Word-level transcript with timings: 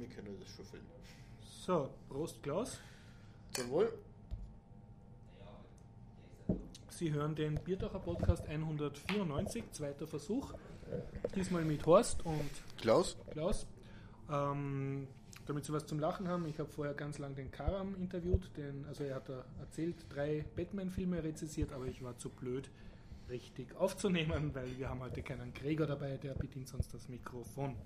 wir 0.00 0.08
können 0.08 0.38
das 0.40 0.54
schon 0.54 0.64
filmen. 0.64 0.86
So, 1.42 1.90
Prost 2.08 2.42
Klaus. 2.42 2.78
Jawohl. 3.56 3.92
Sie 6.90 7.12
hören 7.12 7.34
den 7.34 7.54
Bierdacher 7.62 8.00
Podcast 8.00 8.46
194, 8.48 9.70
zweiter 9.72 10.06
Versuch. 10.06 10.52
Diesmal 11.34 11.64
mit 11.64 11.84
Horst 11.86 12.24
und 12.24 12.50
Klaus? 12.76 13.16
Klaus. 13.30 13.66
Ähm, 14.30 15.06
damit 15.46 15.64
Sie 15.64 15.72
was 15.72 15.86
zum 15.86 15.98
Lachen 15.98 16.28
haben, 16.28 16.46
ich 16.46 16.58
habe 16.58 16.68
vorher 16.68 16.94
ganz 16.94 17.18
lang 17.18 17.34
den 17.34 17.50
Karam 17.50 17.94
interviewt, 17.94 18.50
den, 18.56 18.84
also 18.86 19.04
er 19.04 19.16
hat 19.16 19.28
erzählt, 19.60 19.96
drei 20.08 20.44
Batman-Filme 20.56 21.22
rezessiert, 21.22 21.72
aber 21.72 21.86
ich 21.86 22.02
war 22.02 22.18
zu 22.18 22.28
blöd, 22.28 22.70
richtig 23.30 23.74
aufzunehmen, 23.76 24.54
weil 24.54 24.76
wir 24.78 24.88
haben 24.88 25.00
heute 25.00 25.22
keinen 25.22 25.52
Gregor 25.54 25.86
dabei, 25.86 26.16
der 26.16 26.34
bedient 26.34 26.68
sonst 26.68 26.92
das 26.92 27.08
Mikrofon. 27.08 27.76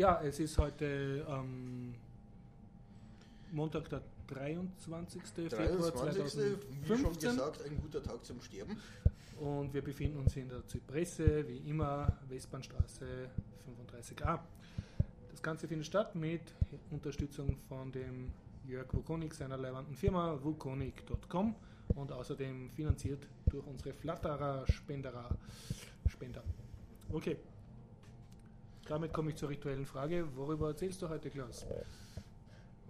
Ja, 0.00 0.18
es 0.22 0.40
ist 0.40 0.56
heute 0.56 1.26
ähm, 1.28 1.94
Montag, 3.52 3.86
der 3.90 4.00
23. 4.28 5.22
Februar 5.50 5.90
23. 5.90 6.40
Wie 6.84 6.88
schon 6.88 7.12
2015 7.12 7.30
gesagt, 7.32 7.62
ein 7.66 7.78
guter 7.82 8.02
Tag 8.02 8.24
zum 8.24 8.40
Sterben. 8.40 8.78
und 9.40 9.74
wir 9.74 9.82
befinden 9.82 10.20
uns 10.20 10.34
in 10.36 10.48
der 10.48 10.66
Zypresse, 10.66 11.46
wie 11.46 11.58
immer, 11.68 12.16
Westbahnstraße 12.30 13.28
35a. 13.68 14.38
Das 15.32 15.42
Ganze 15.42 15.68
findet 15.68 15.86
statt 15.86 16.14
mit 16.14 16.54
Unterstützung 16.90 17.58
von 17.68 17.92
dem 17.92 18.32
Jörg 18.66 18.90
Wukonik, 18.94 19.34
seiner 19.34 19.58
leibenden 19.58 19.96
Firma 19.96 20.42
wukonik.com 20.42 21.54
und 21.88 22.10
außerdem 22.10 22.70
finanziert 22.70 23.26
durch 23.50 23.66
unsere 23.66 23.92
Flatterer 23.92 24.64
Spenderer 24.66 25.36
Spender. 26.06 26.42
Okay. 27.12 27.36
Damit 28.90 29.12
komme 29.12 29.30
ich 29.30 29.36
zur 29.36 29.48
rituellen 29.50 29.86
Frage. 29.86 30.26
Worüber 30.34 30.70
erzählst 30.70 31.00
du 31.00 31.08
heute, 31.08 31.30
Klaus? 31.30 31.64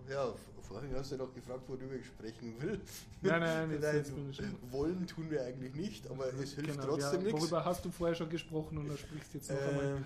Ja, 0.08 0.32
vorhin 0.62 0.95
hast 0.96 1.12
du 1.12 1.19
noch 1.19 1.34
gefragt, 1.34 1.61
worüber 1.69 1.94
ich 1.94 2.06
sprechen 2.06 2.55
will. 2.58 2.80
Nein, 3.20 3.41
nein, 3.41 3.70
jetzt- 3.70 3.83
Nein, 3.83 3.97
jetzt 3.97 4.14
bin 4.14 4.30
ich 4.30 4.36
schon- 4.36 4.72
wollen 4.72 5.06
tun 5.06 5.30
wir 5.30 5.44
eigentlich 5.44 5.75
nicht, 5.75 6.10
aber 6.10 6.33
es 6.33 6.55
hilft 6.55 6.70
Genau, 6.72 6.84
trotzdem 6.84 7.20
ja, 7.20 7.27
nichts. 7.27 7.41
Worüber 7.42 7.64
hast 7.66 7.84
du 7.84 7.91
vorher 7.91 8.14
schon 8.16 8.30
gesprochen 8.30 8.78
und 8.78 8.88
da 8.88 8.97
sprichst 8.97 9.34
du 9.34 9.38
jetzt 9.38 9.50
noch 9.50 9.58
einmal? 9.60 9.84
Ähm, 9.98 10.05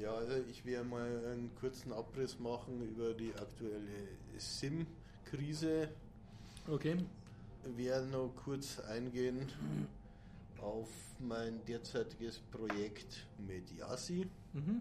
ja, 0.00 0.14
also 0.14 0.34
ich 0.48 0.64
werde 0.64 0.86
mal 0.88 1.02
einen 1.26 1.50
kurzen 1.56 1.92
Abriss 1.92 2.38
machen 2.38 2.80
über 2.88 3.12
die 3.12 3.34
aktuelle 3.34 4.06
SIM-Krise. 4.38 5.88
Okay. 6.70 6.96
werde 7.76 8.06
noch 8.06 8.32
kurz 8.36 8.78
eingehen 8.78 9.48
auf 10.62 10.88
mein 11.18 11.60
derzeitiges 11.66 12.38
Projekt 12.38 13.26
mit 13.44 13.68
Yasi. 13.76 14.28
Mhm. 14.52 14.80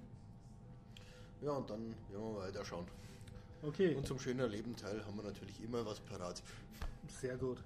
Ja, 1.42 1.52
und 1.52 1.70
dann 1.70 1.94
werden 2.10 2.34
wir 2.34 2.38
weiter 2.40 2.66
schauen. 2.66 2.86
Okay. 3.62 3.96
Und 3.96 4.06
zum 4.08 4.20
schönen 4.20 4.50
Leben 4.50 4.76
Teil 4.76 5.04
haben 5.06 5.16
wir 5.18 5.24
natürlich 5.24 5.64
immer 5.64 5.86
was 5.86 6.00
parat. 6.00 6.42
Sehr 7.08 7.38
gut. 7.38 7.64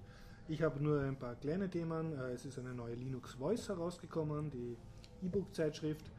Ich 0.48 0.62
habe 0.62 0.82
nur 0.82 1.00
ein 1.02 1.16
paar 1.18 1.34
kleine 1.36 1.68
Themen. 1.70 2.12
Äh, 2.12 2.32
Es 2.32 2.44
ist 2.44 2.58
eine 2.58 2.74
neue 2.74 2.94
Linux 2.94 3.34
Voice 3.34 3.68
herausgekommen, 3.68 4.50
die 4.50 4.76
E-Book-Zeitschrift. 5.22 6.10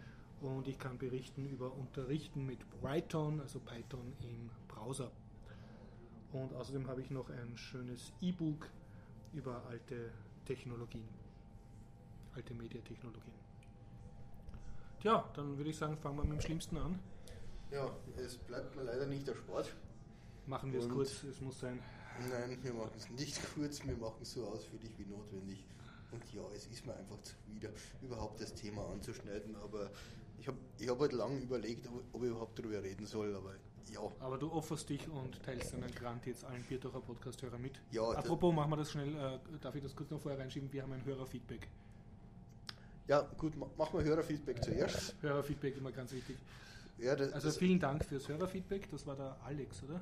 Und 0.41 0.67
ich 0.67 0.77
kann 0.77 0.97
berichten 0.97 1.45
über 1.47 1.73
Unterrichten 1.73 2.45
mit 2.45 2.59
Python, 2.81 3.39
also 3.39 3.59
Python 3.59 4.13
im 4.21 4.49
Browser. 4.67 5.11
Und 6.33 6.53
außerdem 6.53 6.87
habe 6.87 7.01
ich 7.01 7.09
noch 7.11 7.29
ein 7.29 7.55
schönes 7.55 8.11
E-Book 8.21 8.67
über 9.33 9.63
alte 9.69 10.11
Technologien, 10.45 11.07
alte 12.35 12.53
Mediatechnologien. 12.53 13.33
Tja, 14.99 15.23
dann 15.35 15.57
würde 15.57 15.69
ich 15.69 15.77
sagen, 15.77 15.97
fangen 15.97 16.17
wir 16.17 16.23
mit 16.23 16.33
dem 16.33 16.41
Schlimmsten 16.41 16.77
an. 16.77 16.99
Ja, 17.73 17.89
es 18.17 18.37
bleibt 18.37 18.75
mir 18.75 18.83
leider 18.83 19.05
nicht 19.07 19.27
der 19.27 19.35
Sport. 19.35 19.73
Machen 20.45 20.71
wir 20.73 20.79
es 20.81 20.89
kurz, 20.89 21.23
es 21.23 21.41
muss 21.41 21.59
sein. 21.59 21.79
Nein, 22.29 22.57
wir 22.61 22.73
machen 22.73 22.91
es 22.97 23.09
nicht 23.09 23.39
kurz, 23.55 23.83
wir 23.85 23.97
machen 23.97 24.19
es 24.21 24.33
so 24.33 24.45
ausführlich 24.47 24.91
wie 24.99 25.05
notwendig. 25.05 25.65
Und 26.11 26.31
ja, 26.33 26.41
es 26.55 26.67
ist 26.67 26.85
mir 26.85 26.95
einfach 26.95 27.17
zuwider, 27.21 27.69
überhaupt 28.03 28.39
das 28.39 28.53
Thema 28.53 28.87
anzuschneiden. 28.91 29.55
Aber 29.55 29.89
ich 30.39 30.47
habe 30.47 30.57
ich 30.77 30.87
hab 30.87 30.99
halt 30.99 31.13
lange 31.13 31.39
überlegt, 31.39 31.87
ob, 31.87 32.03
ob 32.13 32.21
ich 32.23 32.29
überhaupt 32.29 32.59
darüber 32.59 32.83
reden 32.83 33.05
soll. 33.07 33.35
Aber 33.35 33.55
ja, 33.91 33.99
Aber 34.19 34.37
du 34.37 34.51
opferst 34.51 34.89
dich 34.89 35.09
und 35.09 35.41
teilst 35.43 35.73
deinen 35.73 35.89
Grant 35.95 36.25
jetzt 36.27 36.43
allen 36.45 36.61
Bierdacher 36.63 37.01
Podcast-Hörern 37.01 37.61
mit. 37.61 37.81
Ja, 37.91 38.05
das- 38.13 38.17
Apropos, 38.17 38.53
machen 38.53 38.71
wir 38.71 38.77
das 38.77 38.91
schnell, 38.91 39.15
äh, 39.15 39.39
darf 39.61 39.73
ich 39.75 39.81
das 39.81 39.95
kurz 39.95 40.11
noch 40.11 40.19
vorher 40.21 40.39
reinschieben? 40.39 40.71
Wir 40.71 40.83
haben 40.83 40.93
ein 40.93 41.03
Hörerfeedback. 41.03 41.67
ja 43.07 43.21
gut, 43.37 43.55
ma- 43.57 43.69
machen 43.77 43.97
wir 43.99 44.05
Hörerfeedback 44.05 44.63
zuerst. 44.63 45.15
Hörerfeedback 45.21 45.77
immer 45.77 45.91
ganz 45.91 46.11
wichtig. 46.11 46.37
Ja, 46.97 47.15
das, 47.15 47.33
Also 47.33 47.47
das 47.47 47.57
vielen 47.57 47.79
Dank 47.79 48.05
fürs 48.05 48.27
Hörerfeedback, 48.27 48.89
das 48.91 49.05
war 49.07 49.15
der 49.15 49.37
Alex, 49.45 49.83
oder? 49.83 50.01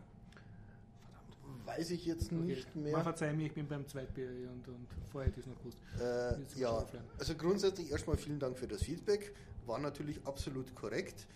weiß 1.65 1.91
ich 1.91 2.05
jetzt 2.05 2.31
Okay. 2.31 2.41
nicht 2.41 2.75
mehr. 2.75 3.01
verzeih 3.03 3.33
mir, 3.33 3.45
ich 3.47 3.53
bin 3.53 3.67
beim 3.67 3.85
Zweitbier 3.87 4.27
und, 4.51 4.67
und 4.67 4.87
vorher 5.11 5.29
hätte 5.29 5.41
ich 5.41 5.45
es 5.45 5.51
noch 5.51 5.59
gewusst. 5.59 5.77
Äh, 5.99 6.59
ja, 6.59 6.85
also 7.19 7.35
grundsätzlich 7.35 7.91
erstmal 7.91 8.17
vielen 8.17 8.39
Dank 8.39 8.57
für 8.57 8.67
das 8.67 8.83
Feedback. 8.83 9.33
War 9.65 9.77
natürlich 9.79 10.19
absolut 10.25 10.73
korrekt. 10.75 11.27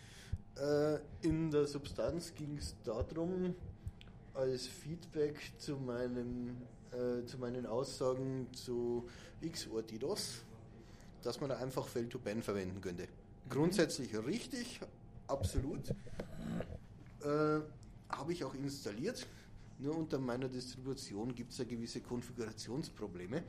Äh, 0.58 1.00
in 1.22 1.52
der 1.52 1.66
Substanz 1.68 2.34
ging 2.34 2.58
es 2.58 2.76
darum, 2.84 3.56
als 4.34 4.68
Feedback 4.68 5.38
zu, 5.58 5.76
meinem, 5.78 6.58
äh, 6.92 7.24
zu 7.26 7.38
meinen 7.38 7.66
Aussagen 7.66 8.48
zu 8.54 9.08
X-Ortidos, 9.42 10.44
dass 11.24 11.40
man 11.40 11.50
da 11.50 11.58
einfach 11.58 11.88
Fail-to-Ban 11.88 12.42
verwenden 12.42 12.82
könnte. 12.82 13.08
Grundsätzlich 13.50 14.16
richtig, 14.26 14.80
absolut. 15.28 15.90
Äh, 17.22 17.60
Habe 18.10 18.34
ich 18.34 18.44
auch 18.44 18.54
installiert. 18.54 19.28
Nur 19.80 19.98
unter 19.98 20.20
meiner 20.20 20.48
Distribution 20.48 21.36
gibt 21.36 21.52
es 21.52 21.58
ja 21.58 21.66
gewisse 21.66 22.00
Konfigurationsprobleme. 22.00 23.44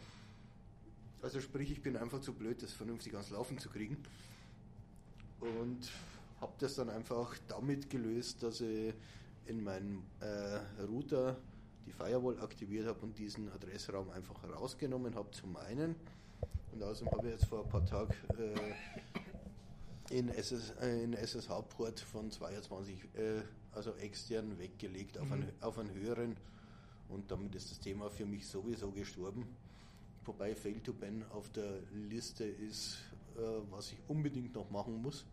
Also 1.22 1.40
sprich, 1.40 1.70
ich 1.70 1.82
bin 1.82 1.96
einfach 1.96 2.20
zu 2.20 2.32
blöd, 2.32 2.62
das 2.62 2.72
vernünftig 2.72 3.12
ans 3.14 3.30
Laufen 3.30 3.58
zu 3.58 3.68
kriegen. 3.68 3.96
Und 5.40 5.90
habe 6.40 6.52
das 6.58 6.74
dann 6.74 6.90
einfach 6.90 7.36
damit 7.48 7.90
gelöst, 7.90 8.42
dass 8.42 8.60
ich 8.60 8.94
in 9.46 9.62
meinem 9.62 10.02
äh, 10.20 10.82
Router 10.82 11.36
die 11.86 11.92
Firewall 11.92 12.40
aktiviert 12.40 12.86
habe 12.86 13.00
und 13.00 13.16
diesen 13.16 13.50
Adressraum 13.52 14.10
einfach 14.10 14.42
rausgenommen 14.44 15.14
habe 15.14 15.30
zum 15.30 15.56
einen. 15.56 15.94
Und 16.72 16.82
außerdem 16.82 17.12
habe 17.12 17.26
ich 17.28 17.32
jetzt 17.34 17.46
vor 17.46 17.62
ein 17.62 17.68
paar 17.68 17.86
Tagen 17.86 18.12
äh, 18.36 18.74
in, 20.10 20.28
SS, 20.28 20.72
äh, 20.80 21.02
in 21.02 21.14
SSH-Port 21.14 22.00
von 22.00 22.30
22, 22.30 23.04
äh, 23.14 23.42
also 23.72 23.92
extern 23.96 24.58
weggelegt 24.58 25.18
auf, 25.18 25.30
einen, 25.30 25.50
auf 25.60 25.78
einen 25.78 25.92
höheren. 25.92 26.36
Und 27.08 27.30
damit 27.30 27.54
ist 27.54 27.70
das 27.70 27.78
Thema 27.78 28.10
für 28.10 28.26
mich 28.26 28.46
sowieso 28.46 28.90
gestorben. 28.90 29.46
Wobei 30.24 30.54
Fail 30.54 30.80
to 30.80 30.92
Ban 30.92 31.24
auf 31.30 31.50
der 31.50 31.80
Liste 31.92 32.44
ist, 32.44 32.98
äh, 33.36 33.40
was 33.70 33.92
ich 33.92 33.98
unbedingt 34.08 34.54
noch 34.54 34.70
machen 34.70 35.00
muss. 35.02 35.24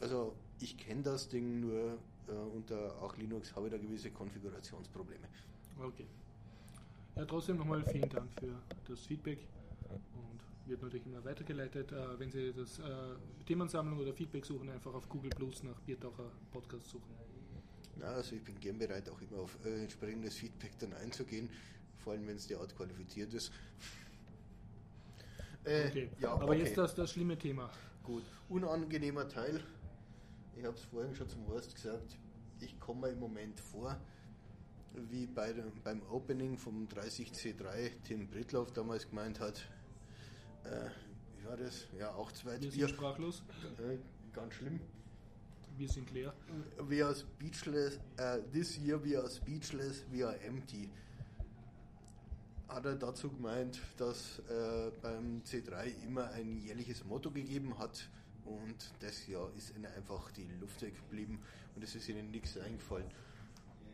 Also 0.00 0.34
ich 0.60 0.76
kenne 0.76 1.02
das 1.02 1.28
Ding 1.28 1.60
nur 1.60 1.98
äh, 2.28 2.32
unter 2.32 2.94
auch 3.02 3.16
Linux 3.16 3.54
habe 3.54 3.66
ich 3.66 3.72
da 3.72 3.78
gewisse 3.78 4.10
Konfigurationsprobleme. 4.10 5.26
Okay. 5.80 6.06
Ja, 7.16 7.24
trotzdem 7.24 7.58
nochmal 7.58 7.84
vielen 7.84 8.08
Dank 8.08 8.30
für 8.38 8.54
das 8.88 9.00
Feedback 9.00 9.38
und 9.90 10.41
wird 10.72 10.82
natürlich 10.82 11.06
immer 11.06 11.24
weitergeleitet. 11.24 11.92
Äh, 11.92 12.18
wenn 12.18 12.30
Sie 12.32 12.52
das 12.52 12.78
äh, 12.78 12.82
Themensammlung 13.46 13.98
oder 13.98 14.12
Feedback 14.14 14.44
suchen, 14.46 14.70
einfach 14.70 14.94
auf 14.94 15.08
Google 15.08 15.30
Plus 15.30 15.62
nach 15.62 15.78
Biertaucher 15.80 16.30
Podcast 16.50 16.88
suchen. 16.88 17.14
Na, 17.96 18.06
also 18.06 18.34
ich 18.34 18.42
bin 18.42 18.58
gern 18.58 18.78
bereit, 18.78 19.08
auch 19.10 19.20
immer 19.20 19.38
auf 19.40 19.58
äh, 19.64 19.82
entsprechendes 19.82 20.34
Feedback 20.36 20.78
dann 20.78 20.94
einzugehen, 20.94 21.50
vor 21.98 22.14
allem 22.14 22.26
wenn 22.26 22.36
es 22.36 22.46
derart 22.46 22.74
qualifiziert 22.74 23.34
ist. 23.34 23.52
Äh, 25.64 25.88
Okay. 25.88 26.10
ja, 26.18 26.32
Aber 26.32 26.48
okay. 26.48 26.60
jetzt 26.60 26.76
das, 26.76 26.94
das 26.94 27.10
schlimme 27.12 27.38
Thema. 27.38 27.70
Gut, 28.02 28.24
unangenehmer 28.48 29.28
Teil. 29.28 29.60
Ich 30.56 30.64
habe 30.64 30.76
es 30.76 30.82
vorhin 30.84 31.14
schon 31.14 31.28
zum 31.28 31.46
Horst 31.46 31.74
gesagt. 31.74 32.16
Ich 32.60 32.80
komme 32.80 33.08
im 33.08 33.20
Moment 33.20 33.60
vor, 33.60 33.96
wie 35.10 35.26
bei 35.26 35.52
dem, 35.52 35.70
beim 35.84 36.02
Opening 36.10 36.56
vom 36.58 36.88
30C3 36.88 37.90
Tim 38.04 38.26
Britloff 38.28 38.72
damals 38.72 39.08
gemeint 39.08 39.38
hat. 39.38 39.68
Äh, 40.64 40.88
wie 41.38 41.46
war 41.46 41.56
das? 41.56 41.86
Ja, 41.98 42.12
auch 42.14 42.30
zweit 42.32 42.60
Wir 42.62 42.70
Bier. 42.70 42.86
sind 42.86 42.96
sprachlos, 42.96 43.42
Äh, 43.78 43.98
ganz 44.32 44.54
schlimm. 44.54 44.80
wir 45.76 45.88
sind 45.88 46.10
leer. 46.12 46.32
We 46.78 47.04
are 47.04 47.14
speechless. 47.14 47.98
Uh, 48.18 48.38
this 48.52 48.76
year 48.78 49.02
we 49.02 49.16
are 49.18 49.28
speechless, 49.28 50.04
we 50.10 50.24
are 50.26 50.38
empty. 50.42 50.90
Hat 52.68 52.86
er 52.86 52.94
dazu 52.96 53.30
gemeint, 53.30 53.80
dass 53.98 54.38
äh, 54.48 54.90
beim 55.02 55.42
C3 55.44 55.92
immer 56.06 56.30
ein 56.30 56.58
jährliches 56.60 57.04
Motto 57.04 57.30
gegeben 57.30 57.76
hat 57.78 58.08
und 58.46 58.92
das 59.00 59.26
Jahr 59.26 59.50
ist 59.56 59.74
ihnen 59.76 59.86
einfach 59.86 60.30
die 60.32 60.48
Luft 60.60 60.80
weggeblieben 60.80 61.38
und 61.76 61.84
es 61.84 61.94
ist 61.94 62.08
ihnen 62.08 62.30
nichts 62.30 62.56
eingefallen. 62.56 63.10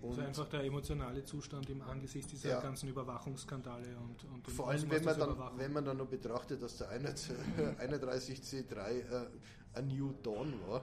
Und 0.00 0.10
Also 0.10 0.22
einfach 0.22 0.48
der 0.48 0.62
emotionale 0.64 1.24
Zustand 1.24 1.68
im 1.70 1.82
Angesicht 1.82 2.30
dieser 2.30 2.50
Ja. 2.50 2.60
ganzen 2.60 2.88
Überwachungsskandale 2.88 3.96
und, 3.98 4.24
und 4.32 4.46
vor 4.48 4.68
allem, 4.70 4.88
wenn 4.90 5.04
man, 5.04 5.18
dann, 5.18 5.58
wenn 5.58 5.72
man 5.72 5.84
dann 5.84 5.96
noch 5.96 6.06
betrachtet, 6.06 6.62
dass 6.62 6.76
der 6.76 6.88
31C3 6.92 8.76
äh, 8.78 9.26
ein 9.74 9.88
New 9.88 10.12
Dawn 10.22 10.54
war. 10.66 10.82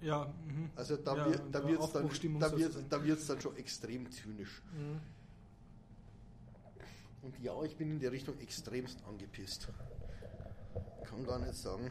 Ja, 0.00 0.32
mhm. 0.46 0.70
Also 0.76 0.96
da 0.96 1.16
Ja, 1.16 1.26
wird 1.26 1.42
da 1.52 1.60
ja, 1.60 1.68
wird's 1.68 1.92
dann, 1.92 2.08
da 2.40 2.56
wird, 2.56 2.76
da 2.92 3.04
wird's 3.04 3.26
dann 3.26 3.40
schon 3.40 3.56
extrem 3.56 4.10
zynisch. 4.10 4.62
Mhm. 4.72 5.00
Und 7.22 7.38
ja, 7.40 7.60
ich 7.64 7.76
bin 7.76 7.90
in 7.90 7.98
der 8.00 8.12
Richtung 8.12 8.38
extremst 8.40 9.02
angepisst. 9.08 9.68
Kann 11.04 11.24
gar 11.24 11.38
nicht 11.38 11.54
sagen. 11.54 11.90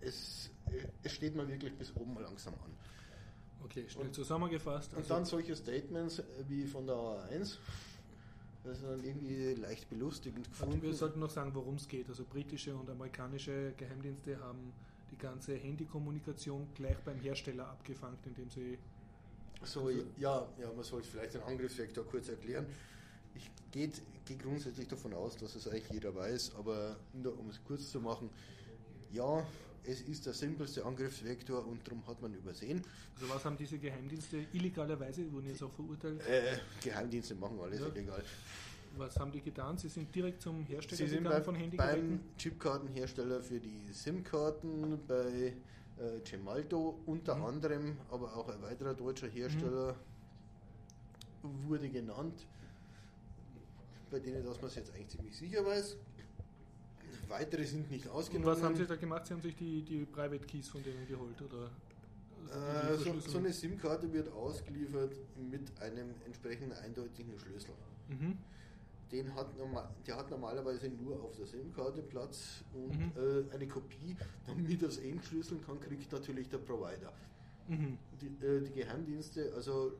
Es, 0.00 0.50
es 1.02 1.12
steht 1.12 1.34
mir 1.34 1.46
wirklich 1.48 1.76
bis 1.76 1.94
oben 1.96 2.14
mal 2.14 2.22
langsam 2.22 2.54
an. 2.54 2.72
Okay, 3.64 3.88
schnell 3.88 4.06
Und- 4.06 4.14
zusammengefasst. 4.14 4.92
Und 4.92 4.98
Also, 4.98 5.14
dann 5.14 5.24
solche 5.24 5.56
Statements 5.56 6.22
wie 6.48 6.64
von 6.66 6.86
der 6.86 6.94
A1, 6.96 7.58
das 8.64 8.78
ist 8.78 8.84
dann 8.84 9.02
irgendwie 9.04 9.54
leicht 9.54 9.88
belustigend 9.88 10.46
also 10.48 10.50
gefunden. 10.66 10.82
wir 10.82 10.94
sollten 10.94 11.20
noch 11.20 11.30
sagen, 11.30 11.54
worum 11.54 11.74
es 11.76 11.88
geht. 11.88 12.08
Also 12.08 12.24
britische 12.24 12.74
und 12.76 12.88
amerikanische 12.90 13.72
Geheimdienste 13.76 14.38
haben 14.40 14.72
die 15.10 15.16
ganze 15.18 15.54
Handykommunikation 15.56 16.66
gleich 16.74 16.96
beim 17.04 17.18
Hersteller 17.20 17.68
abgefangen, 17.68 18.18
indem 18.24 18.50
sie 18.50 18.78
So, 19.62 19.88
ja, 19.90 20.46
ja, 20.60 20.70
man 20.74 20.84
sollte 20.84 21.08
vielleicht 21.08 21.34
den 21.34 21.42
Angriffsvektor 21.42 22.04
kurz 22.04 22.28
erklären. 22.28 22.66
Ich 23.34 23.50
gehe 23.72 23.90
geh 24.26 24.34
grundsätzlich 24.36 24.86
davon 24.88 25.14
aus, 25.14 25.36
dass 25.36 25.54
es 25.54 25.66
eigentlich 25.68 25.90
jeder 25.90 26.14
weiß, 26.14 26.54
aber 26.56 26.96
nur 27.14 27.38
um 27.38 27.48
es 27.48 27.62
kurz 27.64 27.90
zu 27.90 28.00
machen, 28.00 28.28
ja, 29.12 29.46
es 29.86 30.00
ist 30.02 30.26
der 30.26 30.34
simpelste 30.34 30.84
Angriffsvektor 30.84 31.64
und 31.66 31.86
darum 31.86 32.06
hat 32.06 32.20
man 32.20 32.34
übersehen. 32.34 32.82
Also 33.14 33.32
was 33.34 33.44
haben 33.44 33.56
diese 33.56 33.78
Geheimdienste 33.78 34.38
illegalerweise, 34.52 35.30
wurden 35.32 35.46
jetzt 35.46 35.62
auch 35.62 35.72
verurteilt, 35.72 36.20
Äh, 36.26 36.58
Geheimdienste 36.82 37.34
machen 37.34 37.58
alles 37.60 37.80
Ja. 37.80 37.86
illegal. 37.88 38.22
was 38.96 39.16
haben 39.18 39.30
die 39.30 39.40
getan? 39.42 39.76
Sie 39.78 39.88
sind 39.88 40.14
direkt 40.14 40.40
zum 40.42 40.64
Hersteller 40.64 40.96
Sie 40.98 41.06
sind 41.08 41.24
gegangen 41.24 41.38
bei, 41.40 41.44
von 41.44 41.54
Handy 41.54 41.76
beim 41.76 42.20
Chipkartenhersteller 42.38 43.42
für 43.42 43.60
die 43.60 43.92
SIM-Karten, 43.92 44.98
bei 45.06 45.54
äh, 45.98 46.20
Gemalto 46.28 47.00
unter 47.06 47.36
Mhm. 47.36 47.44
anderem, 47.44 47.96
aber 48.10 48.34
auch 48.36 48.48
ein 48.48 48.60
weiterer 48.62 48.94
deutscher 48.94 49.28
Hersteller 49.28 49.96
wurde 51.42 51.88
genannt, 51.88 52.46
bei 54.10 54.18
denen 54.18 54.44
dass 54.44 54.60
man 54.60 54.68
es 54.68 54.76
jetzt 54.76 54.90
eigentlich 54.94 55.08
ziemlich 55.08 55.36
sicher 55.36 55.64
weiß. 55.64 55.96
Weitere 57.28 57.64
sind 57.64 57.90
nicht 57.90 58.06
Und 58.06 58.12
ausgenommen. 58.12 58.46
was 58.56 58.62
haben 58.62 58.76
Sie 58.76 58.86
da 58.86 58.96
gemacht? 58.96 59.26
Sie 59.26 59.34
haben 59.34 59.42
sich 59.42 59.56
die, 59.56 59.82
die 59.82 60.04
Private 60.04 60.46
Keys 60.46 60.68
von 60.68 60.82
denen 60.82 61.06
geholt? 61.06 61.40
Oder 61.42 61.70
Äh, 62.46 62.96
die 62.98 63.04
so, 63.04 63.18
so 63.32 63.38
eine 63.38 63.52
SIM-Karte 63.52 64.12
wird 64.12 64.32
ausgeliefert 64.32 65.16
mit 65.50 65.62
einem 65.80 66.10
entsprechenden 66.24 66.72
eindeutigen 66.78 67.36
Schlüssel. 67.38 67.74
Mhm. 68.08 68.38
Den 69.10 69.34
hat 69.34 69.56
normal, 69.56 69.88
der 70.06 70.16
hat 70.16 70.30
normalerweise 70.30 70.88
nur 70.88 71.20
auf 71.22 71.34
der 71.36 71.46
SIM-Karte 71.46 72.02
Platz 72.02 72.62
und 72.72 72.96
Mhm. 72.96 73.12
äh, 73.50 73.54
eine 73.54 73.66
Kopie, 73.66 74.16
damit 74.46 74.82
er 74.82 74.88
es 74.88 74.98
entschlüsseln 74.98 75.60
kann, 75.66 75.80
kriegt 75.80 76.10
natürlich 76.12 76.48
der 76.48 76.58
Provider. 76.58 77.12
Mhm. 77.68 77.98
Die, 78.20 78.46
äh, 78.46 78.60
die 78.62 78.72
Geheimdienste, 78.72 79.52
also 79.54 79.92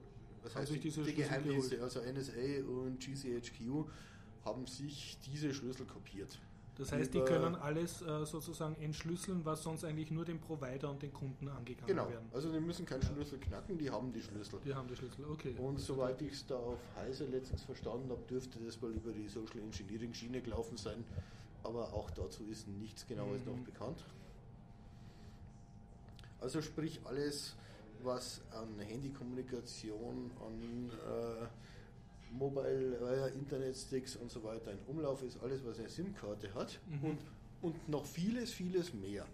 was 0.43 0.55
Haben 0.55 0.63
heißt 0.63 0.73
die 0.75 0.91
Schlüssel 0.93 1.13
Geheimdienste, 1.13 1.83
also 1.83 2.01
NSA 2.01 2.65
und 2.69 3.01
GCHQ, 3.01 3.85
haben 4.45 4.67
sich 4.67 5.19
diese 5.27 5.53
Schlüssel 5.53 5.87
kopiert. 5.87 6.39
Das 6.79 6.93
heißt, 6.93 7.15
die 7.15 7.21
können 7.21 7.55
alles 7.55 8.03
äh, 8.03 8.27
sozusagen 8.27 8.77
entschlüsseln, 8.77 9.45
was 9.47 9.63
sonst 9.63 9.83
eigentlich 9.85 10.11
nur 10.11 10.27
dem 10.27 10.39
Provider 10.39 10.91
und 10.91 11.01
den 11.03 11.13
Kunden 11.13 11.49
angegangen 11.49 11.87
Genau, 11.87 12.09
werden. 12.11 12.29
also 12.35 12.53
die 12.53 12.61
müssen 12.61 12.85
keinen 12.85 13.03
Schlüssel 13.03 13.39
knacken, 13.39 13.79
die 13.79 13.91
haben 13.91 14.13
die 14.13 14.21
Schlüssel. 14.21 14.61
Die 14.65 14.75
haben 14.75 14.87
die 14.87 14.95
Schlüssel, 14.97 15.25
okay. 15.25 15.55
Und 15.59 15.79
soweit 15.81 16.21
ich 16.21 16.33
es 16.33 16.47
da 16.47 16.57
auf 16.57 16.79
Heise 16.97 17.25
letztens 17.25 17.63
verstanden 17.63 18.11
habe, 18.11 18.21
dürfte 18.29 18.59
das 18.59 18.81
wohl 18.83 18.91
über 18.93 19.11
die 19.13 19.27
Social 19.29 19.61
Engineering 19.61 20.13
Schiene 20.13 20.43
gelaufen 20.43 20.77
sein. 20.77 21.03
Aber 21.65 21.93
auch 21.95 22.11
dazu 22.11 22.45
ist 22.45 22.69
nichts 22.69 23.07
genaues 23.07 23.41
Mhm. 23.47 23.53
noch 23.53 23.59
bekannt. 23.65 24.05
Also 26.41 26.61
sprich 26.61 27.01
alles, 27.05 27.57
was 28.03 28.43
an 28.53 28.79
Handykommunikation, 28.81 30.31
an 30.47 30.91
äh, 30.91 31.47
Mobile, 32.31 32.97
äh, 33.33 33.35
Internetsticks 33.39 34.17
und 34.17 34.31
so 34.31 34.43
weiter 34.45 34.73
in 34.73 34.79
Umlauf 34.87 35.23
ist, 35.23 35.39
alles 35.43 35.65
was 35.65 35.79
eine 35.79 35.89
SIM-Karte 35.89 36.53
hat 36.55 36.79
Mhm. 36.89 37.05
und, 37.05 37.19
und 37.63 37.89
noch 37.89 38.05
vieles, 38.05 38.53
vieles 38.53 38.93
mehr. 38.93 39.27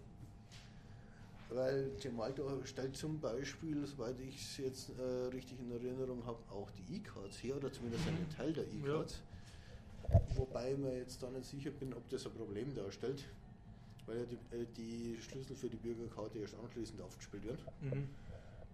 Weil 1.49 1.91
Gemalto 2.01 2.63
stellt 2.65 2.97
zum 2.97 3.19
Beispiel, 3.19 3.85
soweit 3.85 4.19
ich 4.19 4.37
es 4.37 4.57
jetzt 4.57 4.89
äh, 4.97 5.27
richtig 5.27 5.59
in 5.59 5.71
Erinnerung 5.71 6.25
habe, 6.25 6.39
auch 6.51 6.69
die 6.71 6.95
E-Cards 6.95 7.43
her 7.43 7.57
oder 7.57 7.71
zumindest 7.71 8.07
einen 8.07 8.27
Teil 8.29 8.53
der 8.53 8.63
E-Cards. 8.63 9.19
Wobei 10.35 10.71
ich 10.73 10.77
mir 10.77 10.97
jetzt 10.97 11.21
da 11.21 11.29
nicht 11.29 11.45
sicher 11.45 11.69
bin, 11.71 11.93
ob 11.93 12.07
das 12.09 12.25
ein 12.25 12.33
Problem 12.33 12.73
darstellt, 12.73 13.23
weil 14.05 14.17
ja 14.19 14.23
die, 14.25 14.55
äh, 14.55 14.65
die 14.77 15.17
Schlüssel 15.21 15.55
für 15.55 15.69
die 15.69 15.77
Bürgerkarte 15.77 16.39
erst 16.39 16.55
anschließend 16.55 17.01
aufgespielt 17.01 17.45
werden. 17.45 17.61
Mhm. 17.81 18.09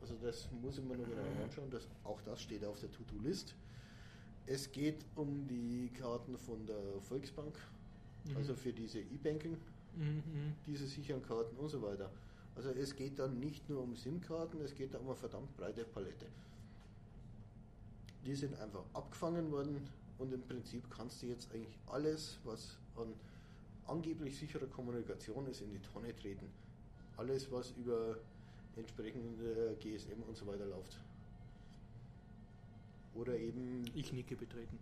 Also 0.01 0.16
das 0.24 0.48
muss 0.62 0.77
ich 0.77 0.83
mir 0.86 0.95
noch 0.95 1.06
genau 1.10 1.44
anschauen, 1.44 1.69
das, 1.71 1.83
auch 2.06 2.21
das 2.21 2.42
steht 2.42 2.63
auf 2.63 2.80
der 2.80 2.89
To-Do-List. 2.92 3.56
Es 4.51 4.71
geht 4.71 5.05
um 5.15 5.47
die 5.47 5.91
Karten 5.93 6.35
von 6.35 6.65
der 6.65 6.81
Volksbank, 7.07 7.55
Mhm. 8.25 8.37
also 8.37 8.55
für 8.55 8.73
diese 8.73 8.99
E-Banking, 8.99 9.55
Mhm. 9.95 10.53
Diese 10.67 10.85
sicheren 10.87 11.21
Karten 11.23 11.55
und 11.57 11.67
so 11.69 11.81
weiter. 11.81 12.09
Also 12.55 12.69
es 12.69 12.95
geht 12.95 13.17
dann 13.19 13.39
nicht 13.39 13.67
nur 13.69 13.81
um 13.83 13.95
SIM-Karten, 13.95 14.61
es 14.61 14.73
geht 14.75 14.93
da 14.93 14.97
um 14.99 15.07
eine 15.07 15.15
verdammt 15.15 15.55
breite 15.57 15.83
Palette. 15.83 16.25
Die 18.25 18.35
sind 18.35 18.57
einfach 18.59 18.83
abgefangen 18.93 19.51
worden 19.51 19.81
und 20.19 20.31
im 20.33 20.41
Prinzip 20.43 20.83
kannst 20.89 21.21
du 21.21 21.27
jetzt 21.27 21.51
eigentlich 21.53 21.77
alles, 21.87 22.37
was 22.43 22.77
an 22.95 23.13
angeblich 23.87 24.37
sicherer 24.37 24.67
Kommunikation 24.67 25.47
ist, 25.47 25.61
in 25.61 25.71
die 25.71 25.79
Tonne 25.79 26.15
treten. 26.15 26.47
Alles, 27.17 27.51
was 27.51 27.71
über 27.71 28.17
entsprechende 28.77 29.75
GSM 29.79 30.21
und 30.27 30.35
so 30.37 30.45
weiter 30.47 30.65
läuft. 30.65 30.97
Oder 33.19 33.38
eben 33.38 33.83
Ich 33.95 34.13
nicke 34.13 34.36
betreten. 34.36 34.80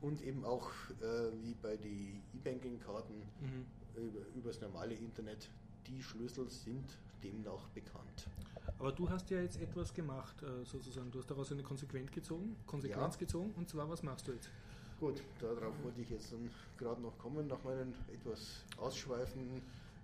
und 0.00 0.22
eben 0.22 0.44
auch 0.46 0.70
äh, 1.02 1.30
wie 1.42 1.54
bei 1.60 1.76
den 1.76 2.22
E-Banking-Karten 2.34 3.14
Mhm. 3.40 3.66
über, 3.96 4.20
übers 4.34 4.60
normale 4.62 4.94
Internet, 4.94 5.50
die 5.86 6.02
Schlüssel 6.02 6.48
sind 6.48 6.86
demnach 7.22 7.68
bekannt. 7.74 8.26
Aber 8.78 8.92
du 8.92 9.10
hast 9.10 9.28
ja 9.28 9.42
jetzt 9.42 9.60
etwas 9.60 9.92
gemacht, 9.92 10.42
äh, 10.42 10.64
sozusagen. 10.64 11.10
Du 11.10 11.18
hast 11.18 11.30
daraus 11.30 11.52
eine 11.52 11.62
Konsequenz 11.62 12.10
gezogen, 12.10 12.56
Konsequenz 12.66 13.14
Ja. 13.16 13.18
gezogen. 13.20 13.52
Und 13.58 13.68
zwar, 13.68 13.90
was 13.90 14.02
machst 14.02 14.26
du 14.26 14.32
jetzt? 14.32 14.48
Gut, 14.98 15.22
darauf 15.38 15.74
wollte 15.82 16.00
ich 16.00 16.08
jetzt 16.08 16.32
gerade 16.78 17.02
noch 17.02 17.18
kommen, 17.18 17.46
nach 17.46 17.62
meinem 17.62 17.92
etwas 18.10 18.64
ausschweifenden 18.78 19.60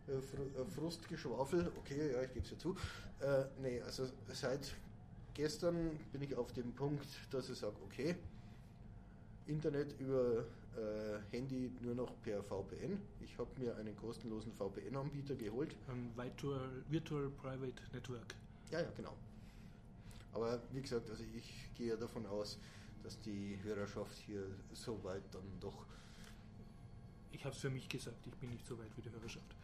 äh, 0.08 0.12
äh, 0.12 0.64
Frustgeschwafel. 0.74 1.72
Okay, 1.78 2.12
ja, 2.12 2.22
ich 2.22 2.32
gebe 2.34 2.44
es 2.44 2.50
ja 2.50 2.58
zu. 2.58 2.76
Äh, 3.20 3.44
nee, 3.62 3.80
also 3.80 4.06
seit 4.32 4.74
gestern 5.36 5.98
bin 6.12 6.22
ich 6.22 6.34
auf 6.34 6.52
dem 6.52 6.72
Punkt, 6.72 7.06
dass 7.30 7.50
ich 7.50 7.58
sage, 7.58 7.76
okay, 7.84 8.16
Internet 9.46 9.94
über 10.00 10.44
äh, 10.76 11.20
Handy 11.30 11.70
nur 11.80 11.94
noch 11.94 12.10
per 12.22 12.42
VPN. 12.42 12.98
Ich 13.20 13.38
habe 13.38 13.50
mir 13.58 13.76
einen 13.76 13.94
kostenlosen 13.96 14.52
VPN-Anbieter 14.52 15.36
geholt. 15.36 15.76
Ähm, 15.88 16.10
Virtual, 16.16 16.82
Virtual 16.88 17.30
Private 17.30 17.82
Network. 17.92 18.34
Ja, 18.70 18.80
ja, 18.80 18.88
genau. 18.96 19.14
Aber 20.32 20.60
wie 20.72 20.80
gesagt, 20.80 21.08
also 21.10 21.22
ich 21.36 21.70
gehe 21.74 21.96
davon 21.96 22.26
aus, 22.26 22.58
dass 23.02 23.20
die 23.20 23.58
Hörerschaft 23.62 24.16
hier 24.26 24.42
soweit 24.72 25.22
dann 25.32 25.60
doch. 25.60 25.86
Ich 27.30 27.44
habe 27.44 27.54
es 27.54 27.60
für 27.60 27.70
mich 27.70 27.88
gesagt, 27.88 28.26
ich 28.26 28.34
bin 28.34 28.50
nicht 28.50 28.66
so 28.66 28.76
weit 28.78 28.90
wie 28.96 29.02
die 29.02 29.10
Hörerschaft. 29.10 29.54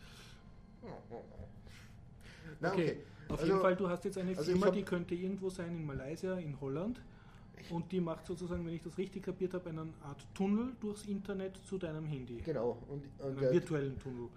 Na, 2.60 2.72
okay, 2.72 2.82
okay. 2.82 2.96
auf 3.28 3.40
Also- 3.40 3.46
jeden 3.46 3.60
Fall, 3.60 3.76
du 3.76 3.88
hast 3.88 4.04
jetzt 4.04 4.18
eine 4.18 4.36
also 4.36 4.50
Firma, 4.50 4.70
die 4.70 4.82
könnte 4.82 5.14
irgendwo 5.14 5.50
sein 5.50 5.76
in 5.76 5.86
Malaysia, 5.86 6.34
in 6.36 6.60
Holland. 6.60 7.00
Und 7.70 7.92
die 7.92 8.00
macht 8.00 8.26
sozusagen, 8.26 8.66
wenn 8.66 8.74
ich 8.74 8.82
das 8.82 8.98
richtig 8.98 9.22
kapiert 9.22 9.54
habe, 9.54 9.70
eine 9.70 9.82
Art 10.02 10.26
Tunnel 10.34 10.72
durchs 10.80 11.06
Internet 11.06 11.56
zu 11.64 11.78
deinem 11.78 12.04
Handy. 12.06 12.38
Genau. 12.38 12.76
Und, 12.88 13.04
und 13.20 13.38
Einen 13.38 13.52
virtuellen 13.52 13.98
Tunnel. 14.00 14.28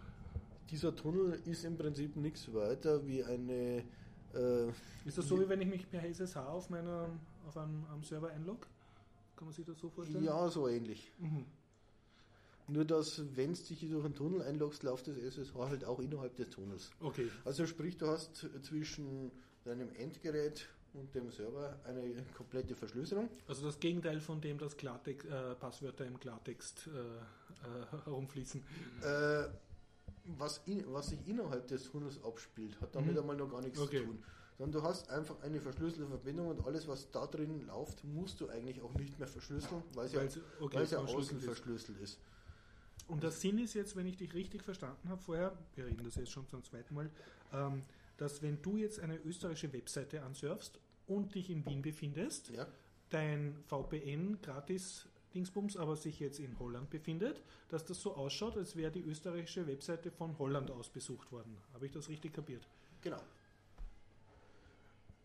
dieser 0.69 0.95
Tunnel 0.95 1.41
ist 1.45 1.65
im 1.65 1.75
Prinzip 1.75 2.15
nichts 2.17 2.53
weiter 2.53 3.05
wie 3.07 3.24
eine. 3.24 3.83
Äh, 4.33 4.67
Ist 5.05 5.17
das 5.17 5.27
so, 5.27 5.39
wie 5.39 5.50
wenn 5.50 5.59
ich 5.62 5.67
mich 5.67 5.89
per 5.89 6.03
SSH 6.03 6.38
auf, 6.38 6.69
meiner, 6.69 7.07
auf 7.47 7.57
einem, 7.57 7.83
am 7.91 8.03
Server 8.03 8.29
einlogge? 8.29 8.67
Kann 9.35 9.47
man 9.47 9.53
sich 9.53 9.65
das 9.65 9.79
so 9.79 9.89
vorstellen? 9.89 10.24
ja, 10.24 10.47
so 10.50 10.67
ähnlich. 10.67 11.12
Mhm. 11.17 11.45
Nur, 12.67 12.86
dass, 12.86 13.22
wenn 13.36 13.53
du 13.53 13.62
dich 13.63 13.88
durch 13.89 14.05
einen 14.05 14.15
Tunnel 14.15 14.41
einloggst, 14.41 14.84
läuft 14.84 15.07
das 15.07 15.17
SSH 15.17 15.53
halt 15.55 15.86
auch 15.86 16.00
innerhalb 16.00 16.36
des 16.36 16.50
Tunnels. 16.50 16.89
Okay. 17.00 17.29
Also, 17.43 17.65
sprich, 17.67 17.98
du 17.98 18.07
hast 18.07 18.48
zwischen 18.63 19.31
deinem 19.63 19.89
Endgerät 19.95 20.67
und 20.93 21.13
dem 21.13 21.29
Server 21.29 21.79
eine 21.86 22.24
komplette 22.36 22.74
Verschlüsselung. 22.75 23.29
Also 23.48 23.65
das 23.65 23.79
Gegenteil 23.79 24.19
von 24.22 24.39
dem, 24.41 24.57
dass 24.57 24.77
Klartext, 24.77 25.27
äh, 25.27 25.55
Passwörter 25.55 26.05
im 26.05 26.19
Klartext 26.19 26.88
äh, 26.88 26.91
äh, 26.91 27.86
herumfließen. 28.05 28.63
Äh, 29.01 29.43
was, 30.38 30.62
in, 30.65 30.84
was 30.91 31.10
sich 31.10 31.19
innerhalb 31.27 31.67
des 31.67 31.84
Tunnels 31.84 32.24
abspielt, 32.24 32.79
hat 32.81 32.95
damit 32.95 33.13
Mhm. 33.13 33.19
einmal 33.19 33.36
noch 33.36 33.50
gar 33.51 33.62
nichts 33.62 33.79
Okay. 33.79 34.00
zu 34.00 34.05
tun. 34.05 34.24
Sondern 34.57 34.81
du 34.81 34.88
hast 34.88 35.10
einfach 35.10 35.41
eine 35.41 35.60
verschlüsselte 35.60 36.07
Verbindung 36.07 36.48
und 36.48 36.65
alles, 36.65 36.88
was 36.88 37.12
da 37.12 37.27
drin 37.27 37.65
läuft, 37.67 38.03
musst 38.05 38.39
du 38.39 38.48
eigentlich 38.48 38.81
auch 38.81 38.93
nicht 38.93 39.19
mehr 39.19 39.27
verschlüsseln, 39.27 39.84
weil 39.93 40.05
es 40.05 40.13
ja, 40.13 40.22
okay, 40.62 40.75
weil 40.77 40.84
es 40.84 40.91
ja 40.91 41.00
außen 41.00 41.39
verschlüsselt 41.41 42.00
ist. 42.00 42.19
Und 43.07 43.24
der 43.24 43.31
Sinn 43.31 43.59
ist 43.59 43.74
jetzt, 43.74 43.95
wenn 43.95 44.07
ich 44.07 44.17
dich 44.17 44.33
richtig 44.33 44.63
verstanden 44.63 45.09
habe 45.09 45.21
vorher, 45.21 45.57
wir 45.75 45.85
reden 45.85 46.03
das 46.03 46.15
jetzt 46.15 46.31
schon 46.31 46.47
zum 46.47 46.63
zweiten 46.63 46.95
Mal, 46.95 47.09
ähm, 47.53 47.83
dass 48.17 48.41
wenn 48.41 48.62
du 48.62 48.77
jetzt 48.77 49.00
eine 49.00 49.17
österreichische 49.17 49.71
Webseite 49.74 50.24
ansurfst 50.24 50.79
und 51.07 51.35
dich 51.35 51.50
in 51.50 51.65
Wien 51.65 51.81
befindest, 51.81 52.50
Ja, 52.50 52.67
dein 53.09 53.55
VPN 53.67 54.41
gratis 54.41 55.07
Dingsbums 55.35 55.75
aber 55.75 55.97
sich 55.97 56.19
jetzt 56.19 56.39
in 56.39 56.57
Holland 56.59 56.89
befindet, 56.89 57.41
dass 57.69 57.83
das 57.83 58.01
so 58.01 58.15
ausschaut, 58.15 58.57
als 58.57 58.75
wäre 58.75 58.91
die 58.91 59.01
österreichische 59.01 59.67
Webseite 59.67 60.09
von 60.09 60.38
Holland 60.39 60.71
aus 60.71 60.89
besucht 60.89 61.31
worden. 61.31 61.57
Habe 61.74 61.85
ich 61.85 61.91
das 61.91 62.09
richtig 62.09 62.33
kapiert? 62.33 62.65
genau. 63.01 63.21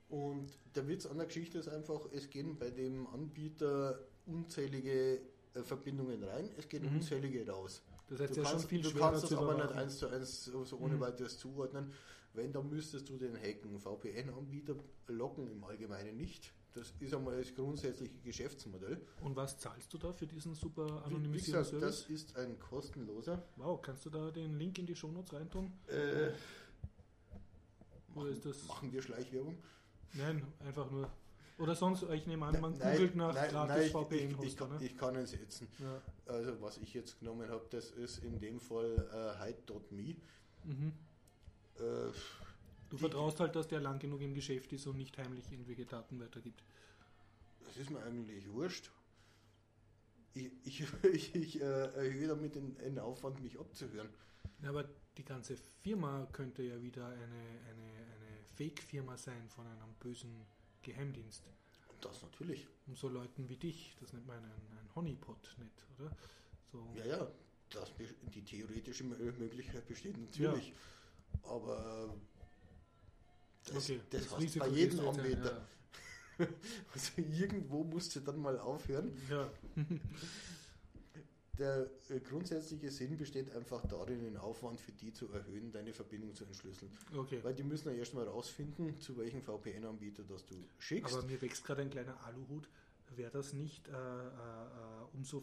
Und 0.09 0.51
der 0.75 0.89
Witz 0.89 1.07
an 1.07 1.19
der 1.19 1.27
Geschichte 1.27 1.59
ist 1.59 1.69
einfach, 1.69 2.01
es 2.13 2.29
gehen 2.31 2.59
bei 2.59 2.71
dem 2.71 3.07
Anbieter 3.07 4.01
unzählige 4.27 5.15
äh, 5.15 5.21
Verbindungen 5.63 6.23
rein, 6.25 6.49
es 6.57 6.69
gehen 6.69 6.85
Mhm. 6.89 6.97
unzählige 6.97 7.47
raus. 7.49 7.83
Das 8.09 8.21
heißt, 8.21 8.37
Du 8.37 8.43
ja 8.43 8.49
kannst, 8.49 8.69
viel 8.69 8.83
du 8.83 8.93
kannst 8.93 9.25
das 9.25 9.33
aber 9.33 9.55
nicht 9.55 9.73
eins 9.73 9.99
zu 9.99 10.09
eins 10.09 10.45
so, 10.45 10.65
ohne 10.79 10.97
Mhm. 10.97 11.01
weiteres 11.01 11.39
zuordnen. 11.39 11.93
Wenn, 12.33 12.53
dann 12.53 12.69
müsstest 12.71 13.09
du 13.09 13.17
den 13.19 13.37
hacken. 13.37 13.79
VPN-Anbieter 13.81 14.77
locken 15.09 15.51
im 15.51 15.65
Allgemeinen 15.65 16.17
nicht. 16.17 16.53
Das 16.75 16.93
ist 17.01 17.13
einmal 17.13 17.37
das 17.37 17.53
grundsätzliche 17.53 18.17
Geschäftsmodell. 18.21 19.01
Und 19.23 19.35
was 19.35 19.59
zahlst 19.59 19.93
du 19.93 19.99
da 19.99 20.13
für 20.13 20.29
diesen 20.29 20.55
super 20.55 21.05
anonymisierten 21.05 21.65
Service? 21.65 21.81
das 22.03 22.09
ist 22.11 22.37
ein 22.37 22.57
kostenloser. 22.61 23.43
Wow, 23.57 23.83
kannst 23.83 24.07
du 24.07 24.11
da 24.11 24.31
den 24.31 24.57
Link 24.57 24.79
in 24.79 24.87
die 24.87 24.95
Shownotes 24.95 25.33
reintun? 25.33 25.73
Äh, 25.89 26.31
das. 28.45 28.67
machen 28.69 28.93
wir 28.93 29.03
Schleichwerbung? 29.03 29.59
Nein, 30.13 30.45
einfach 30.65 30.89
nur. 30.91 31.11
Oder 31.61 31.75
sonst, 31.75 32.05
ich 32.05 32.27
nehme 32.27 32.47
an, 32.47 32.59
man 32.61 32.79
Nein, 32.79 32.93
googelt 32.97 33.17
nach 33.17 33.35
nein, 33.35 33.51
gratis 33.51 33.93
nein, 33.93 34.07
ich, 34.11 34.23
ich, 34.23 34.43
ich, 34.43 34.57
kann, 34.57 34.71
ne? 34.71 34.79
ich 34.85 34.97
kann 34.97 35.17
es 35.17 35.31
setzen. 35.31 35.69
ja. 35.79 36.01
Also 36.27 36.61
was 36.63 36.79
ich 36.79 36.95
jetzt 36.95 37.19
genommen 37.19 37.51
habe, 37.51 37.67
das 37.71 37.91
ist 37.91 38.25
in 38.25 38.41
dem 38.41 38.59
Fall 38.61 39.37
äh, 39.41 39.45
hide.me. 39.45 40.17
mhm. 40.65 40.93
Äh, 41.79 42.13
Du 42.89 42.97
vertraust 42.97 43.39
halt, 43.39 43.55
dass 43.55 43.69
der 43.69 43.81
lang 43.81 44.01
genug 44.01 44.21
im 44.21 44.35
Geschäft 44.35 44.73
ist 44.73 44.85
und 44.89 44.97
nicht 44.97 45.17
heimlich 45.17 45.51
irgendwelche 45.53 45.87
Daten 45.87 46.19
weitergibt. 46.19 46.65
das 47.65 47.77
ist 47.77 47.91
mir 47.91 48.03
eigentlich 48.03 48.51
wurscht. 48.53 48.91
Ich, 50.35 50.51
ich, 50.65 50.85
ich, 51.13 51.35
ich 51.35 51.61
äh, 51.61 51.65
erhöhe 51.65 52.27
damit 52.27 52.57
den, 52.57 52.77
den 52.79 52.99
Aufwand, 52.99 53.41
mich 53.41 53.61
abzuhören. 53.61 54.09
Ja, 54.63 54.71
aber 54.71 54.89
die 55.17 55.25
ganze 55.25 55.57
Firma 55.57 56.27
könnte 56.33 56.63
ja 56.63 56.83
wieder 56.83 57.07
eine, 57.07 57.21
eine, 57.21 57.23
eine 57.23 58.45
Fake-Firma 58.57 59.17
sein 59.17 59.49
von 59.49 59.67
einem 59.67 59.95
bösen 60.01 60.45
Geheimdienst. 60.83 61.43
Das 62.01 62.23
natürlich. 62.23 62.67
Um 62.87 62.97
so 62.97 63.09
Leuten 63.09 63.49
wie 63.49 63.57
dich, 63.57 63.95
das 64.01 64.13
nennt 64.13 64.27
man 64.27 64.37
ein, 64.39 64.45
ein 64.45 64.95
Honeypot 64.95 65.57
nicht, 65.59 65.73
oder? 65.99 66.11
So. 66.73 66.93
Ja, 66.97 67.05
ja, 67.05 67.29
das, 67.71 67.93
die 68.35 68.43
theoretische 68.43 69.05
Mö- 69.05 69.39
Möglichkeit 69.39 69.87
besteht 69.87 70.17
natürlich. 70.17 70.73
Aber 71.43 72.15
das, 73.67 73.77
okay, 73.77 74.01
das, 74.11 74.31
hast 74.31 74.41
Risiko 74.41 74.65
bei 74.65 74.71
jedem 74.73 75.01
Anbieter. 75.09 75.67
Also 76.95 77.13
irgendwo 77.19 77.85
musst 77.85 78.17
du 78.17 78.21
dann 78.21 78.41
mal 78.41 78.59
aufhören. 78.59 79.13
Ja. 79.29 79.51
Der 81.61 81.91
äh, 82.09 82.21
grundsätzliche 82.21 82.91
Sinn 82.91 83.19
besteht 83.19 83.55
einfach 83.55 83.87
darin, 83.87 84.23
den 84.23 84.39
Aufwand 84.39 84.81
für 84.81 84.93
die 84.93 85.13
zu 85.13 85.31
erhöhen, 85.31 85.71
deine 85.71 85.93
Verbindung 85.93 86.35
zu 86.35 86.45
entschlüsseln. 86.47 86.91
Okay. 87.15 87.39
Weil 87.43 87.55
die 87.55 87.63
müssen 87.63 87.91
ja 87.91 87.95
erstmal 87.95 88.27
rausfinden, 88.27 88.99
zu 88.99 89.19
welchem 89.19 89.43
VPN-Anbieter 89.43 90.23
das 90.23 90.47
du 90.47 90.55
schickst. 90.79 91.15
Aber 91.15 91.23
mir 91.27 91.41
wächst 91.43 91.63
gerade 91.65 91.83
ein 91.83 91.91
kleiner 91.91 92.19
Aluhut. 92.25 92.67
Wäre 93.15 93.31
das 93.31 93.53
nicht 93.53 93.89
äh, 93.89 93.93
äh, 93.93 93.97
umso 95.13 95.43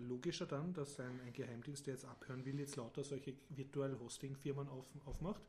logischer 0.00 0.44
dann, 0.44 0.74
dass 0.74 1.00
ein, 1.00 1.18
ein 1.24 1.32
Geheimdienst, 1.32 1.86
der 1.86 1.94
jetzt 1.94 2.04
abhören 2.04 2.44
will, 2.44 2.58
jetzt 2.58 2.76
lauter 2.76 3.02
solche 3.02 3.34
Virtual 3.48 3.98
Hosting-Firmen 4.00 4.68
auf, 4.68 4.84
aufmacht, 5.06 5.40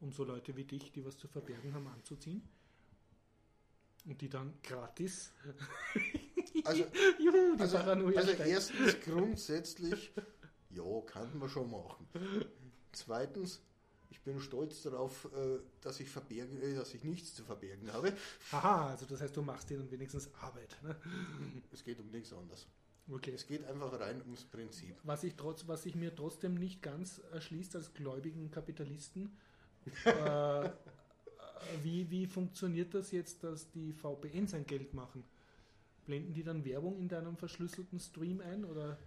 um 0.00 0.10
so 0.10 0.24
Leute 0.24 0.56
wie 0.56 0.64
dich, 0.64 0.90
die 0.90 1.04
was 1.04 1.16
zu 1.16 1.28
verbergen 1.28 1.72
haben, 1.72 1.86
anzuziehen? 1.86 2.42
Und 4.06 4.20
die 4.20 4.28
dann 4.28 4.54
gratis. 4.62 5.32
Also, 6.64 6.84
Juhu, 7.18 7.56
die 7.56 7.62
also, 7.62 7.76
Paranoia 7.78 8.18
also 8.18 8.32
steigt. 8.32 8.50
erstens 8.50 9.00
grundsätzlich, 9.04 10.12
ja, 10.70 11.00
kann 11.06 11.38
man 11.38 11.48
schon 11.48 11.70
machen. 11.70 12.06
Zweitens, 12.92 13.60
ich 14.10 14.20
bin 14.22 14.40
stolz 14.40 14.82
darauf, 14.82 15.26
äh, 15.26 15.58
dass 15.80 16.00
ich 16.00 16.08
verbergen, 16.08 16.60
äh, 16.60 16.74
dass 16.74 16.94
ich 16.94 17.04
nichts 17.04 17.34
zu 17.34 17.44
verbergen 17.44 17.92
habe. 17.92 18.12
Haha, 18.52 18.88
also 18.90 19.06
das 19.06 19.20
heißt, 19.20 19.36
du 19.36 19.42
machst 19.42 19.70
dir 19.70 19.78
dann 19.78 19.90
wenigstens 19.90 20.28
Arbeit. 20.40 20.76
Ne? 20.82 20.96
Es 21.72 21.84
geht 21.84 22.00
um 22.00 22.10
nichts 22.10 22.32
anderes. 22.32 22.66
Okay. 23.10 23.32
Es 23.32 23.46
geht 23.46 23.64
einfach 23.64 23.98
rein 23.98 24.20
ums 24.22 24.44
Prinzip. 24.44 24.96
Was 25.04 25.24
ich, 25.24 25.34
trotz, 25.34 25.66
was 25.66 25.82
sich 25.82 25.94
mir 25.94 26.14
trotzdem 26.14 26.54
nicht 26.54 26.82
ganz 26.82 27.20
erschließt 27.32 27.74
als 27.76 27.92
gläubigen 27.94 28.50
Kapitalisten, 28.50 29.36
äh, 30.04 30.70
wie, 31.82 32.10
wie 32.10 32.26
funktioniert 32.26 32.94
das 32.94 33.10
jetzt, 33.12 33.42
dass 33.44 33.70
die 33.70 33.92
VPNs 33.92 34.54
ein 34.54 34.66
Geld 34.66 34.94
machen? 34.94 35.24
Blenden 36.06 36.32
die 36.32 36.42
dann 36.42 36.64
Werbung 36.64 36.98
in 36.98 37.08
deinem 37.08 37.36
verschlüsselten 37.36 38.00
Stream 38.00 38.40
ein 38.40 38.64
oder, 38.64 38.98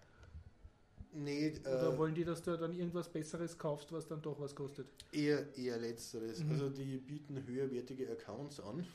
Nee, 1.16 1.54
oder 1.62 1.94
äh, 1.94 1.98
wollen 1.98 2.16
die, 2.16 2.24
dass 2.26 2.42
du 2.42 2.58
dann 2.58 2.74
irgendwas 2.74 3.08
Besseres 3.10 3.58
kaufst, 3.58 3.92
was 3.92 4.08
dann 4.08 4.22
doch 4.22 4.40
was 4.40 4.56
kostet? 4.56 4.88
eher, 5.12 5.46
eher 5.58 5.78
letzteres. 5.78 6.44
Mhm. 6.44 6.52
Also 6.52 6.70
die 6.70 6.98
bieten 6.98 7.46
höherwertige 7.46 8.10
Accounts 8.12 8.60
an. 8.60 8.86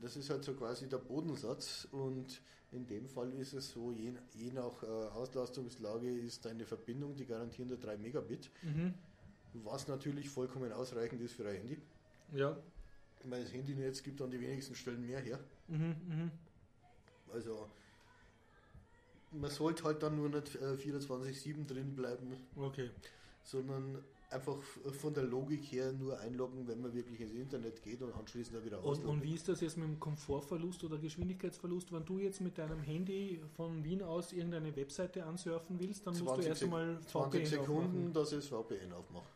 Das 0.00 0.16
ist 0.16 0.30
halt 0.30 0.44
so 0.44 0.54
quasi 0.54 0.88
der 0.88 0.98
Bodensatz 0.98 1.86
und 1.92 2.40
in 2.72 2.86
dem 2.86 3.06
Fall 3.08 3.32
ist 3.34 3.52
es 3.54 3.70
so, 3.70 3.92
je, 3.92 4.12
je 4.34 4.52
nach 4.52 4.82
äh, 4.82 4.86
Auslastungslage 4.86 6.10
ist 6.18 6.44
deine 6.44 6.66
Verbindung, 6.66 7.16
die 7.16 7.26
garantieren 7.26 7.68
da 7.70 7.76
3 7.76 7.96
Megabit, 7.96 8.50
Mhm. 8.62 8.94
was 9.54 9.88
natürlich 9.88 10.28
vollkommen 10.28 10.72
ausreichend 10.72 11.20
ist 11.22 11.34
für 11.34 11.48
ein 11.48 11.56
Handy. 11.56 11.78
Ja. 12.34 12.56
Weil 13.24 13.42
das 13.42 13.52
Handynetz 13.52 14.02
gibt 14.02 14.20
an 14.22 14.30
die 14.30 14.40
wenigsten 14.40 14.74
Stellen 14.74 15.04
mehr 15.06 15.20
her. 15.20 15.40
Mhm, 15.68 15.96
mhm. 16.08 16.30
Also 17.32 17.68
man 19.32 19.50
sollte 19.50 19.84
halt 19.84 20.02
dann 20.02 20.16
nur 20.16 20.28
nicht 20.28 20.54
äh, 20.56 20.74
24-7 20.74 21.66
drin 21.66 21.94
bleiben, 21.94 22.34
Okay. 22.56 22.90
sondern 23.44 23.98
einfach 24.30 24.56
von 25.00 25.12
der 25.14 25.24
Logik 25.24 25.62
her 25.72 25.92
nur 25.92 26.18
einloggen, 26.20 26.68
wenn 26.68 26.80
man 26.82 26.92
wirklich 26.94 27.20
ins 27.20 27.32
Internet 27.32 27.82
geht 27.82 28.00
und 28.02 28.14
anschließend 28.14 28.56
da 28.58 28.64
wieder 28.64 28.78
Und, 28.78 28.84
ausloggen. 28.92 29.10
und 29.10 29.22
wie 29.22 29.34
ist 29.34 29.48
das 29.48 29.60
jetzt 29.62 29.76
mit 29.78 29.86
dem 29.88 29.98
Komfortverlust 29.98 30.84
oder 30.84 30.98
Geschwindigkeitsverlust? 30.98 31.90
Wenn 31.92 32.04
du 32.04 32.18
jetzt 32.18 32.40
mit 32.40 32.56
deinem 32.58 32.80
Handy 32.80 33.40
von 33.56 33.82
Wien 33.84 34.02
aus 34.02 34.32
irgendeine 34.32 34.74
Webseite 34.76 35.24
ansurfen 35.24 35.78
willst, 35.80 36.06
dann 36.06 36.12
musst 36.14 36.22
du 36.22 36.26
20 36.26 36.46
erst 36.48 36.62
einmal 36.64 37.00
20 37.06 37.40
VPN 37.40 37.46
Sekunden, 37.50 37.82
aufmachen. 37.86 38.12
dass 38.12 38.32
ich 38.32 38.38
das 38.38 38.46
VPN 38.48 38.92
aufmache. 38.92 39.26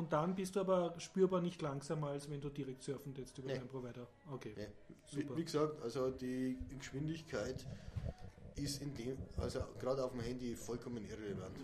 Und 0.00 0.14
dann 0.14 0.34
bist 0.34 0.56
du 0.56 0.60
aber 0.60 0.98
spürbar 0.98 1.42
nicht 1.42 1.60
langsamer, 1.60 2.06
als 2.08 2.30
wenn 2.30 2.40
du 2.40 2.48
direkt 2.48 2.82
surfen 2.82 3.14
jetzt 3.18 3.36
über 3.36 3.48
Nee. 3.48 3.58
deinen 3.58 3.68
Provider. 3.68 4.06
Okay. 4.32 4.54
Nee. 4.56 4.66
Wie, 5.12 5.20
Super. 5.20 5.36
wie 5.36 5.44
gesagt, 5.44 5.82
also 5.82 6.10
die 6.10 6.56
Geschwindigkeit 6.78 7.66
ist 8.56 8.80
in 8.80 8.94
dem, 8.94 9.18
also 9.36 9.60
gerade 9.78 10.02
auf 10.02 10.12
dem 10.12 10.22
Handy 10.22 10.54
vollkommen 10.56 11.04
irrelevant. 11.06 11.54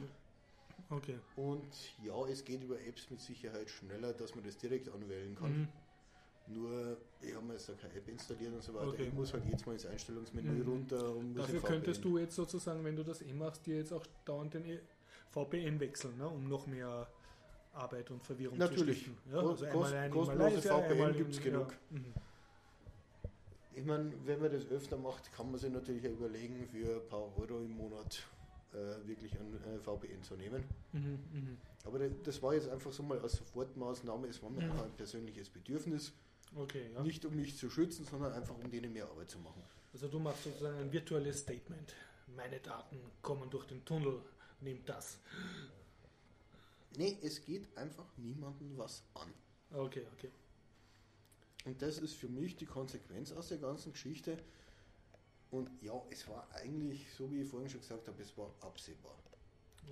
Okay. 0.90 1.18
Und 1.36 1.64
ja, 2.04 2.14
es 2.28 2.44
geht 2.44 2.62
über 2.62 2.78
Apps 2.78 3.08
mit 3.08 3.20
Sicherheit 3.22 3.70
schneller, 3.70 4.12
dass 4.12 4.34
man 4.34 4.44
das 4.44 4.58
direkt 4.58 4.90
anwählen 4.90 5.34
kann. 5.34 5.60
Mhm. 5.60 5.68
Nur, 6.48 6.98
ich 7.22 7.34
habe 7.34 7.46
mir 7.46 7.54
jetzt 7.54 7.70
da 7.70 7.72
keine 7.72 7.94
App 7.94 8.06
installiert 8.06 8.52
und 8.52 8.62
so 8.62 8.74
weiter. 8.74 8.88
Okay. 8.88 9.04
Ich 9.04 9.14
muss 9.14 9.32
halt 9.32 9.46
jetzt 9.46 9.66
mal 9.66 9.72
ins 9.72 9.86
Einstellungsmenü 9.86 10.62
Mhm. 10.62 10.68
runter 10.70 11.10
und 11.16 11.34
Dafür 11.34 11.62
könntest 11.62 12.02
VPN. 12.02 12.12
du 12.12 12.18
jetzt 12.18 12.36
sozusagen, 12.36 12.84
wenn 12.84 12.96
du 12.96 13.02
das 13.02 13.22
eh 13.22 13.32
machst, 13.32 13.64
dir 13.66 13.76
jetzt 13.78 13.94
auch 13.94 14.04
dauernd 14.26 14.52
den 14.52 14.66
E- 14.66 14.80
VPN 15.30 15.80
wechseln, 15.80 16.18
ne? 16.18 16.28
um 16.28 16.46
noch 16.48 16.66
mehr 16.66 17.08
Arbeit 17.76 18.10
und 18.10 18.22
Verwirrung 18.22 18.58
Natürlich. 18.58 19.04
zu 19.04 19.10
stiften. 19.10 19.32
Ja, 19.32 19.38
also 19.40 19.64
einmal 19.66 19.94
ein 19.94 20.10
kostenlose 20.10 20.62
VPN 20.62 21.08
in- 21.10 21.16
gibt's 21.16 21.40
genug. 21.40 21.72
Ja. 21.90 21.98
Mhm. 21.98 22.14
Ich 23.74 23.84
meine, 23.84 24.10
wenn 24.24 24.40
man 24.40 24.50
das 24.50 24.66
öfter 24.70 24.96
macht, 24.96 25.30
kann 25.32 25.50
man 25.50 25.60
sich 25.60 25.70
natürlich 25.70 26.04
überlegen, 26.04 26.66
für 26.66 26.96
ein 27.02 27.08
paar 27.08 27.28
Euro 27.38 27.58
im 27.60 27.72
Monat 27.76 28.22
äh, 28.72 29.06
wirklich 29.06 29.32
ein 29.38 29.54
äh, 29.74 29.78
VPN 29.78 30.22
zu 30.22 30.34
nehmen. 30.34 30.64
Mhm. 30.92 31.18
Mhm. 31.32 31.56
Aber 31.84 31.98
das- 31.98 32.10
das 32.24 32.42
war 32.42 32.54
jetzt 32.54 32.68
einfach 32.68 32.90
so 32.92 33.02
mal 33.02 33.18
als 33.20 33.32
Sofortmaßnahme. 33.36 34.26
Es 34.28 34.42
war 34.42 34.50
mir 34.50 34.64
Mhm. 34.64 34.72
auch 34.72 34.84
ein 34.84 34.92
persönliches 34.92 35.50
Bedürfnis. 35.50 36.12
Okay, 36.54 36.90
ja. 36.94 37.02
Nicht 37.02 37.24
um 37.26 37.36
mich 37.36 37.56
zu 37.56 37.68
schützen, 37.68 38.06
sondern 38.06 38.32
einfach 38.32 38.54
um 38.56 38.70
denen 38.70 38.92
mehr 38.92 39.06
Arbeit 39.08 39.30
zu 39.30 39.38
machen. 39.38 39.62
Also 39.92 40.08
du 40.08 40.18
machst 40.18 40.44
sozusagen 40.44 40.78
ein 40.78 40.92
virtuelles 40.92 41.40
Statement. 41.40 41.94
Meine 42.34 42.58
Daten 42.60 42.98
kommen 43.22 43.48
durch 43.50 43.66
den 43.66 43.84
Tunnel, 43.84 44.20
nimm 44.60 44.84
das. 44.86 45.18
Nee, 46.96 47.18
es 47.22 47.44
geht 47.44 47.76
einfach 47.76 48.06
niemandem 48.16 48.76
was 48.78 49.02
an. 49.14 49.32
Okay, 49.70 50.06
okay. 50.14 50.30
Und 51.66 51.82
das 51.82 51.98
ist 51.98 52.14
für 52.14 52.28
mich 52.28 52.56
die 52.56 52.64
Konsequenz 52.64 53.32
aus 53.32 53.48
der 53.48 53.58
ganzen 53.58 53.92
Geschichte. 53.92 54.38
Und 55.50 55.70
ja, 55.82 56.00
es 56.10 56.26
war 56.28 56.48
eigentlich, 56.54 57.06
so 57.12 57.30
wie 57.30 57.42
ich 57.42 57.48
vorhin 57.48 57.68
schon 57.68 57.80
gesagt 57.80 58.08
habe, 58.08 58.22
es 58.22 58.36
war 58.38 58.54
absehbar. 58.60 59.16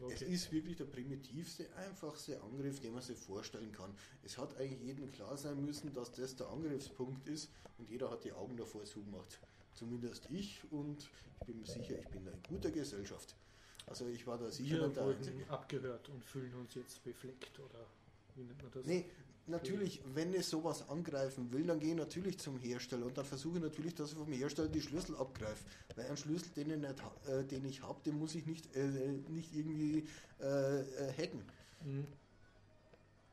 Es 0.09 0.23
okay. 0.23 0.33
ist 0.33 0.51
wirklich 0.51 0.77
der 0.77 0.87
primitivste, 0.87 1.73
einfachste 1.77 2.41
Angriff, 2.43 2.81
den 2.81 2.95
man 2.95 3.03
sich 3.03 3.19
vorstellen 3.19 3.71
kann. 3.71 3.95
Es 4.25 4.39
hat 4.39 4.57
eigentlich 4.57 4.81
jedem 4.81 5.13
klar 5.13 5.37
sein 5.37 5.65
müssen, 5.65 5.93
dass 5.93 6.11
das 6.13 6.35
der 6.35 6.49
Angriffspunkt 6.49 7.29
ist 7.29 7.51
und 7.79 7.89
jeder 7.89 8.11
hat 8.11 8.25
die 8.25 8.33
Augen 8.33 8.57
davor 8.57 8.85
zugemacht. 8.85 9.39
Zumindest 9.75 10.29
ich 10.31 10.61
und 10.73 11.09
ich 11.41 11.47
bin 11.47 11.61
mir 11.61 11.67
sicher, 11.67 11.99
ich 11.99 12.09
bin 12.09 12.27
in 12.27 12.43
guter 12.49 12.71
Gesellschaft. 12.71 13.37
Also 13.87 14.07
ich 14.07 14.27
war 14.27 14.39
da 14.39 14.51
sicher 14.51 14.81
Wir 14.81 14.89
der 14.89 15.05
wurden 15.05 15.19
Einzige. 15.19 15.51
abgehört 15.51 16.09
und 16.09 16.25
fühlen 16.25 16.55
uns 16.55 16.75
jetzt 16.75 17.03
befleckt 17.05 17.59
oder 17.59 17.87
wie 18.35 18.43
nennt 18.43 18.63
man 18.63 18.73
das? 18.73 18.87
Nee, 18.87 19.05
Natürlich, 19.47 20.01
wenn 20.15 20.33
es 20.33 20.49
sowas 20.49 20.89
angreifen 20.89 21.53
will, 21.53 21.67
dann 21.67 21.79
gehe 21.79 21.91
ich 21.91 21.97
natürlich 21.97 22.39
zum 22.39 22.59
Hersteller 22.59 23.05
und 23.05 23.19
dann 23.19 23.27
versuche 23.27 23.59
ich 23.59 23.63
natürlich, 23.63 23.95
dass 23.95 24.13
ich 24.13 24.17
vom 24.17 24.33
Hersteller 24.33 24.69
die 24.69 24.81
Schlüssel 24.81 25.17
abgreife. 25.17 25.65
Weil 25.97 26.07
ein 26.07 26.17
Schlüssel, 26.17 26.49
den 26.57 26.71
ich, 26.71 26.79
nicht, 26.79 27.03
äh, 27.29 27.45
den 27.45 27.65
ich 27.67 27.83
habe, 27.83 28.01
den 28.07 28.19
muss 28.19 28.35
ich 28.35 28.47
nicht, 28.47 28.75
äh, 28.75 28.87
nicht 29.29 29.55
irgendwie 29.55 30.07
äh, 30.41 30.81
äh, 30.81 31.13
hacken. 31.13 31.43
Mhm. 31.85 32.07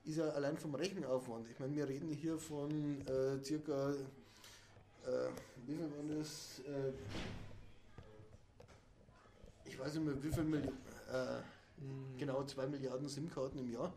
Ist 0.04 0.18
ja 0.18 0.28
allein 0.32 0.58
vom 0.58 0.76
Rechenaufwand. 0.76 1.48
Ich 1.50 1.60
meine, 1.60 1.76
wir 1.76 1.88
reden 1.88 2.12
hier 2.12 2.38
von 2.38 3.08
äh, 3.08 3.42
circa, 3.42 3.92
äh, 3.92 5.30
wie 5.66 5.76
viel 5.76 5.80
war 5.80 6.18
das? 6.18 6.62
Ich 9.82 9.88
weiß 9.88 9.96
nicht 9.96 10.06
mehr, 10.06 10.24
wie 10.24 10.32
viel 10.32 10.44
Millionen, 10.44 10.78
mhm. 11.78 12.18
genau 12.18 12.44
2 12.44 12.68
Milliarden 12.68 13.10
SIM-Karten 13.10 13.58
im 13.58 13.72
Jahr. 13.72 13.92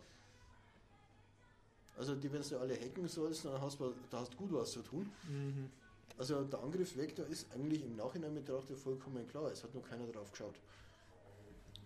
Also 1.97 2.15
die, 2.15 2.33
wenn 2.33 2.43
du 2.43 2.59
alle 2.59 2.75
hacken 2.75 3.07
sollst, 3.07 3.45
dann 3.45 3.61
hast 3.61 3.79
du 3.79 3.93
da 4.11 4.21
hast 4.21 4.37
gut 4.37 4.53
was 4.53 4.73
zu 4.73 4.83
tun. 4.83 5.11
Mhm. 5.29 5.71
Also 6.17 6.43
der 6.45 6.61
Angriffsvektor 6.61 7.27
ist 7.27 7.53
eigentlich 7.53 7.85
im 7.85 7.97
Nachhinein 7.97 8.35
betrachtet 8.35 8.79
vollkommen 8.79 9.27
klar. 9.29 9.51
Es 9.53 9.63
hat 9.63 9.75
nur 9.75 9.85
keiner 9.85 10.07
drauf 10.07 10.31
geschaut. 10.31 10.55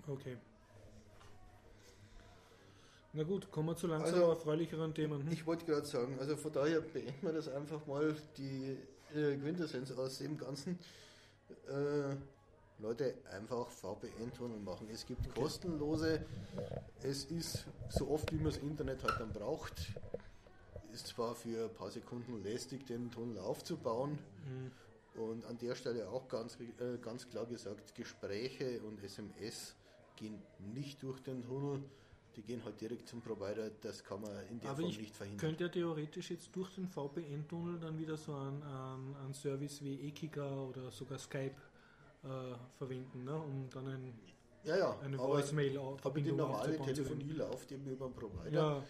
Okay. 0.07 0.37
Na 3.15 3.25
gut, 3.25 3.51
kommen 3.51 3.69
wir 3.69 3.77
zu 3.77 3.87
langsam 3.87 4.15
also, 4.15 4.31
erfreulicheren 4.31 4.95
Themen. 4.95 5.23
Hm? 5.25 5.33
Ich 5.33 5.47
wollte 5.47 5.65
gerade 5.65 5.87
sagen, 5.87 6.19
also 6.21 6.37
von 6.37 6.53
daher 6.53 6.81
beenden 6.81 7.27
wir 7.27 7.33
das 7.33 7.49
einfach 7.49 7.85
mal, 7.87 8.15
die 8.37 8.77
äh, 9.15 9.37
Quintessenz 9.37 9.91
aus 9.93 10.19
dem 10.19 10.39
Ganzen. 10.39 10.79
Äh, 11.67 12.15
Leute, 12.79 13.15
einfach 13.33 13.69
VPN-Tunnel 13.69 14.61
machen. 14.61 14.89
Es 14.91 15.05
gibt 15.05 15.35
kostenlose, 15.35 16.25
es 17.03 17.25
ist 17.25 17.67
so 17.89 18.09
oft, 18.09 18.31
wie 18.33 18.37
man 18.37 18.47
das 18.47 18.59
Internet 18.59 19.03
halt 19.03 19.19
dann 19.19 19.33
braucht, 19.33 19.93
ist 20.93 21.09
zwar 21.09 21.35
für 21.35 21.65
ein 21.65 21.75
paar 21.75 21.91
Sekunden 21.91 22.41
lästig, 22.43 22.87
den 22.87 23.11
Tunnel 23.11 23.39
aufzubauen. 23.39 24.19
Mhm. 24.47 25.21
Und 25.21 25.45
an 25.47 25.59
der 25.59 25.75
Stelle 25.75 26.09
auch 26.09 26.29
ganz, 26.29 26.57
äh, 26.61 26.99
ganz 27.01 27.29
klar 27.29 27.47
gesagt, 27.47 27.97
Gespräche 27.97 28.81
und 28.83 29.03
SMS 29.03 29.75
gehen 30.15 30.41
nicht 30.59 31.03
durch 31.03 31.21
den 31.21 31.43
Tunnel, 31.43 31.83
die 32.37 32.43
gehen 32.43 32.65
halt 32.65 32.81
direkt 32.81 33.09
zum 33.09 33.21
Provider, 33.21 33.71
das 33.81 34.05
kann 34.05 34.21
man 34.21 34.31
in 34.49 34.61
der 34.61 34.71
Aber 34.71 34.83
Form 34.83 34.97
nicht 34.97 35.17
verhindern. 35.17 35.41
Könnte 35.41 35.65
ja 35.65 35.71
theoretisch 35.71 36.31
jetzt 36.31 36.55
durch 36.55 36.73
den 36.77 36.87
VPN-Tunnel 36.87 37.81
dann 37.81 37.99
wieder 37.99 38.17
so 38.17 38.33
einen, 38.33 38.63
einen, 38.63 39.17
einen 39.17 39.35
Service 39.35 39.83
wie 39.83 39.95
Ekiga 40.07 40.49
oder 40.63 40.93
sogar 40.93 41.19
Skype 41.19 41.57
äh, 42.25 42.55
verwenden, 42.77 43.25
ne? 43.25 43.37
um 43.37 43.69
dann 43.71 43.87
ein, 43.89 44.15
ja, 44.65 44.77
ja, 44.77 44.99
eine 45.01 45.19
Voicemail 45.19 45.79
Aber 45.79 46.21
die 46.21 46.33
normale 46.33 46.79
Telefonie 46.79 47.33
läuft 47.33 47.73
eben 47.73 47.87
über 47.87 48.09
den 48.09 48.15
Provider. 48.15 48.51
Ja. 48.51 48.85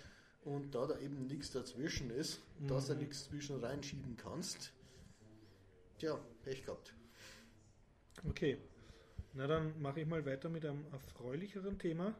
Und 0.45 0.75
da 0.75 0.87
da 0.87 0.99
eben 0.99 1.27
nichts 1.27 1.51
dazwischen 1.51 2.11
ist, 2.11 2.41
mhm. 2.59 2.69
dass 2.69 2.87
du 2.87 2.95
nichts 2.95 3.25
zwischen 3.25 3.63
reinschieben 3.63 4.17
kannst, 4.17 4.73
tja, 5.99 6.19
Pech 6.43 6.65
gehabt. 6.65 6.95
Okay. 8.27 8.59
Na 9.35 9.47
dann 9.47 9.81
mache 9.81 10.01
ich 10.01 10.07
mal 10.07 10.25
weiter 10.25 10.49
mit 10.49 10.65
einem 10.65 10.87
erfreulicheren 10.91 11.79
Thema. 11.79 12.15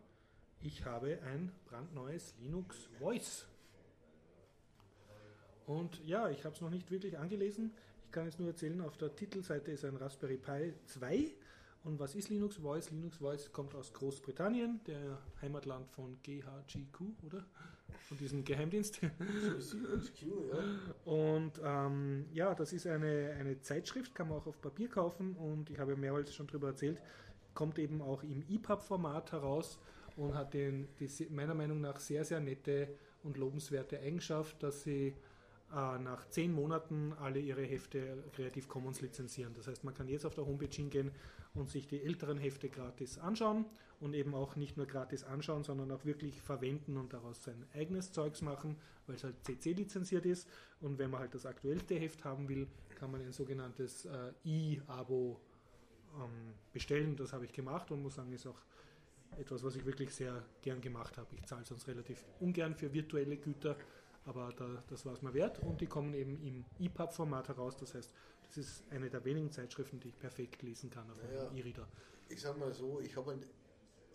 Ich 0.61 0.85
habe 0.85 1.21
ein 1.23 1.53
brandneues 1.67 2.35
Linux 2.41 2.89
Voice. 2.99 3.47
Und 5.67 6.05
ja, 6.07 6.29
ich 6.31 6.45
habe 6.45 6.55
es 6.55 6.61
noch 6.61 6.71
nicht 6.71 6.91
wirklich 6.91 7.19
angelesen. 7.19 7.73
Ich 8.09 8.13
kann 8.13 8.25
jetzt 8.25 8.39
nur 8.39 8.49
erzählen, 8.49 8.81
auf 8.81 8.97
der 8.97 9.15
Titelseite 9.15 9.71
ist 9.71 9.85
ein 9.85 9.95
Raspberry 9.97 10.39
Pi 10.39 10.73
2. 10.87 11.31
Und 11.85 12.01
was 12.01 12.15
ist 12.15 12.31
Linux 12.31 12.57
Voice? 12.57 12.91
Linux 12.91 13.19
Voice 13.19 13.53
kommt 13.53 13.75
aus 13.75 13.93
Großbritannien, 13.93 14.81
der 14.87 15.19
Heimatland 15.43 15.91
von 15.91 16.17
GHGQ, 16.23 17.01
oder? 17.27 17.45
Von 18.09 18.17
diesem 18.17 18.45
Geheimdienst. 18.45 19.01
Und 21.05 21.53
ähm, 21.63 22.25
ja, 22.33 22.55
das 22.55 22.73
ist 22.73 22.87
eine, 22.87 23.37
eine 23.39 23.61
Zeitschrift, 23.61 24.15
kann 24.15 24.31
man 24.31 24.39
auch 24.39 24.47
auf 24.47 24.59
Papier 24.59 24.89
kaufen 24.89 25.37
und 25.37 25.69
ich 25.69 25.79
habe 25.79 25.95
mehrmals 25.95 26.35
schon 26.35 26.47
darüber 26.47 26.69
erzählt, 26.69 27.03
kommt 27.53 27.79
eben 27.79 28.01
auch 28.01 28.23
im 28.23 28.43
EPUB-Format 28.49 29.33
heraus 29.33 29.79
und 30.17 30.35
hat 30.35 30.55
den, 30.55 30.89
die, 30.99 31.27
meiner 31.29 31.55
Meinung 31.55 31.83
nach 31.83 32.01
sehr, 32.01 32.25
sehr 32.25 32.41
nette 32.41 32.89
und 33.23 33.37
lobenswerte 33.37 34.01
Eigenschaft, 34.01 34.63
dass 34.63 34.83
sie 34.83 35.15
nach 35.71 36.27
zehn 36.31 36.53
Monaten 36.53 37.13
alle 37.21 37.41
ihre 37.41 37.63
Hefte 37.63 38.25
Creative 38.33 38.67
Commons 38.67 39.03
lizenzieren. 39.03 39.53
Das 39.55 39.67
heißt, 39.67 39.85
man 39.85 39.93
kann 39.93 40.09
jetzt 40.09 40.25
auf 40.25 40.35
der 40.35 40.47
Homepage 40.47 40.75
hingehen 40.75 41.11
und 41.55 41.69
sich 41.69 41.87
die 41.87 42.03
älteren 42.03 42.39
Hefte 42.39 42.69
gratis 42.71 43.19
anschauen 43.19 43.67
und 44.01 44.15
eben 44.15 44.35
auch 44.35 44.57
nicht 44.57 44.77
nur 44.77 44.87
gratis 44.87 45.25
anschauen, 45.25 45.65
sondern 45.65 45.91
auch 45.91 46.05
wirklich 46.05 46.41
verwenden 46.41 46.97
und 46.97 47.13
daraus 47.13 47.43
sein 47.43 47.67
eigenes 47.75 48.13
Zeugs 48.13 48.41
machen, 48.41 48.77
weil 49.07 49.17
es 49.17 49.25
halt 49.25 49.35
CC 49.45 49.73
lizenziert 49.73 50.25
ist. 50.25 50.49
Und 50.81 50.99
wenn 50.99 51.11
man 51.11 51.21
halt 51.21 51.35
das 51.35 51.45
aktuellste 51.45 51.97
Heft 51.97 52.25
haben 52.25 52.49
will, 52.49 52.67
kann 52.95 53.11
man 53.11 53.21
ein 53.21 53.33
sogenanntes 53.33 54.07
äh, 54.07 54.33
E-Abo 54.45 55.39
ähm, 56.17 56.55
bestellen. 56.73 57.17
Das 57.17 57.33
habe 57.33 57.45
ich 57.45 57.53
gemacht 57.53 57.91
und 57.91 58.03
muss 58.03 58.15
sagen, 58.15 58.33
ist 58.33 58.47
auch 58.47 58.61
etwas, 59.39 59.63
was 59.63 59.77
ich 59.77 59.85
wirklich 59.85 60.15
sehr 60.15 60.43
gern 60.63 60.81
gemacht 60.81 61.19
habe. 61.19 61.29
Ich 61.37 61.45
zahle 61.45 61.65
sonst 61.65 61.87
relativ 61.89 62.25
ungern 62.41 62.75
für 62.75 62.93
virtuelle 62.93 63.37
Güter 63.37 63.77
aber 64.25 64.53
da, 64.57 64.83
das 64.89 65.05
war 65.07 65.13
es 65.13 65.23
mir 65.23 65.35
wert 65.35 65.61
und 65.61 65.81
die 65.81 65.87
kommen 65.87 66.15
eben 66.15 66.41
im 66.43 66.65
EPUB-Format 66.79 67.49
heraus. 67.49 67.77
Das 67.77 67.95
heißt, 67.95 68.13
das 68.49 68.57
ist 68.59 68.85
eine 68.91 69.11
der 69.11 69.25
wenigen 69.25 69.51
Zeitschriften, 69.51 70.01
die 70.01 70.09
ich 70.09 70.19
perfekt 70.19 70.63
lesen 70.63 70.91
kann 70.91 71.11
auf 71.11 71.23
naja, 71.23 71.51
E-Reader. 71.55 71.89
Ich 72.29 72.41
sage 72.41 72.59
mal 72.59 72.73
so, 72.73 73.01
ich 73.01 73.17
habe 73.17 73.39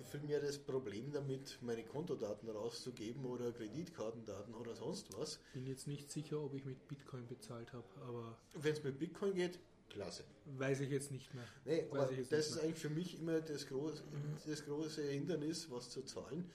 viel 0.04 0.22
mehr 0.22 0.40
das 0.40 0.58
Problem 0.58 1.12
damit, 1.12 1.58
meine 1.62 1.84
Kontodaten 1.84 2.50
rauszugeben 2.50 3.26
oder 3.26 3.52
Kreditkartendaten 3.52 4.54
oder 4.56 4.76
sonst 4.76 5.16
was. 5.18 5.40
Bin 5.54 5.68
jetzt 5.68 5.88
nicht 5.88 6.12
sicher, 6.12 6.42
ob 6.42 6.54
ich 6.54 6.66
mit 6.66 6.88
Bitcoin 6.88 7.28
bezahlt 7.28 7.72
habe, 7.74 7.86
aber. 8.08 8.38
Wenn 8.54 8.74
es 8.74 8.84
mit 8.84 9.00
Bitcoin 9.00 9.34
geht, 9.34 9.60
klasse. 9.90 10.24
Weiß 10.58 10.82
ich 10.82 10.90
jetzt 10.90 11.12
nicht 11.12 11.34
mehr. 11.34 11.46
Nee, 11.66 11.88
aber 11.92 12.06
das 12.06 12.50
ist 12.50 12.60
eigentlich 12.60 12.80
für 12.80 12.90
mich 12.90 13.20
immer 13.20 13.40
das 13.42 13.68
große, 13.68 14.04
das 14.46 14.66
große 14.66 15.04
Hindernis, 15.04 15.70
was 15.70 15.90
zu 15.90 16.04
zahlen, 16.04 16.50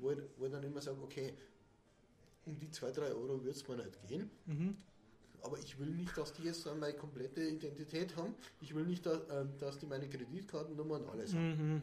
wo 0.00 0.12
ich, 0.12 0.18
wo 0.38 0.46
ich 0.46 0.52
dann 0.52 0.62
immer 0.62 0.80
sage, 0.80 1.00
okay, 1.02 1.34
um 2.46 2.58
die 2.58 2.68
2-3 2.68 3.14
Euro 3.14 3.44
wird 3.44 3.56
es 3.56 3.66
mir 3.68 3.76
nicht 3.76 4.06
gehen. 4.06 4.30
Mhm. 4.46 4.76
Aber 5.42 5.58
ich 5.58 5.78
will 5.78 5.90
nicht, 5.90 6.16
dass 6.16 6.32
die 6.32 6.44
jetzt 6.44 6.66
meine 6.66 6.94
komplette 6.94 7.42
Identität 7.42 8.16
haben. 8.16 8.34
Ich 8.60 8.74
will 8.74 8.84
nicht, 8.84 9.06
ähm, 9.06 9.50
dass 9.58 9.78
die 9.78 9.86
meine 9.86 10.08
Kreditkartennummer 10.08 10.94
und 10.94 11.08
alles 11.10 11.34
haben. 11.34 11.74
Mhm. 11.74 11.82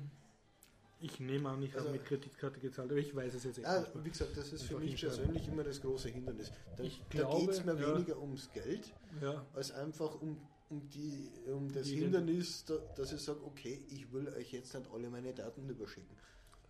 Ich 1.04 1.20
nehme 1.20 1.50
an, 1.50 1.62
ich 1.64 1.74
also, 1.74 1.88
habe 1.88 1.98
mit 1.98 2.06
Kreditkarte 2.06 2.60
gezahlt, 2.60 2.92
aber 2.92 3.00
ich 3.00 3.16
weiß 3.16 3.34
es 3.34 3.44
jetzt 3.44 3.58
echt 3.58 3.68
ah, 3.68 3.80
nicht. 3.80 3.96
Mehr. 3.96 4.06
Wie 4.06 4.10
gesagt, 4.12 4.38
das 4.38 4.54
ist 4.54 4.64
für 4.64 4.78
mich 4.78 5.00
persönlich 5.00 5.48
immer 5.48 5.64
das 5.64 5.82
große 5.82 6.10
Hindernis. 6.10 6.52
Da, 6.78 6.84
da 6.84 7.40
geht 7.40 7.50
es 7.50 7.66
mir 7.66 7.74
ja. 7.74 7.96
weniger 7.96 8.20
ums 8.20 8.52
Geld, 8.52 8.94
ja. 9.20 9.44
als 9.54 9.72
einfach 9.72 10.22
um, 10.22 10.38
um, 10.70 10.88
die, 10.90 11.32
um 11.48 11.72
das 11.72 11.88
die 11.88 11.96
Hindernis, 11.96 12.66
da, 12.66 12.76
dass 12.96 13.12
ich 13.14 13.22
sage, 13.22 13.44
okay, 13.44 13.84
ich 13.90 14.12
will 14.14 14.28
euch 14.30 14.52
jetzt 14.54 14.76
nicht 14.76 14.92
alle 14.94 15.10
meine 15.10 15.34
Daten 15.34 15.68
überschicken. 15.68 16.16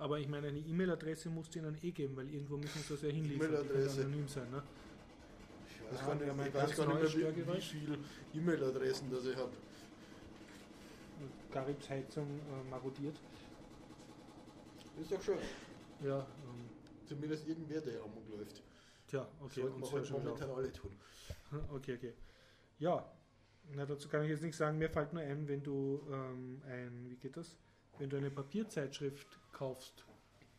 Aber 0.02 0.18
ich 0.18 0.28
meine, 0.28 0.48
eine 0.48 0.58
E-Mail-Adresse 0.58 1.30
musst 1.30 1.54
du 1.54 1.60
ihnen 1.60 1.78
eh 1.84 1.92
geben, 1.92 2.18
weil 2.18 2.28
irgendwo 2.28 2.58
müssen 2.58 2.82
sie 2.82 2.94
das 2.96 3.04
ja 3.04 3.10
hinliefern. 3.10 3.50
E-Mail-Adresse. 3.50 4.02
anonym 4.02 4.28
sein, 4.28 4.50
ne? 4.50 4.64
Weiß, 5.92 6.00
gar 6.00 6.16
nicht, 6.16 6.26
ja 6.26 6.46
ich 6.48 6.54
weiß 6.56 6.76
gar 6.76 6.88
nicht 6.88 7.16
mehr, 7.16 7.36
wie, 7.36 7.48
wie 7.48 7.62
viele 7.62 7.98
E-Mail-Adressen 8.34 9.12
das 9.12 9.26
ich 9.28 9.38
habe. 9.38 9.52
Garibs 11.52 11.88
Heizung 11.88 12.28
äh, 12.40 12.70
marodiert. 12.72 13.16
Ist 15.00 15.12
doch 15.12 15.22
schön. 15.22 15.38
Ja. 16.04 16.18
Ähm, 16.18 16.70
Zumindest 17.06 17.48
irgendwer, 17.48 17.82
der 17.82 18.02
amok 18.02 18.28
läuft. 18.36 18.64
Tja, 19.06 19.28
okay. 19.40 19.62
Sollten 19.62 19.82
wir 19.82 19.92
halt 19.92 20.12
momentan 20.12 20.50
alle 20.50 20.74
tun. 20.74 20.92
Okay, 21.76 21.96
okay. 21.98 22.14
Ja, 22.80 23.06
na, 23.76 23.86
dazu 23.86 24.10
kann 24.10 24.24
ich 24.24 24.30
jetzt 24.30 24.42
nichts 24.42 24.58
sagen. 24.58 24.80
Mir 24.80 24.90
fällt 24.90 25.14
nur 25.14 25.22
ein, 25.22 25.48
wenn 25.48 25.62
du 25.62 26.02
ähm, 26.10 26.60
ein, 26.66 27.08
wie 27.08 27.18
geht 27.18 27.38
das? 27.38 27.56
Wenn 28.00 28.10
du 28.10 28.18
eine 28.18 28.32
Papierzeitschrift 28.32 29.40
kaufst, 29.52 30.06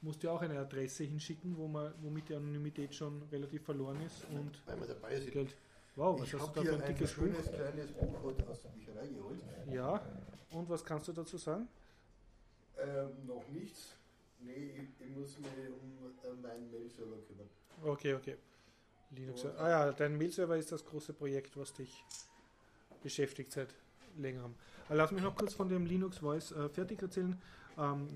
musst 0.00 0.22
du 0.22 0.30
auch 0.30 0.42
eine 0.42 0.58
Adresse 0.58 1.04
hinschicken, 1.04 1.56
wo 1.56 1.68
man, 1.68 1.92
womit 2.02 2.28
die 2.28 2.34
Anonymität 2.34 2.94
schon 2.94 3.22
relativ 3.30 3.64
verloren 3.64 4.00
ist. 4.02 4.24
Und 4.30 4.62
Weil 4.66 4.80
wir 4.80 4.86
dabei 4.86 5.20
sind. 5.20 5.32
Geld. 5.32 5.56
Wow, 5.94 6.20
was 6.20 6.28
ich 6.28 6.34
hast 6.34 6.56
du 6.56 6.62
da 6.62 6.70
für 6.70 6.82
ein 6.82 6.94
dickes 6.94 7.12
Buch? 7.14 7.24
ein 7.24 7.54
kleines 7.54 7.92
Buch 7.92 8.22
heute 8.22 8.48
aus 8.48 8.62
der 8.62 8.68
Bücherei 8.70 9.06
geholt. 9.08 9.40
Ja, 9.70 10.02
und 10.50 10.68
was 10.68 10.84
kannst 10.84 11.08
du 11.08 11.12
dazu 11.12 11.36
sagen? 11.36 11.68
Ähm, 12.78 13.26
noch 13.26 13.46
nichts. 13.48 13.94
Nee, 14.40 14.72
ich, 14.74 15.06
ich 15.06 15.16
muss 15.16 15.38
mich 15.38 15.48
um 15.68 16.30
äh, 16.30 16.34
meinen 16.42 16.70
Mail-Server 16.70 17.18
kümmern. 17.28 17.48
Okay, 17.84 18.14
okay. 18.14 18.36
Linux. 19.10 19.44
ah 19.44 19.68
ja, 19.68 19.92
dein 19.92 20.16
Mail-Server 20.16 20.56
ist 20.56 20.72
das 20.72 20.84
große 20.84 21.12
Projekt, 21.12 21.56
was 21.56 21.74
dich 21.74 22.02
beschäftigt 23.02 23.52
seit 23.52 23.74
längerem. 24.16 24.54
Lass 24.88 25.12
mich 25.12 25.22
noch 25.22 25.36
kurz 25.36 25.54
von 25.54 25.68
dem 25.68 25.86
Linux 25.86 26.18
Voice 26.18 26.52
äh, 26.52 26.68
fertig 26.70 27.02
erzählen. 27.02 27.40
Ähm, 27.78 28.08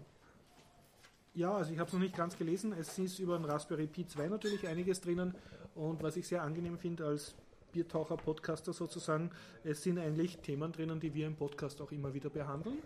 ja, 1.37 1.55
also 1.55 1.70
ich 1.70 1.79
habe 1.79 1.87
es 1.87 1.92
noch 1.92 2.01
nicht 2.01 2.16
ganz 2.16 2.37
gelesen. 2.37 2.72
Es 2.72 2.99
ist 2.99 3.18
über 3.18 3.37
den 3.38 3.44
Raspberry 3.44 3.87
Pi 3.87 4.07
2 4.07 4.29
natürlich 4.29 4.66
einiges 4.66 5.03
drinnen. 5.03 5.35
Und 5.75 6.03
was 6.03 6.16
ich 6.16 6.27
sehr 6.27 6.42
angenehm 6.42 6.79
finde 6.79 7.05
als 7.05 7.35
Biertaucher-Podcaster 7.72 8.72
sozusagen, 8.72 9.31
es 9.62 9.83
sind 9.83 9.99
eigentlich 9.99 10.38
Themen 10.38 10.72
drinnen, 10.72 10.99
die 10.99 11.12
wir 11.12 11.27
im 11.27 11.37
Podcast 11.37 11.81
auch 11.83 11.92
immer 11.92 12.14
wieder 12.14 12.31
behandeln. 12.31 12.79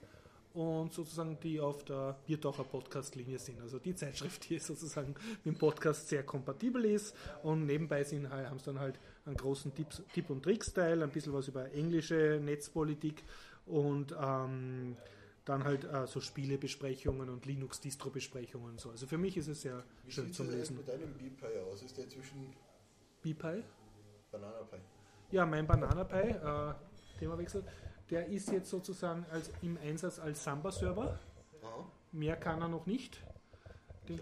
und 0.53 0.93
sozusagen 0.93 1.39
die 1.45 1.61
auf 1.61 1.85
der 1.85 2.17
Biertaucher 2.27 2.65
Podcast-Linie 2.65 3.39
sind. 3.39 3.61
Also 3.61 3.79
die 3.79 3.95
Zeitschrift, 3.95 4.51
die 4.51 4.59
sozusagen 4.59 5.15
mit 5.45 5.55
dem 5.55 5.59
Podcast 5.59 6.09
sehr 6.09 6.25
kompatibel 6.25 6.85
ist 6.85 7.15
und 7.45 7.67
nebenbei 7.67 8.03
sind, 8.03 8.29
haben 8.29 8.59
sie 8.59 8.65
dann 8.65 8.81
halt 8.81 8.99
einen 9.27 9.37
großen 9.37 9.73
Tipps, 9.75 10.03
Tipp- 10.13 10.29
und 10.29 10.43
Tricks-Teil, 10.43 11.05
ein 11.05 11.11
bisschen 11.11 11.33
was 11.33 11.47
über 11.47 11.71
englische 11.73 12.41
Netzpolitik 12.43 13.23
und 13.67 14.13
ähm, 14.21 14.97
dann 15.51 15.65
halt 15.65 15.85
äh, 15.85 16.07
so 16.07 16.21
Spielebesprechungen 16.21 17.29
und 17.29 17.45
Linux-Distro-Besprechungen 17.45 18.71
und 18.71 18.81
so. 18.81 18.91
Also 18.91 19.07
für 19.07 19.19
mich 19.19 19.37
ist 19.37 19.49
es 19.49 19.63
sehr 19.63 19.83
Wie 20.05 20.13
schön 20.13 20.27
sieht 20.27 20.35
zum 20.37 20.49
es 20.49 20.55
Lesen. 20.55 20.77
mit 20.77 20.89
deinem 20.89 21.13
Beepie 21.15 21.59
aus? 21.69 21.83
Ist 21.83 21.99
der 21.99 22.09
zwischen 22.09 22.55
BPI? 23.23 23.65
Banana 24.31 24.63
Pie? 24.71 24.79
Ja, 25.33 25.45
mein 25.45 25.67
Banana 25.67 26.05
Pi, 26.05 26.17
äh, 26.29 26.75
Themawechsel, 27.19 27.65
der 28.11 28.27
ist 28.29 28.51
jetzt 28.51 28.71
sozusagen 28.71 29.27
als, 29.31 29.51
im 29.63 29.77
Einsatz 29.79 30.21
als 30.21 30.43
Samba-Server. 30.45 31.19
Mehr 32.13 32.37
kann 32.37 32.61
er 32.63 32.69
noch 32.69 32.87
nicht. 32.87 33.21
Den, 34.09 34.21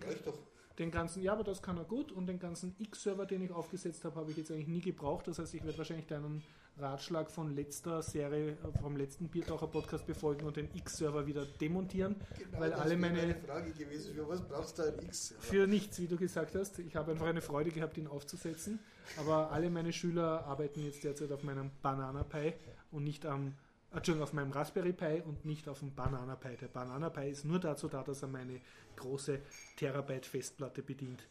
den 0.78 0.90
ganzen, 0.90 1.22
ja, 1.22 1.32
aber 1.32 1.44
das 1.44 1.62
kann 1.62 1.76
er 1.76 1.84
gut. 1.84 2.10
Und 2.12 2.26
den 2.26 2.38
ganzen 2.38 2.74
X-Server, 2.78 3.26
den 3.26 3.42
ich 3.42 3.50
aufgesetzt 3.52 4.04
habe, 4.04 4.16
habe 4.16 4.30
ich 4.30 4.36
jetzt 4.36 4.50
eigentlich 4.50 4.68
nie 4.68 4.80
gebraucht. 4.80 5.26
Das 5.28 5.38
heißt, 5.38 5.54
ich 5.54 5.64
werde 5.64 5.76
wahrscheinlich 5.78 6.06
deinen 6.06 6.42
Ratschlag 6.80 7.30
von 7.30 7.54
letzter 7.54 8.02
Serie, 8.02 8.52
äh, 8.52 8.78
vom 8.80 8.96
letzten 8.96 9.28
Biertaucher-Podcast 9.28 10.06
befolgen 10.06 10.46
und 10.46 10.56
den 10.56 10.68
X-Server 10.74 11.26
wieder 11.26 11.44
demontieren. 11.60 12.16
Genau, 12.38 12.60
weil 12.60 12.70
das 12.70 12.80
alle 12.80 13.00
wäre 13.00 13.12
meine, 13.12 13.34
Frage 13.34 13.72
gewesen, 13.72 14.14
für 14.14 14.28
was 14.28 14.40
brauchst 14.42 14.78
du 14.78 14.82
ein 14.82 15.02
X? 15.02 15.34
für 15.40 15.66
nichts, 15.66 15.98
wie 16.00 16.06
du 16.06 16.16
gesagt 16.16 16.54
hast. 16.54 16.78
Ich 16.78 16.96
habe 16.96 17.12
einfach 17.12 17.26
eine 17.26 17.40
Freude 17.40 17.70
gehabt, 17.70 17.96
ihn 17.96 18.06
aufzusetzen. 18.06 18.78
Aber 19.16 19.50
alle 19.50 19.70
meine 19.70 19.92
Schüler 19.92 20.44
arbeiten 20.44 20.84
jetzt 20.84 21.04
derzeit 21.04 21.32
auf 21.32 21.42
meinem 21.42 21.70
Banana 21.82 22.22
Pi 22.24 22.54
und 22.90 23.04
nicht 23.04 23.26
am, 23.26 23.54
Entschuldigung, 23.92 24.24
auf 24.24 24.32
meinem 24.32 24.52
Raspberry 24.52 24.92
Pi 24.92 25.22
und 25.24 25.44
nicht 25.44 25.68
auf 25.68 25.80
dem 25.80 25.94
Banana 25.94 26.36
Pi. 26.36 26.56
Der 26.56 26.68
Banana 26.68 27.08
Pi 27.10 27.30
ist 27.30 27.44
nur 27.44 27.58
dazu 27.58 27.88
da, 27.88 28.02
dass 28.02 28.22
er 28.22 28.28
meine 28.28 28.60
große 28.96 29.40
Terabyte 29.76 30.26
Festplatte 30.26 30.82
bedient 30.82 31.26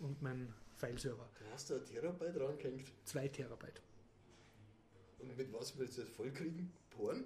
und 0.00 0.20
meinen 0.22 0.52
Fileserver. 0.76 1.28
Du 1.38 1.44
hast 1.52 1.70
da 1.70 1.76
ein 1.76 1.84
Terabyte 1.84 2.36
dran 2.36 2.58
gehängt. 2.58 2.88
2 3.04 3.28
Terabyte. 3.28 3.80
Und 5.22 5.36
mit 5.36 5.52
was 5.52 5.78
willst 5.78 5.98
du 5.98 6.02
das 6.02 6.10
vollkriegen? 6.10 6.72
Porn? 6.90 7.24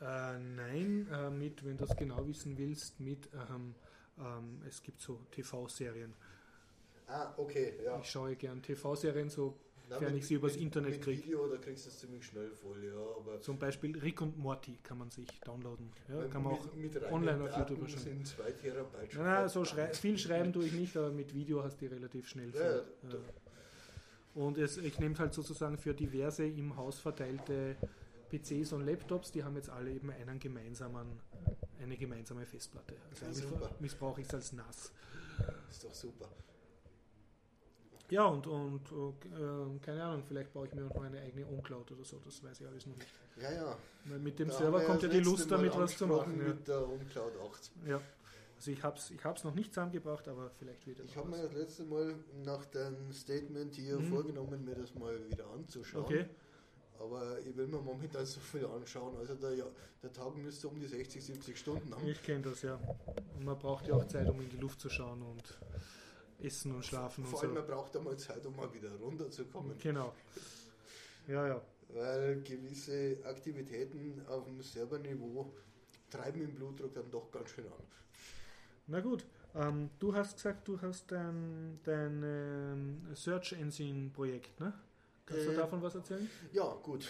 Äh, 0.00 0.38
nein, 0.38 1.08
äh, 1.12 1.30
mit, 1.30 1.64
wenn 1.64 1.76
du 1.76 1.86
das 1.86 1.96
genau 1.96 2.26
wissen 2.26 2.56
willst, 2.58 3.00
mit, 3.00 3.28
ähm, 3.50 3.74
ähm, 4.18 4.62
es 4.66 4.82
gibt 4.82 5.00
so 5.00 5.20
TV-Serien. 5.30 6.12
Ah, 7.06 7.32
okay, 7.36 7.74
ja. 7.84 7.98
Ich 8.00 8.10
schaue 8.10 8.34
gern 8.36 8.62
TV-Serien, 8.62 9.30
so 9.30 9.56
Sofern 9.88 10.16
ich 10.16 10.26
sie 10.26 10.34
übers 10.34 10.54
mit, 10.54 10.62
Internet 10.62 10.90
mit 10.90 11.02
krieg. 11.02 11.24
Video, 11.24 11.46
da 11.46 11.58
kriegst 11.58 11.86
du 11.86 11.90
es 11.90 11.98
ziemlich 12.00 12.26
schnell 12.26 12.50
voll, 12.50 12.84
ja. 12.84 13.00
Aber 13.16 13.40
Zum 13.40 13.58
Beispiel 13.58 13.96
Rick 13.98 14.20
und 14.20 14.36
Morty 14.36 14.78
kann 14.82 14.98
man 14.98 15.10
sich 15.10 15.28
downloaden. 15.40 15.92
Ja, 16.08 16.26
kann 16.26 16.42
man 16.42 16.54
auch 16.54 16.74
mit, 16.74 17.00
online 17.12 17.44
auf 17.44 17.50
Daten 17.50 17.74
YouTube 17.74 17.90
schauen. 17.90 18.00
sind 18.00 18.26
2 18.26 18.50
Terabyte 18.52 19.14
Nein, 19.14 19.24
nein, 19.24 19.48
so 19.48 19.64
schrei 19.64 19.92
viel 19.94 20.18
schreiben 20.18 20.52
tue 20.52 20.64
ich 20.64 20.72
nicht, 20.72 20.96
aber 20.96 21.10
mit 21.10 21.32
Video 21.32 21.62
hast 21.62 21.80
du 21.80 21.86
die 21.86 21.94
relativ 21.94 22.28
schnell 22.28 22.50
voll. 22.52 22.84
ja, 23.04 23.10
Ja. 23.10 23.18
Und 24.36 24.58
es, 24.58 24.76
ich 24.76 24.98
nehme 24.98 25.16
halt 25.18 25.32
sozusagen 25.32 25.78
für 25.78 25.94
diverse 25.94 26.46
im 26.46 26.76
Haus 26.76 26.98
verteilte 27.00 27.74
PCs 28.28 28.74
und 28.74 28.84
Laptops, 28.84 29.32
die 29.32 29.42
haben 29.42 29.56
jetzt 29.56 29.70
alle 29.70 29.90
eben 29.90 30.10
einen 30.10 30.38
gemeinsamen, 30.38 31.06
eine 31.82 31.96
gemeinsame 31.96 32.44
Festplatte. 32.44 32.94
Also 33.24 33.44
Ja, 33.44 33.70
missbrauche 33.80 34.20
ich 34.20 34.26
es 34.26 34.34
als 34.34 34.52
NAS. 34.52 34.92
Ist 35.70 35.84
doch 35.84 35.94
super. 35.94 36.28
Ja, 38.10 38.26
und, 38.26 38.46
und 38.46 38.82
äh, 38.92 39.78
keine 39.80 40.04
Ahnung, 40.04 40.22
vielleicht 40.28 40.52
baue 40.52 40.66
ich 40.66 40.74
mir 40.74 40.82
noch 40.82 41.00
eine 41.00 41.18
eigene 41.20 41.46
OnCloud 41.46 41.90
oder 41.92 42.04
so, 42.04 42.20
das 42.22 42.44
weiß 42.44 42.60
ich 42.60 42.66
alles 42.66 42.86
noch 42.86 42.96
nicht. 42.96 43.08
Ja, 43.40 43.52
ja. 43.52 43.76
Weil 44.04 44.18
mit 44.18 44.38
dem 44.38 44.48
Da 44.48 44.54
Server 44.54 44.80
kommt 44.82 45.02
ja 45.02 45.08
die 45.08 45.20
Lust 45.20 45.50
Mal 45.50 45.56
damit 45.56 45.76
was 45.76 45.96
zu 45.96 46.06
machen. 46.06 46.36
Mit 46.36 46.68
der 46.68 46.86
OnCloud 46.86 47.32
8. 47.50 47.70
Ja. 47.86 48.00
Also 48.56 48.70
ich 48.70 48.82
habe 48.82 48.96
es 48.98 49.10
ich 49.10 49.22
hab's 49.24 49.44
noch 49.44 49.54
nicht 49.54 49.72
zusammengebracht, 49.74 50.26
aber 50.28 50.50
vielleicht 50.58 50.86
wird 50.86 50.98
es 51.00 51.06
Ich 51.10 51.16
habe 51.16 51.28
mir 51.28 51.42
das 51.42 51.52
letzte 51.52 51.84
Mal 51.84 52.14
nach 52.44 52.64
deinem 52.66 53.12
Statement 53.12 53.74
hier 53.74 53.98
Mhm. 53.98 54.08
vorgenommen, 54.08 54.64
mir 54.64 54.74
das 54.74 54.94
mal 54.94 55.14
wieder 55.30 55.46
anzuschauen. 55.50 56.04
Okay. 56.04 56.26
Aber 56.98 57.38
ich 57.40 57.54
will 57.54 57.66
mir 57.66 57.78
momentan 57.78 58.24
so 58.24 58.40
viel 58.40 58.64
anschauen. 58.64 59.14
Also 59.18 59.34
der, 59.34 59.54
ja, 59.54 59.66
der 60.02 60.12
Tag 60.12 60.34
müsste 60.38 60.68
um 60.68 60.80
die 60.80 60.86
60, 60.86 61.22
70 61.22 61.58
Stunden 61.58 61.94
haben. 61.94 62.06
Ich 62.08 62.22
kenne 62.22 62.40
das 62.42 62.62
ja. 62.62 62.76
Und 63.36 63.44
man 63.44 63.58
braucht 63.58 63.86
ja 63.86 63.94
auch 63.94 64.06
Zeit, 64.06 64.28
um 64.30 64.40
in 64.40 64.48
die 64.48 64.56
Luft 64.56 64.80
zu 64.80 64.88
schauen 64.88 65.20
und 65.22 65.42
essen 66.42 66.74
und 66.74 66.84
schlafen 66.84 67.24
Vor 67.26 67.34
und 67.38 67.44
allem, 67.44 67.54
so. 67.54 67.60
man 67.60 67.66
braucht 67.68 67.94
einmal 67.96 68.16
Zeit, 68.16 68.44
um 68.46 68.56
mal 68.56 68.72
wieder 68.72 68.90
runterzukommen. 68.96 69.76
Genau. 69.78 70.14
Ja, 71.28 71.46
ja. 71.46 71.62
Weil 71.90 72.40
gewisse 72.42 73.18
Aktivitäten 73.24 74.24
auf 74.28 74.44
dem 74.46 74.62
Serverniveau 74.62 75.52
treiben 76.10 76.40
den 76.40 76.54
Blutdruck 76.54 76.94
dann 76.94 77.10
doch 77.10 77.30
ganz 77.30 77.50
schön 77.50 77.66
an. 77.66 77.84
Na 78.86 79.00
gut. 79.00 79.24
Ähm, 79.54 79.90
du 79.98 80.14
hast 80.14 80.36
gesagt, 80.36 80.68
du 80.68 80.80
hast 80.80 81.10
dein, 81.10 81.80
dein 81.82 82.22
ähm, 82.22 83.14
Search 83.14 83.52
Engine 83.54 84.10
Projekt, 84.10 84.60
ne? 84.60 84.72
Kannst 85.24 85.46
du 85.46 85.50
Äh, 85.52 85.56
davon 85.56 85.82
was 85.82 85.94
erzählen? 85.94 86.28
Ja, 86.52 86.74
gut. 86.82 87.08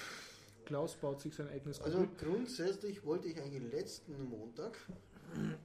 Klaus 0.64 0.94
baut 0.96 1.20
sich 1.20 1.34
sein 1.34 1.48
eigenes 1.48 1.80
Also 1.80 1.98
Google. 1.98 2.16
grundsätzlich 2.18 3.04
wollte 3.04 3.28
ich 3.28 3.40
eigentlich 3.40 3.72
letzten 3.72 4.28
Montag 4.28 4.76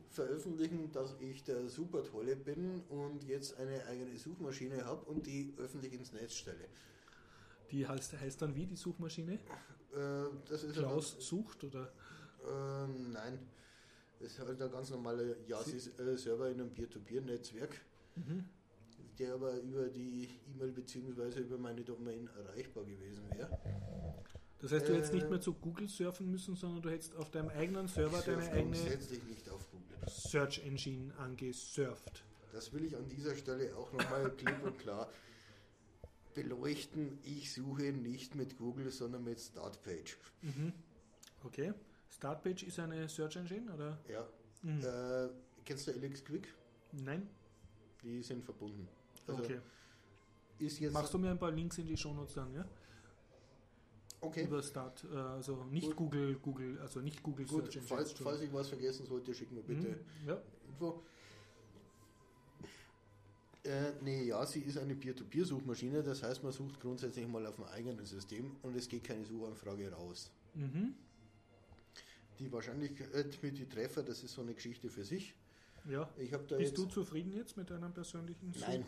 veröffentlichen, 0.10 0.92
dass 0.92 1.16
ich 1.20 1.44
der 1.44 1.68
super 1.70 2.04
tolle 2.04 2.36
bin 2.36 2.82
und 2.90 3.24
jetzt 3.24 3.58
eine 3.58 3.86
eigene 3.86 4.18
Suchmaschine 4.18 4.84
habe 4.86 5.06
und 5.06 5.26
die 5.26 5.54
öffentlich 5.58 5.94
ins 5.94 6.12
Netz 6.14 6.34
stelle. 6.34 6.66
Die 7.72 7.88
heißt, 7.88 8.20
heißt 8.20 8.42
dann 8.42 8.54
wie 8.56 8.66
die 8.66 8.76
Suchmaschine? 8.76 9.34
Äh, 9.34 10.26
das 10.50 10.64
ist 10.64 10.76
Klaus 10.76 11.16
sucht 11.20 11.64
oder? 11.64 11.92
Äh, 12.44 12.88
nein, 13.12 13.40
das 14.22 14.32
ist 14.34 14.40
halt 14.40 14.62
ein 14.62 14.72
ganz 14.72 14.90
normaler 14.90 15.36
YASI-Server 15.48 16.50
in 16.50 16.60
einem 16.62 16.72
Peer-to-Peer-Netzwerk, 16.74 17.80
Mhm. 18.16 18.46
der 19.20 19.34
aber 19.36 19.60
über 19.62 19.88
die 19.88 20.28
E-Mail 20.54 20.72
bzw. 20.72 21.40
über 21.42 21.58
meine 21.58 21.82
Domain 21.82 22.30
erreichbar 22.38 22.84
gewesen 22.84 23.24
wäre. 23.36 23.58
Das 24.60 24.72
heißt, 24.72 24.88
du 24.88 24.94
hättest 24.96 25.12
Äh, 25.14 25.16
nicht 25.16 25.30
mehr 25.30 25.42
zu 25.42 25.54
Google 25.54 25.88
surfen 25.90 26.30
müssen, 26.30 26.56
sondern 26.56 26.82
du 26.84 26.90
hättest 26.92 27.16
auf 27.16 27.32
deinem 27.32 27.50
eigenen 27.50 27.88
Server 27.88 28.22
deine 28.22 28.44
eigene 28.52 28.78
grundsätzlich 28.78 29.24
nicht 29.24 29.50
auf 29.50 29.66
Google. 29.72 29.98
Search 30.08 30.60
Engine 30.66 31.14
angesurft. 31.18 32.24
Das 32.52 32.72
will 32.74 32.84
ich 32.86 32.96
an 32.96 33.08
dieser 33.08 33.36
Stelle 33.36 33.76
auch 33.76 33.92
nochmal 33.94 34.30
klipp 34.38 34.62
und 34.64 34.78
klar 34.78 35.10
beleuchten. 36.34 37.18
Ich 37.24 37.52
suche 37.54 37.92
nicht 37.92 38.36
mit 38.36 38.58
Google, 38.58 38.92
sondern 38.92 39.24
mit 39.24 39.40
Startpage. 39.40 40.18
Mhm. 40.42 40.74
Okay. 41.44 41.74
Startpage 42.12 42.64
ist 42.64 42.78
eine 42.80 43.08
Search 43.08 43.36
Engine 43.38 43.72
oder? 43.74 43.98
Ja. 44.08 44.28
Mhm. 44.62 44.82
Äh, 44.84 45.30
kennst 45.66 45.88
du 45.88 45.92
Alex 45.92 46.24
Quick? 46.24 46.54
Nein? 46.92 47.28
Die 48.04 48.22
sind 48.22 48.44
verbunden. 48.44 48.88
Also 49.28 49.42
Okay. 49.42 49.60
Machst 50.92 51.12
du 51.14 51.18
mir 51.18 51.32
ein 51.32 51.40
paar 51.40 51.52
Links 51.52 51.78
in 51.80 51.88
die 51.88 51.98
Shownotes 51.98 52.36
dann, 52.36 52.54
ja? 52.54 52.64
okay. 54.20 54.44
Über 54.44 54.62
Start, 54.62 55.04
äh, 55.12 55.16
also 55.18 55.64
nicht 55.72 55.88
Gut. 55.88 55.96
Google, 55.96 56.36
Google, 56.36 56.80
also 56.82 57.00
nicht 57.00 57.24
Google 57.24 57.46
Gut, 57.48 57.64
Search 57.64 57.76
Engine. 57.78 57.88
falls, 57.88 58.12
falls 58.14 58.42
ich 58.42 58.54
was 58.54 58.70
vergessen 58.70 59.06
sollte, 59.08 59.34
schick 59.34 59.52
mir 59.52 59.64
bitte 59.64 59.88
Mhm. 59.88 60.28
Ja. 60.28 60.40
Info. 60.68 61.02
Äh, 63.64 63.92
nee, 64.02 64.24
ja, 64.26 64.44
sie 64.46 64.62
ist 64.62 64.78
eine 64.78 64.96
Peer-to-Peer-Suchmaschine, 64.96 66.02
das 66.04 66.22
heißt, 66.24 66.44
man 66.44 66.52
sucht 66.52 66.80
grundsätzlich 66.80 67.28
mal 67.28 67.46
auf 67.46 67.56
dem 67.56 67.66
eigenen 67.66 68.04
System 68.06 68.56
und 68.64 68.76
es 68.76 68.88
geht 68.88 69.04
keine 69.04 69.24
Suchanfrage 69.26 69.92
raus. 69.92 70.32
Mhm. 70.56 70.96
Die 72.40 72.52
Wahrscheinlichkeit 72.52 73.38
mit 73.42 73.58
die 73.58 73.68
Treffer, 73.68 74.04
das 74.04 74.24
ist 74.24 74.34
so 74.34 74.42
eine 74.42 74.54
Geschichte 74.54 74.90
für 74.90 75.04
sich. 75.06 75.36
ja. 75.90 76.10
Ich 76.18 76.34
habe 76.34 76.44
da 76.48 76.58
Bist 76.58 76.78
jetzt. 76.78 76.80
du 76.80 76.86
zufrieden 76.88 77.34
jetzt 77.34 77.56
mit 77.58 77.70
deinem 77.70 77.94
persönlichen 77.94 78.54
Such? 78.54 78.68
Nein, 78.68 78.86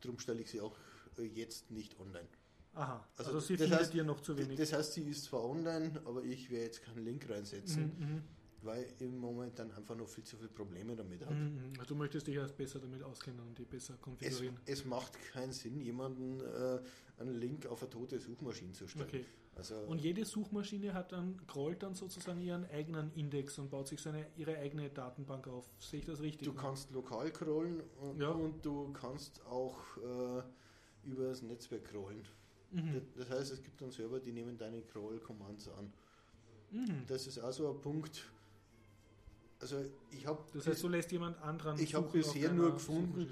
darum 0.00 0.18
stelle 0.18 0.40
ich 0.40 0.50
sie 0.50 0.60
auch 0.60 0.76
äh, 1.18 1.22
jetzt 1.22 1.70
nicht 1.70 1.98
online. 2.00 2.26
Aha, 2.74 3.06
Also 3.16 3.30
also, 3.32 3.40
sie 3.46 3.56
das 3.56 3.68
findet 3.68 3.86
heißt- 3.88 3.92
dir 3.92 4.04
noch 4.04 4.20
zu 4.20 4.36
wenig. 4.36 4.58
Das 4.58 4.72
heißt, 4.72 4.92
sie 4.94 5.02
ist 5.04 5.24
zwar 5.24 5.44
online, 5.44 6.00
aber 6.04 6.22
ich 6.24 6.50
werde 6.50 6.64
jetzt 6.66 6.82
keinen 6.82 7.04
Link 7.04 7.28
reinsetzen, 7.30 7.92
Mhm, 7.98 8.06
mhm. 8.16 8.22
weil 8.62 8.84
ich 8.84 9.00
im 9.00 9.16
Moment 9.18 9.58
dann 9.58 9.72
einfach 9.72 9.96
noch 9.96 10.08
viel 10.08 10.24
zu 10.24 10.36
viele 10.36 10.50
Probleme 10.50 10.94
damit 10.94 11.24
habe. 11.24 11.34
Mhm, 11.34 11.40
mhm. 11.54 11.72
Also 11.78 11.84
du 11.86 11.94
möchtest 11.94 12.26
dich 12.26 12.34
erst 12.34 12.56
besser 12.56 12.78
damit 12.80 13.02
auskennen 13.02 13.40
und 13.40 13.56
die 13.56 13.64
besser 13.64 13.94
Es, 13.94 14.00
konfigurieren. 14.02 14.56
es 14.66 14.84
macht 14.84 15.12
keinen 15.32 15.52
Sinn, 15.52 15.80
jemanden 15.80 16.40
äh, 16.40 16.80
einen 17.18 17.34
Link 17.34 17.66
auf 17.66 17.82
eine 17.82 17.90
tote 17.90 18.18
Suchmaschine 18.18 18.72
zu 18.72 18.86
stellen. 18.88 19.06
Okay. 19.08 19.24
Also, 19.54 19.74
Und 19.86 20.00
jede 20.02 20.24
Suchmaschine 20.26 20.92
hat 20.92 21.12
dann, 21.12 21.46
crawlt 21.46 21.82
dann 21.82 21.94
sozusagen 21.94 22.40
ihren 22.42 22.66
eigenen 22.66 23.10
Index 23.14 23.58
und 23.58 23.70
baut 23.70 23.88
sich 23.88 24.00
seine, 24.00 24.26
ihre 24.36 24.58
eigene 24.58 24.90
Datenbank 24.90 25.48
auf. 25.48 25.66
Sehe 25.78 26.00
ich 26.00 26.04
das 26.06 26.20
richtig? 26.20 26.46
du 26.46 26.52
kannst 26.52 26.90
lokal 26.90 27.30
crawlen 27.32 27.82
und, 28.02 28.20
Ja. 28.20 28.30
und 28.30 28.64
du 28.64 28.92
kannst 28.92 29.44
auch 29.46 29.78
äh, 29.96 30.42
über 31.04 31.28
das 31.28 31.40
Netzwerk 31.40 31.84
crawlen. 31.86 32.22
Mhm. 32.72 33.00
Das 33.16 33.30
heißt, 33.30 33.52
es 33.52 33.62
gibt 33.62 33.80
dann 33.80 33.90
Server, 33.90 34.20
die 34.20 34.32
nehmen 34.32 34.58
deine 34.58 34.82
Crawl-Commands 34.82 35.68
an. 35.70 35.90
Mhm. 36.72 37.04
Das 37.06 37.26
ist 37.26 37.38
also 37.38 37.70
ein 37.70 37.80
Punkt. 37.80 38.30
Also 39.60 39.86
ich 40.10 40.26
habe 40.26 40.44
Das 40.52 40.66
heißt, 40.66 40.82
du 40.82 40.88
lässt 40.88 41.10
jemand 41.12 41.40
anderen 41.40 41.78
Ich 41.78 41.94
hab 41.94 42.04
suchen 42.04 42.20
auf 42.20 42.32
bisher 42.34 42.52
nur 42.52 42.72
gefunden. 42.72 43.26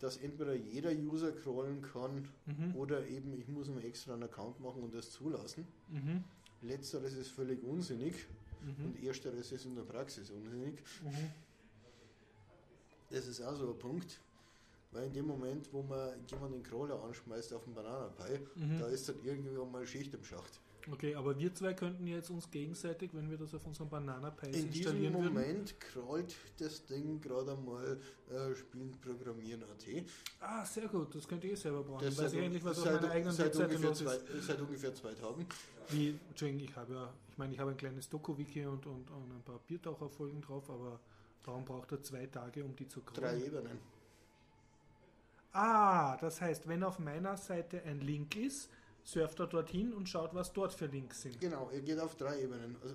Dass 0.00 0.16
entweder 0.16 0.54
jeder 0.54 0.90
User 0.92 1.30
crawlen 1.32 1.82
kann 1.82 2.26
Mhm. 2.46 2.74
oder 2.74 3.06
eben 3.06 3.32
ich 3.38 3.46
muss 3.48 3.68
mir 3.68 3.84
extra 3.84 4.14
einen 4.14 4.24
Account 4.24 4.58
machen 4.60 4.82
und 4.82 4.94
das 4.94 5.10
zulassen. 5.12 5.66
Mhm. 5.88 6.24
Letzteres 6.62 7.14
ist 7.14 7.28
völlig 7.28 7.62
unsinnig, 7.62 8.14
Mhm. 8.62 8.84
und 8.86 9.02
ersteres 9.04 9.52
ist 9.52 9.64
in 9.64 9.74
der 9.74 9.82
Praxis 9.84 10.30
unsinnig. 10.30 10.74
Mhm. 11.02 11.30
Das 13.10 13.26
ist 13.26 13.40
auch 13.42 13.56
so 13.56 13.70
ein 13.72 13.78
Punkt, 13.78 14.20
weil 14.92 15.06
in 15.06 15.12
dem 15.12 15.26
Moment, 15.26 15.68
wo 15.72 15.82
man 15.82 16.10
jemanden 16.30 16.54
den 16.54 16.62
Crawler 16.62 17.02
anschmeißt 17.02 17.52
auf 17.54 17.64
den 17.64 17.74
Bananapie, 17.74 18.40
Mhm. 18.56 18.78
da 18.78 18.86
ist 18.88 19.08
dann 19.08 19.16
irgendwann 19.24 19.70
mal 19.70 19.86
Schicht 19.86 20.12
im 20.14 20.24
Schacht. 20.24 20.60
Okay, 20.90 21.14
aber 21.14 21.38
wir 21.38 21.54
zwei 21.54 21.74
könnten 21.74 22.06
jetzt 22.06 22.30
uns 22.30 22.50
gegenseitig, 22.50 23.10
wenn 23.12 23.30
wir 23.30 23.36
das 23.36 23.54
auf 23.54 23.66
unserem 23.66 23.88
Banana 23.88 24.30
Pi 24.30 24.46
In 24.46 24.52
diesem 24.52 24.68
installieren 24.68 25.14
würden. 25.14 25.34
Moment 25.34 25.80
crawlt 25.80 26.34
das 26.58 26.84
Ding 26.86 27.20
gerade 27.20 27.52
einmal 27.52 27.98
äh, 28.30 28.54
Spielen, 28.54 28.92
Programmieren, 29.00 29.62
AT. 29.62 30.04
Ah, 30.40 30.64
sehr 30.64 30.88
gut, 30.88 31.14
das 31.14 31.28
könnt 31.28 31.44
ihr 31.44 31.56
selber 31.56 31.82
brauchen. 31.82 32.04
Das 32.04 32.16
weiß 32.18 32.30
seit, 32.30 32.40
ich 32.40 32.46
endlich, 32.46 32.64
was 32.64 32.78
auf 32.78 32.84
meiner 32.86 33.10
eigenen 33.10 33.34
seit, 33.34 33.46
Webseite 33.46 33.76
ungefähr 33.76 33.88
los 33.88 34.00
ist. 34.00 34.26
zwei, 34.26 34.40
seit 34.40 34.60
ungefähr 34.60 34.94
zwei 34.94 35.12
Tagen. 35.14 35.46
Wie, 35.90 36.18
Entschuldigung, 36.28 36.64
ich 36.64 36.76
habe 36.76 36.94
ja, 36.94 37.12
ich 37.30 37.38
meine, 37.38 37.52
ich 37.52 37.58
habe 37.58 37.70
ein 37.72 37.76
kleines 37.76 38.08
Doku-Wiki 38.08 38.66
und, 38.66 38.86
und, 38.86 39.10
und 39.10 39.32
ein 39.32 39.42
paar 39.44 39.58
Biertaucherfolgen 39.66 40.40
drauf, 40.40 40.70
aber 40.70 41.00
warum 41.44 41.64
braucht 41.64 41.92
er 41.92 42.02
zwei 42.02 42.26
Tage, 42.26 42.64
um 42.64 42.74
die 42.76 42.88
zu 42.88 43.00
Drei 43.00 43.20
crawlen? 43.20 43.44
Ebenen. 43.44 43.78
Ah, 45.52 46.16
das 46.18 46.40
heißt, 46.40 46.68
wenn 46.68 46.84
auf 46.84 46.98
meiner 47.00 47.36
Seite 47.36 47.82
ein 47.82 48.00
Link 48.00 48.36
ist, 48.36 48.70
surft 49.12 49.40
er 49.40 49.46
dorthin 49.46 49.92
und 49.92 50.08
schaut, 50.08 50.34
was 50.34 50.52
dort 50.52 50.72
für 50.72 50.86
Links 50.86 51.22
sind. 51.22 51.40
Genau, 51.40 51.68
er 51.72 51.80
geht 51.80 51.98
auf 51.98 52.14
drei 52.16 52.42
Ebenen. 52.42 52.76
Also 52.82 52.94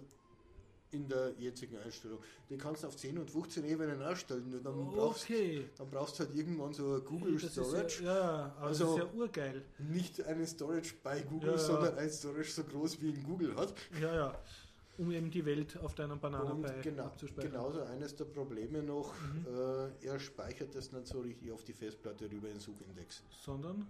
in 0.91 1.09
der 1.09 1.33
jetzigen 1.37 1.77
Einstellung. 1.77 2.19
Die 2.49 2.57
kannst 2.57 2.83
du 2.83 2.87
auf 2.87 2.95
10 2.95 3.17
und 3.17 3.29
15 3.29 3.65
Ebenen 3.65 4.01
ausstellen. 4.01 4.49
Nur 4.49 4.61
dann 4.61 4.75
brauchst 4.91 5.25
Okay. 5.25 5.67
dann 5.77 5.89
brauchst 5.89 6.19
du 6.19 6.23
halt 6.25 6.33
irgendwann 6.35 6.73
so 6.73 7.01
Google 7.01 7.37
Das 7.37 7.51
Storage. 7.51 8.03
ja, 8.03 8.13
ja, 8.15 8.55
aber 8.57 8.67
Also- 8.67 8.85
das 8.85 8.93
ist 9.05 9.13
ja 9.13 9.19
urgeil. 9.19 9.61
Nicht 9.79 10.23
eine 10.23 10.47
Storage 10.47 10.93
bei 11.03 11.21
Google, 11.23 11.51
Ja, 11.51 11.57
sondern 11.57 11.97
ein 11.97 12.09
Storage 12.09 12.49
so 12.51 12.63
groß 12.63 13.01
wie 13.01 13.09
in 13.09 13.23
Google 13.23 13.53
hat. 13.57 13.73
Ja, 14.01 14.15
ja. 14.15 14.39
Um 14.97 15.11
eben 15.11 15.29
die 15.29 15.43
Welt 15.43 15.75
auf 15.79 15.95
deinem 15.95 16.13
Und 16.13 16.21
Bananapie 16.21 16.81
genau, 16.81 17.03
abzuspeichern. 17.03 17.51
genauso 17.51 17.81
eines 17.81 18.15
der 18.15 18.25
Probleme 18.25 18.81
noch, 18.81 19.13
Mhm. 19.19 19.45
äh, 20.01 20.05
er 20.07 20.17
speichert 20.19 20.73
das 20.75 20.93
nicht 20.93 21.07
so 21.07 21.19
richtig 21.19 21.51
auf 21.51 21.65
die 21.65 21.73
Festplatte 21.73 22.31
rüber 22.31 22.47
in 22.49 22.59
Suchindex. 22.61 23.21
Sondern, 23.43 23.85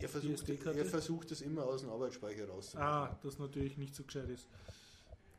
Er 0.00 0.08
versucht, 0.08 0.48
er 0.48 0.84
versucht 0.84 1.30
es 1.32 1.40
immer 1.40 1.64
aus 1.64 1.80
dem 1.80 1.90
Arbeitsspeicher 1.90 2.48
rauszumachen. 2.48 2.88
ah, 2.88 3.18
das 3.22 3.38
natürlich 3.38 3.76
nicht 3.78 3.94
so 3.94 4.04
gescheit 4.04 4.28
ist. 4.30 4.46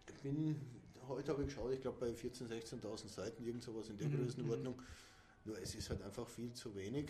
Ich 0.07 0.21
bin, 0.21 0.59
heute 1.07 1.31
habe 1.31 1.43
ich 1.43 1.47
geschaut, 1.47 1.71
ich 1.71 1.81
glaube 1.81 1.97
bei 1.99 2.09
14.000, 2.11 2.81
16.000 2.81 3.07
Seiten, 3.07 3.43
irgend 3.45 3.63
sowas 3.63 3.89
in 3.89 3.97
der 3.97 4.07
Mhm, 4.07 4.17
Größenordnung. 4.17 4.81
Nur 5.45 5.57
es 5.61 5.75
ist 5.75 5.89
halt 5.89 6.01
einfach 6.01 6.27
viel 6.27 6.53
zu 6.53 6.75
wenig. 6.75 7.09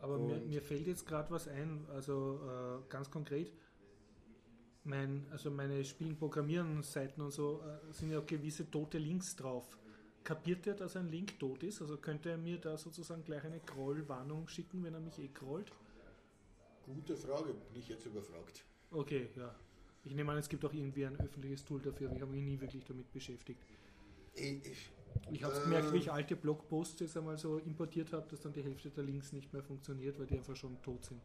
Aber 0.00 0.18
mir, 0.18 0.36
mir 0.40 0.62
fällt 0.62 0.86
jetzt 0.86 1.06
gerade 1.06 1.30
was 1.30 1.48
ein, 1.48 1.84
also 1.90 2.40
äh, 2.48 2.88
ganz 2.88 3.10
konkret. 3.10 3.52
Mein, 4.84 5.26
also 5.30 5.50
meine 5.50 5.84
Spielen, 5.84 6.16
Programmieren 6.16 6.82
Seiten 6.82 7.20
und 7.22 7.30
so 7.32 7.62
äh, 7.62 7.92
sind 7.92 8.10
ja 8.10 8.18
auch 8.18 8.26
gewisse 8.26 8.68
tote 8.70 8.98
Links 8.98 9.36
drauf. 9.36 9.78
Kapiert 10.24 10.66
er, 10.66 10.74
dass 10.74 10.96
ein 10.96 11.08
Link 11.10 11.38
tot 11.38 11.62
ist? 11.64 11.80
Also 11.82 11.96
könnte 11.98 12.30
er 12.30 12.38
mir 12.38 12.58
da 12.58 12.76
sozusagen 12.76 13.24
gleich 13.24 13.44
eine 13.44 13.60
Crawl-Warnung 13.60 14.48
schicken, 14.48 14.82
wenn 14.84 14.94
er 14.94 15.00
mich 15.00 15.18
eh 15.18 15.28
crawlt? 15.28 15.72
Gute 16.94 17.16
Frage, 17.16 17.54
bin 17.54 17.80
ich 17.80 17.88
jetzt 17.88 18.06
überfragt. 18.06 18.64
Okay, 18.90 19.28
ja. 19.36 19.54
Ich 20.04 20.14
nehme 20.14 20.32
an, 20.32 20.38
es 20.38 20.48
gibt 20.48 20.64
auch 20.64 20.72
irgendwie 20.72 21.06
ein 21.06 21.18
öffentliches 21.20 21.64
Tool 21.64 21.80
dafür, 21.80 22.08
aber 22.08 22.16
ich 22.16 22.22
habe 22.22 22.32
mich 22.32 22.42
nie 22.42 22.60
wirklich 22.60 22.84
damit 22.84 23.10
beschäftigt. 23.12 23.60
Ich, 24.34 24.64
ich, 24.66 24.90
Ich 25.30 25.44
habe 25.44 25.54
Äh. 25.56 25.60
gemerkt, 25.62 25.92
wie 25.92 25.98
ich 25.98 26.10
alte 26.10 26.34
Blogposts 26.36 27.00
jetzt 27.00 27.16
einmal 27.16 27.38
so 27.38 27.58
importiert 27.58 28.12
habe, 28.12 28.26
dass 28.28 28.40
dann 28.40 28.52
die 28.52 28.62
Hälfte 28.62 28.90
der 28.90 29.04
Links 29.04 29.32
nicht 29.32 29.52
mehr 29.52 29.62
funktioniert, 29.62 30.18
weil 30.18 30.26
die 30.26 30.36
einfach 30.36 30.56
schon 30.56 30.80
tot 30.82 31.04
sind. 31.04 31.20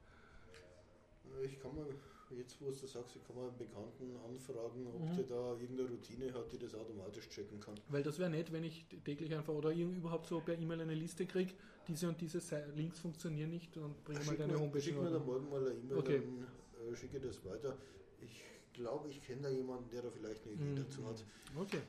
ich 1.43 1.59
kann 1.59 1.75
mal, 1.75 1.85
jetzt 2.35 2.59
wo 2.61 2.69
du 2.69 2.73
sagst, 2.87 3.15
ich 3.15 3.23
kann 3.25 3.35
mal 3.35 3.47
einen 3.47 3.57
Bekannten 3.57 4.15
anfragen, 4.27 4.87
ob 4.87 4.99
Mhm. 5.01 5.15
der 5.15 5.25
da 5.25 5.51
irgendeine 5.59 5.89
Routine 5.89 6.33
hat, 6.33 6.51
die 6.51 6.57
das 6.57 6.75
automatisch 6.75 7.29
checken 7.29 7.59
kann. 7.59 7.75
Weil 7.89 8.03
das 8.03 8.19
wäre 8.19 8.29
nett, 8.29 8.51
wenn 8.51 8.63
ich 8.63 8.85
täglich 9.05 9.33
einfach 9.33 9.53
oder 9.53 9.71
irgend- 9.71 9.97
überhaupt 9.97 10.27
so 10.27 10.39
per 10.41 10.57
E-Mail 10.57 10.81
eine 10.81 10.93
Liste 10.95 11.25
kriege, 11.25 11.53
diese 11.87 12.07
und 12.09 12.19
diese 12.19 12.39
Links 12.75 12.99
funktionieren 12.99 13.49
nicht 13.51 13.75
und 13.77 14.03
bringe 14.03 14.23
mal 14.25 14.35
deine 14.35 14.53
mir, 14.53 14.59
Homepage 14.59 14.81
schick 14.81 14.97
mir 14.99 15.09
da 15.09 15.19
morgen 15.19 15.49
mal 15.49 15.61
eine 15.65 15.77
E-Mail, 15.79 15.97
Okay. 15.97 16.21
dann 16.21 16.93
äh, 16.93 16.95
schicke 16.95 17.19
das 17.19 17.43
weiter. 17.45 17.77
Ich 18.21 18.41
glaube, 18.73 19.07
ich 19.09 19.21
kenne 19.21 19.43
da 19.43 19.49
jemanden, 19.49 19.89
der 19.89 20.01
da 20.01 20.09
vielleicht 20.11 20.43
eine 20.43 20.53
Idee 20.53 20.63
Mhm. 20.65 20.75
dazu 20.75 21.05
hat. 21.07 21.23
Okay. 21.57 21.79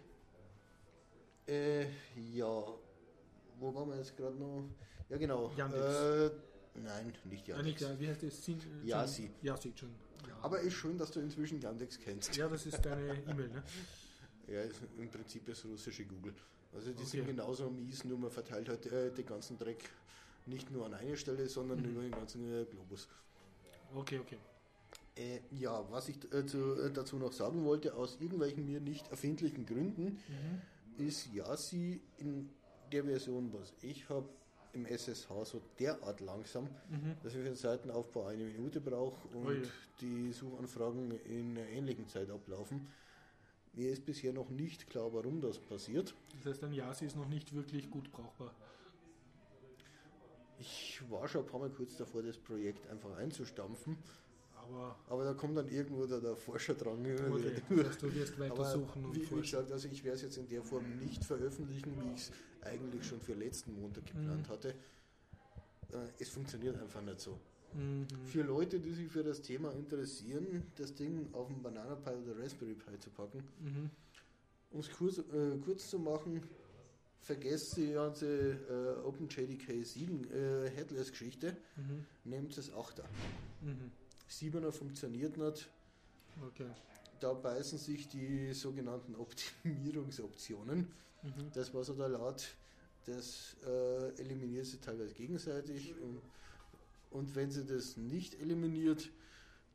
Äh, 1.46 1.86
ja, 2.32 2.64
wo 3.58 3.74
waren 3.74 3.88
wir 3.88 3.96
jetzt 3.96 4.16
gerade 4.16 4.36
noch? 4.36 4.64
Ja, 5.08 5.16
genau. 5.16 5.50
Yandex. 5.56 5.82
Äh, 5.82 6.30
nein, 6.74 7.12
nicht 7.24 7.48
Ja, 7.48 7.56
Yandex. 7.56 7.80
nicht, 7.80 7.90
ja, 7.90 8.00
wie 8.00 8.08
heißt 8.08 8.22
das? 8.22 8.44
Sin, 8.44 8.58
Yasi. 8.84 9.30
Yasi 9.42 9.72
schon. 9.74 9.88
Ja. 10.28 10.38
Aber 10.42 10.60
ist 10.60 10.74
schön, 10.74 10.98
dass 10.98 11.10
du 11.10 11.20
inzwischen 11.20 11.60
Yandex 11.60 11.98
kennst. 11.98 12.36
ja, 12.36 12.48
das 12.48 12.66
ist 12.66 12.84
deine 12.84 13.14
E-Mail, 13.26 13.48
ne? 13.48 13.62
Ja, 14.46 14.62
ist 14.62 14.80
im 14.98 15.10
Prinzip 15.10 15.44
das 15.44 15.62
russische 15.66 16.04
Google. 16.06 16.34
Also 16.74 16.90
die 16.92 16.96
Okay. 17.02 17.06
sind 17.06 17.26
genauso 17.26 17.68
mies, 17.68 18.04
nur 18.04 18.16
man 18.18 18.30
verteilt 18.30 18.68
halt 18.70 18.86
äh, 18.86 19.10
den 19.12 19.26
ganzen 19.26 19.58
Dreck 19.58 19.90
nicht 20.46 20.70
nur 20.70 20.86
an 20.86 20.94
eine 20.94 21.16
Stelle, 21.18 21.46
sondern 21.48 21.80
Mhm. 21.80 21.90
über 21.90 22.00
den 22.02 22.12
ganzen 22.12 22.50
äh, 22.50 22.64
Globus. 22.64 23.08
Okay, 23.94 24.18
okay. 24.18 24.38
Äh, 25.16 25.40
ja, 25.50 25.84
was 25.90 26.08
ich 26.08 26.16
äh, 26.32 26.46
zu, 26.46 26.80
äh, 26.80 26.90
dazu 26.90 27.16
noch 27.18 27.32
sagen 27.32 27.64
wollte, 27.66 27.92
aus 27.94 28.16
irgendwelchen 28.20 28.64
mir 28.64 28.80
nicht 28.80 29.08
erfindlichen 29.10 29.66
Gründen 29.66 30.18
Mhm. 30.28 30.62
ist 31.06 31.26
Yasi 31.34 32.00
in 32.16 32.48
der 32.90 33.04
Version, 33.04 33.52
was 33.52 33.74
ich 33.82 34.08
habe, 34.08 34.28
im 34.72 34.84
SSH 34.86 35.26
so 35.44 35.60
derart 35.78 36.20
langsam, 36.20 36.64
Mhm. 36.90 37.16
dass 37.22 37.32
ich 37.32 37.38
für 37.38 37.44
den 37.44 37.56
Seitenaufbau 37.56 38.26
eine 38.26 38.44
Minute 38.44 38.80
brauche 38.80 39.26
und 39.36 39.46
Ui. 39.46 39.62
die 40.00 40.32
Suchanfragen 40.32 41.10
in 41.24 41.56
einer 41.56 41.66
ähnlichen 41.68 42.06
Zeit 42.08 42.30
ablaufen. 42.30 42.86
Mir 43.74 43.90
ist 43.90 44.04
bisher 44.04 44.32
noch 44.32 44.50
nicht 44.50 44.88
klar, 44.90 45.12
warum 45.12 45.40
das 45.40 45.58
passiert. 45.58 46.14
Das 46.36 46.46
heißt, 46.46 46.64
ein 46.64 46.72
Yasi 46.72 47.06
ist 47.06 47.16
noch 47.16 47.28
nicht 47.28 47.54
wirklich 47.54 47.90
gut 47.90 48.10
brauchbar. 48.10 48.52
Ich 50.58 51.00
war 51.08 51.28
schon 51.28 51.42
ein 51.42 51.46
paar 51.46 51.60
Mal 51.60 51.70
kurz 51.70 51.96
davor, 51.96 52.22
das 52.22 52.36
Projekt 52.36 52.88
einfach 52.88 53.16
einzustampfen, 53.16 53.96
Aber 54.68 54.96
aber 55.08 55.24
da 55.24 55.34
kommt 55.34 55.56
dann 55.56 55.68
irgendwo 55.68 56.06
der, 56.06 56.20
der 56.20 56.36
Forscher 56.36 56.74
dran. 56.74 57.00
okay, 57.00 57.62
das 57.70 57.86
heißt, 57.88 58.02
du 58.02 58.14
wirst 58.14 58.38
weiter 58.38 58.52
Aber 58.52 58.64
suchen 58.70 59.04
und 59.06 59.14
wie, 59.16 59.30
wie 59.30 59.40
gesagt, 59.40 59.72
also 59.72 59.88
ich 59.88 60.04
werde 60.04 60.16
es 60.16 60.22
jetzt 60.22 60.36
in 60.36 60.48
der 60.48 60.62
Form 60.62 60.84
nicht 60.98 61.24
veröffentlichen, 61.24 61.96
wie 62.02 62.12
ich 62.14 62.20
es 62.20 62.32
eigentlich 62.62 63.06
schon 63.06 63.20
für 63.20 63.34
letzten 63.34 63.74
Montag 63.80 64.04
geplant 64.06 64.46
Mhm. 64.46 64.52
hatte. 64.52 64.68
Äh, 65.92 66.08
Es 66.18 66.28
funktioniert 66.28 66.76
einfach 66.80 67.00
nicht 67.02 67.20
so. 67.20 67.38
Mhm. 67.72 68.06
Für 68.26 68.42
Leute, 68.42 68.78
die 68.80 68.92
sich 68.92 69.10
für 69.10 69.22
das 69.22 69.40
Thema 69.40 69.72
interessieren, 69.72 70.64
das 70.76 70.94
Ding 70.94 71.28
auf 71.32 71.48
einen 71.48 71.62
Banana 71.62 71.94
Pi 71.96 72.10
oder 72.10 72.38
Raspberry 72.42 72.74
Pi 72.74 72.98
zu 72.98 73.10
packen, 73.10 73.42
Mhm. 73.60 73.90
um 74.70 74.80
es 74.80 74.90
kurz, 74.90 75.18
äh, 75.18 75.56
kurz 75.64 75.88
zu 75.88 75.98
machen, 75.98 76.42
vergesst 77.20 77.74
die 77.76 77.92
ganze 77.92 78.26
äh, 79.00 79.06
OpenJDK 79.06 79.84
7 79.84 80.30
äh, 80.30 80.70
Headless-Geschichte, 80.70 81.56
Mhm. 81.76 82.04
nehmt 82.24 82.56
das 82.56 82.70
8er. 82.72 83.04
Mhm. 83.62 83.90
7er 84.30 84.72
funktioniert 84.72 85.36
nicht, 85.36 85.68
Okay. 86.46 86.70
da 87.20 87.32
beißen 87.32 87.78
sich 87.78 88.08
die 88.08 88.52
sogenannten 88.52 89.14
Optimierungsoptionen. 89.16 90.88
Mhm. 91.22 91.50
Das, 91.52 91.74
was 91.74 91.88
er 91.88 91.94
da 91.96 92.06
laut, 92.06 92.54
das 93.06 93.56
äh, 93.66 94.20
eliminiert 94.20 94.66
sie 94.66 94.78
teilweise 94.78 95.14
gegenseitig. 95.14 95.94
Und, 96.00 96.20
und 97.10 97.34
wenn 97.34 97.50
sie 97.50 97.64
das 97.64 97.96
nicht 97.96 98.40
eliminiert, 98.40 99.10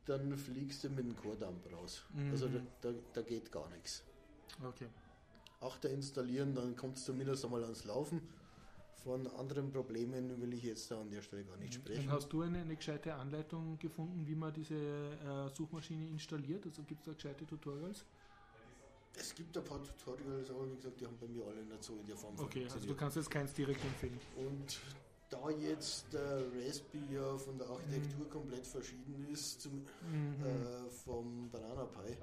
dann 0.06 0.36
fliegst 0.36 0.84
du 0.84 0.90
mit 0.90 1.04
dem 1.04 1.16
Core-Dump 1.16 1.72
raus. 1.72 2.04
Mhm. 2.14 2.30
Also 2.30 2.48
da, 2.48 2.60
da, 2.80 2.94
da 3.12 3.22
geht 3.22 3.50
gar 3.50 3.68
nichts. 3.70 4.02
Okay. 4.62 4.86
Achter 5.60 5.90
installieren, 5.90 6.54
dann 6.54 6.76
kommt 6.76 6.98
es 6.98 7.04
zumindest 7.04 7.44
einmal 7.44 7.62
ans 7.64 7.84
Laufen. 7.84 8.20
Von 9.02 9.26
anderen 9.26 9.70
Problemen 9.70 10.40
will 10.40 10.54
ich 10.54 10.62
jetzt 10.62 10.90
da 10.90 11.00
an 11.00 11.10
der 11.10 11.20
Stelle 11.20 11.44
gar 11.44 11.56
nicht 11.58 11.74
Und 11.76 11.84
sprechen. 11.84 12.10
hast 12.10 12.32
du 12.32 12.40
eine, 12.42 12.60
eine 12.60 12.74
gescheite 12.76 13.14
Anleitung 13.14 13.78
gefunden, 13.78 14.26
wie 14.26 14.34
man 14.34 14.52
diese 14.52 14.74
äh, 14.74 15.54
Suchmaschine 15.54 16.08
installiert? 16.08 16.64
Also 16.64 16.82
gibt 16.84 17.00
es 17.00 17.06
da 17.06 17.12
gescheite 17.12 17.46
Tutorials? 17.46 18.04
Es 19.16 19.34
gibt 19.34 19.56
ein 19.58 19.64
paar 19.64 19.80
Tutorials, 19.82 20.50
aber 20.50 20.70
wie 20.70 20.76
gesagt, 20.76 21.00
die 21.00 21.06
haben 21.06 21.16
bei 21.20 21.26
mir 21.28 21.44
alle 21.46 21.62
nicht 21.64 21.82
so 21.84 21.92
in 22.00 22.06
der 22.06 22.16
Form 22.16 22.34
Okay, 22.38 22.64
also 22.64 22.86
du 22.86 22.94
kannst 22.94 23.16
jetzt 23.16 23.30
keins 23.30 23.52
direkt 23.52 23.84
empfehlen. 23.84 24.18
Und 24.36 24.80
da 25.28 25.50
jetzt 25.50 26.06
der 26.12 26.42
Raspberry 26.66 27.14
ja 27.14 27.36
von 27.36 27.58
der 27.58 27.66
Mhm. 27.66 27.72
Architektur 27.74 28.28
komplett 28.30 28.66
verschieden 28.66 29.26
ist 29.30 29.60
zum, 29.60 29.84
Mhm. 30.02 30.44
äh, 30.44 30.90
vom 31.04 31.50
Banana 31.50 31.84
Pi, 31.84 32.16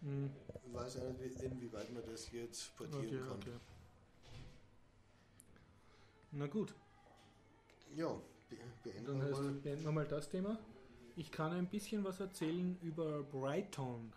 Mhm. 0.00 0.30
weiß 0.72 0.96
ich 0.96 1.02
nicht, 1.18 1.40
wie- 1.42 1.44
inwieweit 1.46 1.92
man 1.92 2.02
das 2.10 2.30
jetzt 2.32 2.74
portieren 2.76 3.04
Okay, 3.06 3.18
kann. 3.28 3.36
okay. 3.36 3.50
Na 6.36 6.46
gut, 6.46 6.74
Ja, 7.94 8.08
be 8.50 8.56
beenden 8.82 9.06
dann 9.06 9.22
heißt, 9.22 9.40
mal. 9.40 9.52
beenden 9.52 9.84
wir 9.84 9.92
mal 9.92 10.06
das 10.06 10.28
Thema. 10.28 10.58
Ich 11.16 11.30
kann 11.30 11.52
ein 11.52 11.68
bisschen 11.68 12.02
was 12.04 12.18
erzählen 12.20 12.76
über 12.82 13.22
Brighton. 13.22 14.12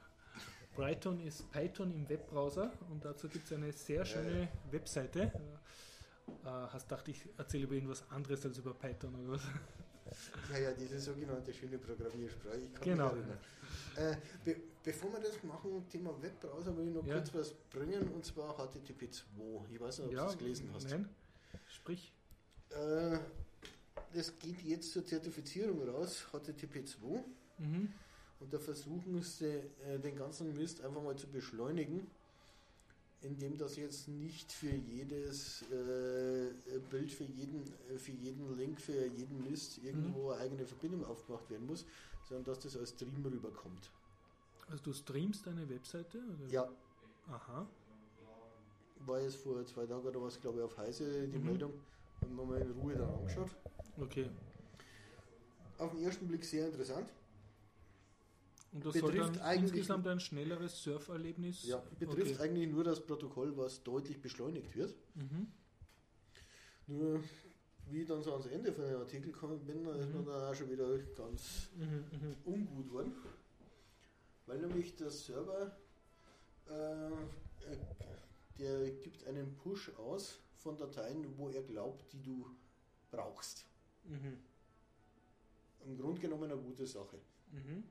Brighton 0.75 1.19
ist 1.21 1.49
Python 1.51 1.91
im 1.91 2.08
Webbrowser 2.10 2.71
und 2.89 3.03
dazu 3.06 3.27
gibt 3.30 3.45
es 3.45 3.53
eine 3.53 3.71
sehr 3.71 4.03
schöne 4.06 4.47
Webseite. 4.71 5.32
Äh, 6.43 6.47
hast 6.47 6.89
gedacht, 6.89 7.08
ich 7.08 7.21
erzähle 7.38 7.63
über 7.65 7.73
irgendwas 7.75 8.03
anderes 8.10 8.45
als 8.45 8.58
über 8.58 8.73
Python 8.73 9.13
oder 9.15 9.34
was? 9.34 9.41
Ja, 10.53 10.58
ja, 10.60 10.71
diese 10.71 10.97
sogenannte 11.01 11.53
schöne 11.53 11.77
Programmiersprache. 11.77 12.60
Ich 12.60 12.73
kann 12.75 12.84
Genau. 12.84 13.12
Äh, 13.97 14.15
be 14.45 14.56
bevor 14.82 15.12
wir 15.12 15.19
das 15.19 15.43
machen, 15.43 15.86
Thema 15.89 16.12
Webbrowser, 16.21 16.77
will 16.77 16.88
ich 16.88 16.93
noch 16.93 17.06
Ja. 17.06 17.15
kurz 17.15 17.34
was 17.34 17.53
bringen 17.69 18.08
und 18.13 18.23
zwar 18.25 18.56
HTTP2. 18.58 19.65
Ich 19.69 19.80
weiß 19.82 19.99
nicht, 19.99 20.08
ob 20.08 20.12
du 20.13 20.17
das 20.17 20.38
gelesen 20.38 20.69
hast. 20.73 20.89
Nein. 20.89 21.10
Sprich. 21.88 22.12
Äh, 22.71 23.17
das 24.13 24.38
geht 24.39 24.62
jetzt 24.63 24.91
zur 24.91 25.06
Zertifizierung 25.06 25.88
raus, 25.88 26.26
HTTP2. 26.34 27.23
Mhm. 27.60 27.93
Und 28.41 28.54
da 28.54 28.60
versuchen 28.60 29.21
sie, 29.23 29.62
äh, 29.86 29.97
den 29.97 30.17
ganzen 30.17 30.54
Mist 30.54 30.84
einfach 30.84 31.02
mal 31.02 31.15
zu 31.15 31.28
beschleunigen, 31.28 32.06
indem 33.21 33.58
das 33.58 33.78
jetzt 33.78 34.10
nicht 34.10 34.52
für 34.52 34.76
jedes 34.76 35.62
äh, 35.71 36.52
Bild, 36.89 37.10
für 37.10 37.23
jeden, 37.23 37.63
äh, 37.89 37.97
für 37.97 38.12
jeden 38.12 38.58
Link, 38.58 38.82
für 38.82 39.08
jeden 39.08 39.50
Mist 39.50 39.80
irgendwo 39.82 40.32
eine 40.32 40.41
eigene 40.41 40.65
Verbindung 40.65 41.06
aufgemacht 41.06 41.50
werden 41.50 41.67
muss, 41.67 41.86
sondern 42.28 42.43
dass 42.43 42.60
das 42.60 42.76
als 42.76 42.89
Stream 42.89 43.26
rüberkommt. 43.26 43.91
Also 44.67 44.84
du 44.84 44.91
streamst 44.91 45.47
deine 45.47 45.69
Webseite? 45.69 46.17
Oder? 46.17 46.52
Ja, 46.52 46.69
Aha. 47.30 47.65
War 49.08 49.22
jetzt 49.22 49.38
vor 49.38 49.65
zwei 49.65 49.86
Tagen 49.86 50.06
oder 50.06 50.22
was, 50.22 50.39
glaube 50.39 50.60
ich, 50.60 50.63
auf 50.65 50.78
Heise 50.78 51.28
die 51.28 51.38
Mhm. 51.38 51.46
Meldung. 51.46 51.74
Haben 52.22 52.36
wir 52.36 52.46
mal 52.46 52.62
in 52.62 52.72
Ruhe 52.72 52.96
dann 52.96 53.10
angeschaut. 53.13 53.50
Okay. 54.00 54.30
Auf 55.78 55.91
den 55.91 56.04
ersten 56.04 56.28
Blick 56.28 56.43
sehr 56.43 56.67
interessant. 56.67 57.08
Und 58.74 58.86
das 58.86 58.93
Betrifft 58.93 59.15
soll 59.17 59.26
dann 59.34 59.39
eigentlich- 59.41 59.72
insgesamt 59.74 60.08
ein 60.08 60.20
schnelleres 60.20 60.84
Surferlebnis? 60.84 61.63
Ja, 61.65 61.82
betrifft 62.00 62.34
okay. 62.36 62.43
eigentlich 62.43 62.70
nur 62.70 62.84
das 62.84 63.00
Protokoll, 63.06 63.56
was 63.58 63.82
deutlich 63.84 64.22
beschleunigt 64.22 64.76
wird. 64.76 64.93
Mhm. 65.15 65.48
Nur, 66.88 67.22
wie 67.89 68.02
ich 68.02 68.08
dann 68.08 68.22
so 68.22 68.32
ans 68.34 68.46
Ende 68.48 68.72
von 68.74 68.86
dem 68.86 68.98
Artikel 69.00 69.32
gekommen 69.32 69.60
bin, 69.65 69.84
da 69.84 69.93
ist 69.96 70.08
Mhm. 70.10 70.13
man 70.15 70.26
dann 70.26 70.43
auch 70.52 70.56
schon 70.56 70.70
wieder 70.70 70.98
ganz 71.15 71.70
Mhm. 71.76 72.06
Mhm. 72.12 72.36
ungut 72.46 72.91
worden. 72.91 73.13
Weil 74.46 74.60
nämlich 74.60 74.96
der 74.96 75.10
Server, 75.10 75.76
äh, 76.70 76.72
äh, 76.74 77.78
der 78.60 78.91
gibt 78.91 79.26
einen 79.26 79.56
Push 79.58 79.91
aus 79.98 80.39
von 80.56 80.78
Dateien, 80.78 81.26
wo 81.38 81.50
er 81.50 81.62
glaubt, 81.63 82.12
die 82.13 82.22
du 82.22 82.46
brauchst. 83.12 83.65
Mhm. 84.06 84.38
Im 85.86 85.98
Grunde 85.98 86.20
genommen 86.22 86.52
eine 86.52 86.58
gute 86.62 86.86
Sache. 86.86 87.17
Mhm. 87.52 87.84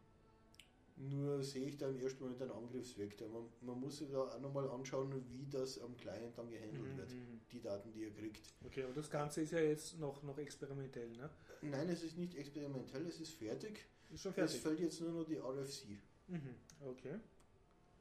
Nur 0.99 1.43
sehe 1.43 1.67
ich 1.69 1.77
da 1.77 1.89
im 1.89 1.99
ersten 2.01 2.23
Moment 2.23 2.41
einen 2.41 2.53
Angriffsvektor. 2.53 3.29
Man, 3.29 3.45
man 3.61 3.79
muss 3.81 3.99
sich 3.99 4.11
da 4.11 4.19
auch 4.23 4.41
nochmal 4.41 4.69
anschauen, 4.71 5.13
wie 5.31 5.47
das 5.51 5.79
am 5.81 5.95
Client 5.97 6.37
dann 6.39 6.49
gehandelt 6.51 6.97
wird. 6.97 7.11
Mhm. 7.11 7.41
Die 7.53 7.61
Daten, 7.61 7.93
die 7.93 8.05
er 8.05 8.11
kriegt. 8.13 8.41
Okay, 8.65 8.83
aber 8.83 8.95
das 8.95 9.11
Ganze 9.11 9.43
ist 9.43 9.53
ja 9.53 9.61
jetzt 9.61 9.99
noch, 9.99 10.23
noch 10.23 10.39
experimentell, 10.39 11.11
ne? 11.11 11.29
Nein, 11.61 11.89
es 11.91 12.03
ist 12.03 12.17
nicht 12.17 12.35
experimentell, 12.35 13.07
es 13.07 13.21
ist 13.21 13.33
fertig. 13.35 13.85
Ist 14.13 14.23
schon 14.23 14.31
Es 14.33 14.37
fertig. 14.37 14.61
fällt 14.61 14.81
jetzt 14.81 15.01
nur 15.03 15.13
noch 15.13 15.25
die 15.25 15.37
RFC. 15.37 15.87
Mhm. 16.29 16.55
Okay. 16.81 17.17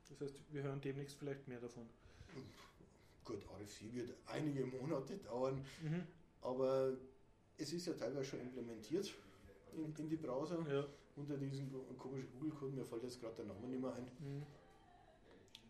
Das 0.08 0.22
heißt, 0.22 0.36
wir 0.54 0.64
hören 0.64 0.80
demnächst 0.80 1.18
vielleicht 1.18 1.48
mehr 1.50 1.60
davon. 1.60 1.88
Gut, 3.24 3.42
RFC 3.60 3.94
wird 3.94 4.14
einige 4.28 4.66
Monate 4.66 5.18
dauern, 5.18 5.66
Mhm. 5.82 6.04
aber 6.42 6.94
es 7.58 7.74
ist 7.74 7.88
ja 7.88 7.94
teilweise 7.94 8.26
schon 8.26 8.42
implementiert 8.42 9.12
in, 9.74 9.96
in 9.96 10.10
die 10.10 10.16
Browser 10.18 10.60
Ja. 10.70 10.86
unter 11.16 11.38
diesem 11.38 11.72
ko- 11.72 11.86
komischen 11.98 12.30
Google-Code. 12.34 12.74
Mir 12.74 12.86
fällt 12.86 13.04
jetzt 13.04 13.20
gerade 13.20 13.36
der 13.38 13.46
Name 13.46 13.68
nicht 13.68 13.82
mehr 13.82 13.94
ein. 13.94 14.04
Mhm. 14.20 14.44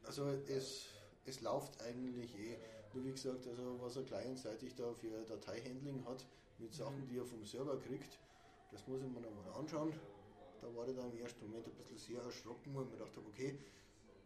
Also 0.04 0.26
es, 0.48 0.88
es 1.26 1.42
läuft 1.42 1.82
eigentlich 1.82 2.36
eh. 2.38 2.58
Nur 2.94 3.06
wie 3.06 3.12
gesagt, 3.12 3.48
also 3.48 3.78
was 3.82 3.96
er 3.98 4.04
clientseitig 4.04 4.76
da 4.76 4.94
für 4.94 5.24
Dateihandling 5.26 6.06
hat, 6.06 6.26
mit 6.58 6.74
Sachen, 6.74 7.02
Mhm. 7.04 7.08
die 7.10 7.18
er 7.18 7.26
vom 7.26 7.46
Server 7.46 7.78
kriegt, 7.80 8.20
das 8.72 8.86
muss 8.88 9.02
ich 9.02 9.08
mir 9.10 9.22
nochmal 9.22 9.54
anschauen. 9.58 9.94
Da 10.62 10.74
war 10.76 10.88
ich 10.88 10.96
dann 10.96 11.12
im 11.12 11.18
ersten 11.20 11.46
Moment 11.48 11.66
ein 11.68 11.74
bisschen 11.76 11.98
sehr 11.98 12.22
erschrocken 12.22 12.76
und 12.76 12.86
mir 12.90 12.98
gedacht 12.98 13.16
habe, 13.16 13.28
okay, 13.28 13.58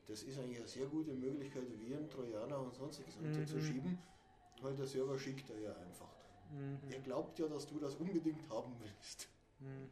das 0.10 0.24
ist 0.24 0.38
eigentlich 0.40 0.58
eine 0.58 0.68
sehr 0.68 0.88
gute 0.88 1.14
Möglichkeit, 1.14 1.64
Viren, 1.80 2.10
Trojaner 2.10 2.60
und 2.60 2.74
sonstiges 2.74 3.16
Mhm. 3.18 3.28
unterzuschieben, 3.28 3.98
weil 4.62 4.76
der 4.76 4.88
Server 4.88 5.18
schickt 5.18 5.50
er 5.52 5.60
ja 5.60 5.76
einfach. 5.78 6.10
Mhm. 6.52 6.80
Er 6.92 7.00
glaubt 7.00 7.38
ja, 7.40 7.48
dass 7.48 7.68
du 7.68 7.80
das 7.80 7.96
unbedingt 7.96 8.50
haben 8.50 8.76
willst. 8.80 9.30
Mhm. 9.60 9.88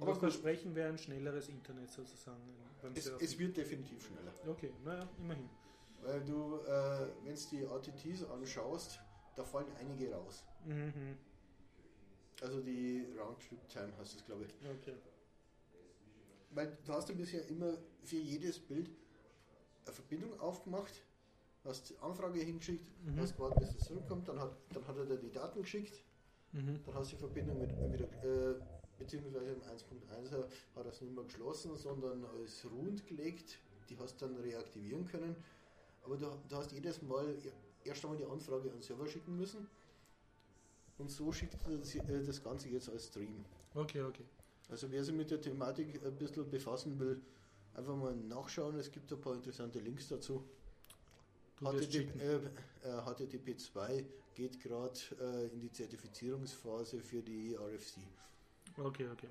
Aber 0.00 0.14
Versprechen 0.14 0.74
wäre 0.74 0.88
ein 0.90 0.98
schnelleres 0.98 1.48
Internet 1.48 1.90
sozusagen 1.90 2.40
beim 2.80 2.92
Es, 2.94 3.06
es 3.06 3.38
wird 3.38 3.56
definitiv 3.56 4.06
schneller. 4.06 4.32
okay, 4.46 4.72
naja, 4.84 5.08
immerhin. 5.18 5.50
Weil 6.02 6.24
du, 6.24 6.58
äh, 6.60 7.08
wenn 7.24 7.34
du 7.34 7.40
die 7.50 7.66
ATTs 7.66 8.24
anschaust, 8.24 9.00
da 9.34 9.44
fallen 9.44 9.66
einige 9.80 10.12
raus. 10.14 10.44
Mhm. 10.64 11.16
Also 12.40 12.60
die 12.60 13.04
Roundtrip-Time 13.18 13.92
heißt 13.98 14.14
das, 14.14 14.24
glaube 14.24 14.44
ich. 14.44 14.54
Okay. 14.64 14.94
Weil 16.50 16.76
du 16.84 16.92
hast 16.92 17.08
ja 17.08 17.14
bisher 17.14 17.46
immer 17.48 17.76
für 18.04 18.16
jedes 18.16 18.58
Bild 18.58 18.90
eine 19.84 19.94
Verbindung 19.94 20.38
aufgemacht, 20.40 21.02
hast 21.64 21.90
die 21.90 21.98
Anfrage 21.98 22.40
hingeschickt, 22.40 22.86
Mhm. 23.04 23.18
hast 23.20 23.36
gewartet, 23.36 23.60
bis 23.60 23.74
es 23.74 23.86
zurückkommt, 23.86 24.28
dann 24.28 24.38
hat, 24.40 24.56
dann 24.72 24.86
hat 24.86 24.96
er 24.96 25.04
dir 25.06 25.18
die 25.18 25.30
Daten 25.30 25.60
geschickt, 25.62 26.02
Mhm. 26.52 26.80
dann 26.84 26.94
hast 26.94 27.12
du 27.12 27.16
die 27.16 27.20
Verbindung 27.20 27.58
mit, 27.58 27.70
wieder, 27.92 28.06
äh, 28.24 28.54
beziehungsweise 28.98 29.52
im 29.52 29.62
1.1 29.62 30.32
hat 30.74 30.84
er 30.86 30.86
es 30.92 31.00
nicht 31.00 31.14
mehr 31.14 31.24
geschlossen, 31.24 31.76
sondern 31.76 32.24
als 32.24 32.64
ruhend 32.70 33.06
gelegt, 33.06 33.58
die 33.88 33.96
hast 33.98 34.20
du 34.20 34.26
dann 34.26 34.36
reaktivieren 34.36 35.06
können. 35.06 35.36
Aber 36.04 36.16
du, 36.16 36.26
du 36.48 36.56
hast 36.56 36.72
jedes 36.72 37.02
Mal 37.02 37.36
erst 37.84 38.04
einmal 38.04 38.18
die 38.18 38.24
Anfrage 38.24 38.70
an 38.70 38.76
den 38.76 38.82
Server 38.82 39.06
schicken 39.06 39.36
müssen 39.36 39.68
und 40.98 41.10
so 41.10 41.30
schickt 41.32 41.56
er 41.66 41.76
das, 41.76 41.94
äh, 41.94 42.24
das 42.24 42.42
Ganze 42.42 42.68
jetzt 42.68 42.88
als 42.88 43.06
Stream. 43.06 43.44
Okay, 43.74 44.02
okay. 44.02 44.24
Also 44.68 44.90
wer 44.90 45.02
sich 45.02 45.14
mit 45.14 45.30
der 45.30 45.40
Thematik 45.40 46.00
ein 46.04 46.16
bisschen 46.16 46.48
befassen 46.50 46.98
will, 46.98 47.20
einfach 47.74 47.96
mal 47.96 48.14
nachschauen. 48.14 48.78
Es 48.78 48.90
gibt 48.90 49.12
ein 49.12 49.20
paar 49.20 49.34
interessante 49.34 49.78
Links 49.78 50.08
dazu. 50.08 50.44
Du 51.58 51.72
wirst 51.72 51.90
HTTP, 51.90 52.20
äh, 52.20 52.36
äh, 52.36 53.00
HTTP2 53.00 54.04
geht 54.34 54.60
gerade 54.60 54.98
äh, 55.20 55.52
in 55.52 55.60
die 55.60 55.72
Zertifizierungsphase 55.72 57.00
für 57.00 57.22
die 57.22 57.54
RFC. 57.56 57.98
Okay, 58.76 59.08
okay. 59.12 59.28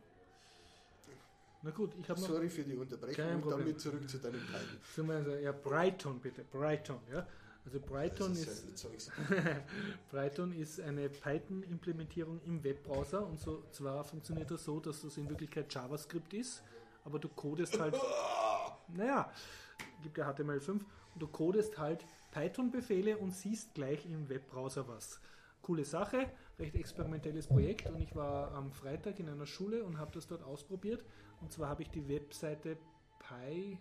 Na 1.63 1.71
gut, 1.71 1.91
ich 1.99 2.09
habe 2.09 2.19
noch. 2.19 2.27
Sorry 2.27 2.49
für 2.49 2.63
die 2.63 2.75
Unterbrechung 2.75 3.15
Kein 3.15 3.35
und 3.35 3.41
Problem. 3.41 3.59
damit 3.59 3.81
zurück 3.81 4.09
zu 4.09 4.17
deinem 4.17 4.41
Teil. 4.51 5.41
Ja, 5.41 5.51
Brighton 5.51 6.19
bitte, 6.19 6.43
Brighton, 6.51 6.99
ja. 7.11 7.27
Also 7.67 7.81
Brighton 7.81 8.31
ist, 8.31 8.77
Zeugs. 8.77 9.11
Brighton 10.09 10.53
ist 10.53 10.79
eine 10.79 11.09
Python-Implementierung 11.09 12.39
im 12.45 12.63
Webbrowser 12.63 13.27
und 13.27 13.41
so 13.41 13.61
zwar 13.71 14.05
funktioniert 14.05 14.49
das 14.49 14.63
so, 14.63 14.79
dass 14.79 15.01
das 15.01 15.17
in 15.17 15.27
Wirklichkeit 15.27 15.73
JavaScript 15.73 16.33
ist, 16.33 16.63
aber 17.03 17.19
du 17.19 17.27
codest 17.27 17.77
halt, 17.77 17.99
naja, 18.87 19.29
gibt 20.01 20.17
ja 20.17 20.31
HTML5 20.31 20.69
und 20.69 20.85
du 21.15 21.27
codest 21.27 21.77
halt 21.77 22.05
Python-Befehle 22.31 23.17
und 23.17 23.31
siehst 23.31 23.73
gleich 23.73 24.05
im 24.05 24.29
Webbrowser 24.29 24.87
was. 24.87 25.19
Coole 25.61 25.83
Sache, 25.83 26.31
recht 26.57 26.75
experimentelles 26.75 27.47
Projekt 27.47 27.89
und 27.89 27.99
ich 27.99 28.15
war 28.15 28.53
am 28.53 28.71
Freitag 28.71 29.19
in 29.19 29.27
einer 29.27 29.45
Schule 29.45 29.83
und 29.83 29.97
habe 29.97 30.11
das 30.13 30.25
dort 30.25 30.41
ausprobiert 30.41 31.03
und 31.41 31.51
zwar 31.51 31.67
habe 31.67 31.81
ich 31.81 31.89
die 31.89 32.07
Webseite 32.07 32.77
Py 33.19 33.77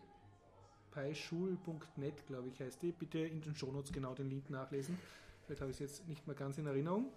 pyschul.net, 0.97 2.27
glaube 2.27 2.49
ich, 2.49 2.61
heißt 2.61 2.83
die. 2.83 2.93
Bitte 2.93 3.19
in 3.19 3.43
den 3.43 3.55
Shownotes 3.55 3.93
genau 3.93 4.15
den 4.15 4.31
Link 4.31 4.49
nachlesen. 4.49 4.99
Vielleicht 5.45 5.61
habe 5.61 5.71
ich 5.71 5.77
es 5.77 5.81
jetzt 5.81 6.09
nicht 6.09 6.27
mehr 6.27 6.35
ganz 6.35 6.57
in 6.59 6.67
Erinnerung. 6.67 7.11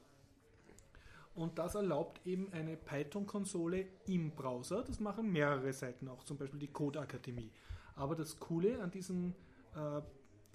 Und 1.36 1.58
das 1.58 1.76
erlaubt 1.76 2.20
eben 2.26 2.52
eine 2.52 2.76
Python-Konsole 2.76 3.86
im 4.08 4.32
Browser. 4.32 4.84
Das 4.84 5.00
machen 5.00 5.32
mehrere 5.32 5.72
Seiten 5.72 6.10
auch, 6.10 6.24
zum 6.26 6.38
Beispiel 6.38 6.60
die 6.60 6.68
Code-Akademie. 6.68 7.52
Aber 7.96 8.15
das 8.15 8.38
Coole 8.39 8.82
an 8.82 8.92
diesem, 8.92 9.34
äh, 9.76 10.02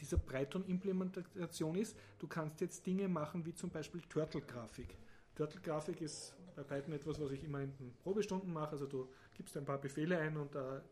dieser 0.00 0.18
Python-Implementation 0.18 1.76
ist, 1.76 1.96
du 2.18 2.26
kannst 2.26 2.60
jetzt 2.60 2.86
Dinge 2.86 3.08
machen 3.08 3.46
wie 3.46 3.54
zum 3.54 3.70
Beispiel 3.70 4.02
Turtle-Grafik. 4.02 4.98
Turtle-Grafik 5.36 6.02
ist 6.02 6.34
bei 6.54 6.62
Python 6.62 6.92
etwas, 6.92 7.18
was 7.18 7.30
ich 7.30 7.42
immer 7.44 7.60
in 7.60 7.74
den 7.78 7.94
Probestunden 8.02 8.52
mache. 8.52 8.72
Also 8.72 8.86
du 8.86 9.08
gibst 9.34 9.56
ein 9.56 9.64
paar 9.64 9.78
Befehle 9.78 10.18
ein 10.18 10.36
und 10.36 10.54
da 10.54 10.82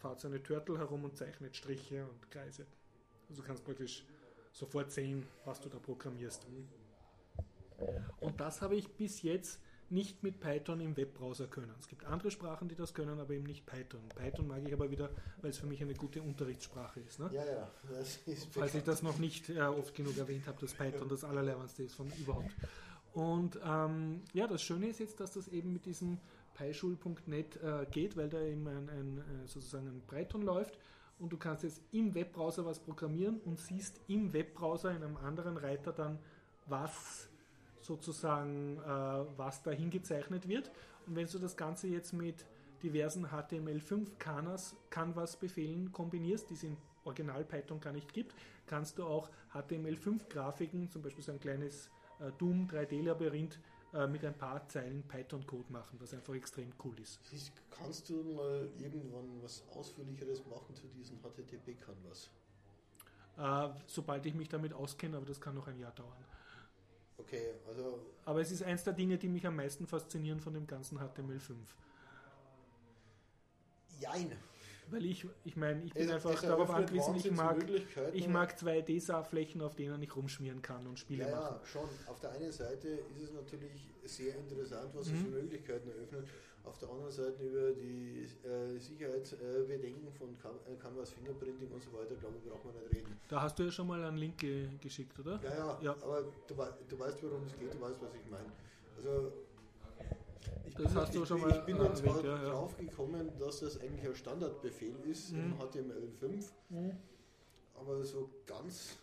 fahrt 0.00 0.20
so 0.20 0.28
eine 0.28 0.42
Turtle 0.42 0.78
herum 0.78 1.04
und 1.04 1.16
zeichnet 1.16 1.54
Striche 1.54 2.04
und 2.04 2.30
Kreise. 2.30 2.66
Also 3.28 3.42
du 3.42 3.46
kannst 3.46 3.64
praktisch 3.64 4.04
sofort 4.52 4.90
sehen, 4.90 5.26
was 5.44 5.60
du 5.60 5.68
da 5.68 5.78
programmierst. 5.78 6.46
Und 8.20 8.40
das 8.40 8.62
habe 8.62 8.76
ich 8.76 8.88
bis 8.88 9.22
jetzt 9.22 9.60
nicht 9.90 10.22
mit 10.22 10.38
Python 10.38 10.80
im 10.80 10.96
Webbrowser 10.96 11.48
können. 11.48 11.74
Es 11.80 11.88
gibt 11.88 12.04
andere 12.04 12.30
Sprachen, 12.30 12.68
die 12.68 12.76
das 12.76 12.94
können, 12.94 13.18
aber 13.18 13.34
eben 13.34 13.44
nicht 13.44 13.66
Python. 13.66 14.00
Python 14.14 14.46
mag 14.46 14.62
ich 14.64 14.72
aber 14.72 14.90
wieder, 14.90 15.10
weil 15.40 15.50
es 15.50 15.58
für 15.58 15.66
mich 15.66 15.82
eine 15.82 15.94
gute 15.94 16.22
Unterrichtssprache 16.22 17.00
ist. 17.00 17.18
Ne? 17.18 17.28
Ja, 17.32 17.44
ja, 17.44 17.70
das 17.90 18.18
ist 18.26 18.48
Falls 18.52 18.74
ich 18.74 18.84
das 18.84 19.02
noch 19.02 19.18
nicht 19.18 19.50
äh, 19.50 19.60
oft 19.60 19.94
genug 19.94 20.16
erwähnt 20.16 20.46
habe, 20.46 20.60
dass 20.60 20.74
Python 20.74 21.08
das 21.08 21.24
allerlernendste 21.24 21.82
ist 21.82 21.94
von 21.94 22.10
überhaupt. 22.18 22.54
Und 23.12 23.58
ähm, 23.64 24.22
ja, 24.32 24.46
das 24.46 24.62
Schöne 24.62 24.88
ist 24.88 25.00
jetzt, 25.00 25.18
dass 25.18 25.32
das 25.32 25.48
eben 25.48 25.72
mit 25.72 25.86
diesem 25.86 26.18
pyschul.net 26.54 27.56
äh, 27.62 27.86
geht, 27.90 28.16
weil 28.16 28.28
da 28.28 28.40
eben 28.40 28.66
ein, 28.66 28.88
ein, 28.88 29.18
äh, 29.18 29.46
sozusagen 29.46 29.86
ein 29.88 30.02
Python 30.06 30.42
läuft 30.42 30.78
und 31.18 31.32
du 31.32 31.36
kannst 31.36 31.64
jetzt 31.64 31.82
im 31.92 32.14
Webbrowser 32.14 32.64
was 32.64 32.80
programmieren 32.80 33.40
und 33.44 33.58
siehst 33.58 34.00
im 34.08 34.32
Webbrowser 34.32 34.90
in 34.90 35.02
einem 35.02 35.16
anderen 35.18 35.56
Reiter 35.56 35.92
dann, 35.92 36.18
was 36.66 37.28
sozusagen, 37.80 38.78
äh, 38.78 39.38
was 39.38 39.62
da 39.62 39.70
hingezeichnet 39.70 40.48
wird. 40.48 40.70
Und 41.06 41.16
wenn 41.16 41.26
du 41.26 41.38
das 41.38 41.56
Ganze 41.56 41.88
jetzt 41.88 42.12
mit 42.12 42.46
diversen 42.82 43.26
HTML5 43.26 44.16
Canvas, 44.18 44.76
Canvas 44.90 45.36
Befehlen 45.36 45.92
kombinierst, 45.92 46.48
die 46.50 46.54
es 46.54 46.62
in 46.62 46.76
Original 47.04 47.44
Python 47.44 47.80
gar 47.80 47.92
nicht 47.92 48.12
gibt, 48.12 48.34
kannst 48.66 48.98
du 48.98 49.04
auch 49.04 49.30
HTML5 49.52 50.28
Grafiken, 50.28 50.90
zum 50.90 51.02
Beispiel 51.02 51.24
so 51.24 51.32
ein 51.32 51.40
kleines 51.40 51.90
äh, 52.20 52.30
Doom 52.38 52.68
3D 52.68 53.02
Labyrinth 53.02 53.58
äh, 53.92 54.06
mit 54.06 54.24
ein 54.24 54.34
paar 54.34 54.66
Zeilen 54.68 55.02
Python 55.02 55.46
Code 55.46 55.72
machen, 55.72 55.98
was 56.00 56.14
einfach 56.14 56.34
extrem 56.34 56.72
cool 56.84 56.98
ist. 57.00 57.20
Kannst 57.70 58.08
du 58.08 58.22
mal 58.22 58.68
irgendwann 58.78 59.42
was 59.42 59.64
ausführlicheres 59.74 60.46
machen 60.46 60.74
zu 60.74 60.86
diesem 60.88 61.18
HTTP 61.18 61.80
Canvas? 61.80 62.30
Äh, 63.36 63.68
sobald 63.86 64.24
ich 64.26 64.34
mich 64.34 64.48
damit 64.48 64.72
auskenne, 64.72 65.16
aber 65.16 65.26
das 65.26 65.40
kann 65.40 65.54
noch 65.54 65.66
ein 65.66 65.78
Jahr 65.78 65.92
dauern. 65.92 66.24
Okay, 67.18 67.54
also. 67.68 68.00
Aber 68.24 68.40
es 68.40 68.50
ist 68.50 68.62
eins 68.62 68.84
der 68.84 68.92
Dinge, 68.92 69.18
die 69.18 69.28
mich 69.28 69.46
am 69.46 69.56
meisten 69.56 69.86
faszinieren 69.86 70.40
von 70.40 70.54
dem 70.54 70.66
ganzen 70.66 70.98
HTML5. 70.98 71.54
Jein. 73.98 74.32
Weil 74.90 75.04
ich, 75.06 75.26
ich 75.44 75.56
meine, 75.56 75.82
ich 75.84 75.92
bin 75.92 76.08
es, 76.08 76.14
einfach 76.14 76.34
es 76.34 76.40
darauf 76.40 76.70
angewiesen, 76.70 77.14
ich 77.16 77.30
mag, 77.30 77.56
ich 78.12 78.28
mag 78.28 78.54
2D-Flächen, 78.56 79.62
auf 79.62 79.74
denen 79.74 80.02
ich 80.02 80.14
rumschmieren 80.14 80.62
kann 80.62 80.86
und 80.86 80.98
Spiele 80.98 81.28
ja, 81.28 81.30
machen. 81.30 81.56
Ja, 81.60 81.66
schon. 81.66 81.88
Auf 82.06 82.20
der 82.20 82.32
einen 82.32 82.52
Seite 82.52 82.88
ist 82.88 83.22
es 83.22 83.32
natürlich 83.32 83.88
sehr 84.04 84.36
interessant, 84.36 84.90
was 84.94 85.08
mhm. 85.08 85.14
es 85.14 85.22
für 85.22 85.28
Möglichkeiten 85.28 85.88
eröffnet. 85.90 86.28
Auf 86.64 86.78
der 86.78 86.90
anderen 86.90 87.10
Seite 87.10 87.42
über 87.42 87.72
die 87.72 88.26
äh, 88.46 88.78
Sicherheitsbedenken 88.78 90.08
äh, 90.08 90.18
von 90.18 90.36
Cam 90.38 90.56
äh, 90.66 90.76
Canvas 90.76 91.10
Fingerprinting 91.10 91.70
und 91.70 91.82
so 91.82 91.90
weiter, 91.92 92.14
glaube 92.16 92.36
ich, 92.36 92.50
braucht 92.50 92.64
man 92.66 92.74
nicht 92.74 92.94
reden. 92.94 93.18
Da 93.28 93.40
hast 93.40 93.58
du 93.58 93.62
ja 93.62 93.70
schon 93.70 93.86
mal 93.86 94.02
einen 94.04 94.18
Link 94.18 94.38
ge 94.38 94.68
geschickt, 94.80 95.18
oder? 95.18 95.40
Ja, 95.42 95.56
ja, 95.56 95.78
ja. 95.80 95.96
aber 96.02 96.22
du, 96.46 96.54
du 96.88 96.98
weißt, 96.98 97.22
worum 97.22 97.44
es 97.46 97.58
geht, 97.58 97.72
du 97.72 97.80
weißt, 97.80 98.02
was 98.02 98.14
ich 98.14 98.30
meine. 98.30 98.52
Also 98.96 99.32
ich 100.70 100.76
das 100.76 100.92
bin, 100.92 101.02
hast 101.02 101.14
du 101.14 101.26
schon 101.26 101.40
mal 101.40 101.50
Ich 101.50 101.64
bin 101.64 101.78
dann 101.78 101.96
zwar 101.96 102.24
ja, 102.24 102.42
ja. 102.42 102.50
drauf 102.50 102.76
gekommen, 102.76 103.32
dass 103.38 103.60
das 103.60 103.80
eigentlich 103.80 104.06
ein 104.06 104.14
Standardbefehl 104.14 104.94
ist 105.10 105.32
mhm. 105.32 105.38
in 105.38 105.54
HTML5, 105.58 106.44
mhm. 106.68 106.92
aber 107.74 108.04
so 108.04 108.30
ganz. 108.46 108.96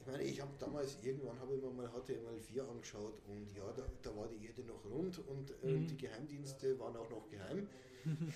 Ich 0.00 0.06
meine, 0.06 0.22
ich 0.22 0.40
habe 0.40 0.52
damals 0.60 0.98
irgendwann 1.02 1.38
habe 1.40 1.56
ich 1.56 1.62
mir 1.62 1.70
mal 1.70 1.86
HTML4 1.88 2.70
angeschaut 2.70 3.20
und 3.26 3.52
ja, 3.56 3.72
da, 3.74 3.82
da 4.02 4.16
war 4.16 4.28
die 4.28 4.46
Erde 4.46 4.62
noch 4.62 4.84
rund 4.84 5.18
und 5.26 5.50
äh, 5.64 5.72
mhm. 5.72 5.86
die 5.88 5.96
Geheimdienste 5.96 6.78
waren 6.78 6.96
auch 6.96 7.10
noch 7.10 7.28
geheim. 7.28 7.66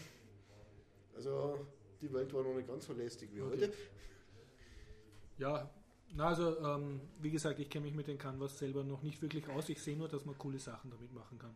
also 1.15 1.65
die 2.01 2.13
Welt 2.13 2.35
war 2.35 2.43
noch 2.43 2.55
nicht 2.55 2.67
ganz 2.67 2.87
so 2.87 2.93
lästig 2.93 3.31
wie 3.33 3.43
okay. 3.43 3.51
heute. 3.53 3.73
Ja, 5.39 5.71
na 6.13 6.27
also 6.27 6.59
ähm, 6.59 7.01
wie 7.21 7.31
gesagt, 7.31 7.61
ich 7.61 7.71
kenne 7.71 7.87
mich 7.87 7.95
mit 7.95 8.09
den 8.09 8.19
Canvas 8.19 8.59
selber 8.59 8.83
noch 8.83 9.03
nicht 9.03 9.23
wirklich 9.23 9.49
aus. 9.49 9.69
Ich 9.69 9.81
sehe 9.81 9.97
nur, 9.97 10.09
dass 10.09 10.25
man 10.25 10.37
coole 10.37 10.59
Sachen 10.59 10.91
damit 10.91 11.15
machen 11.15 11.39
kann. 11.39 11.55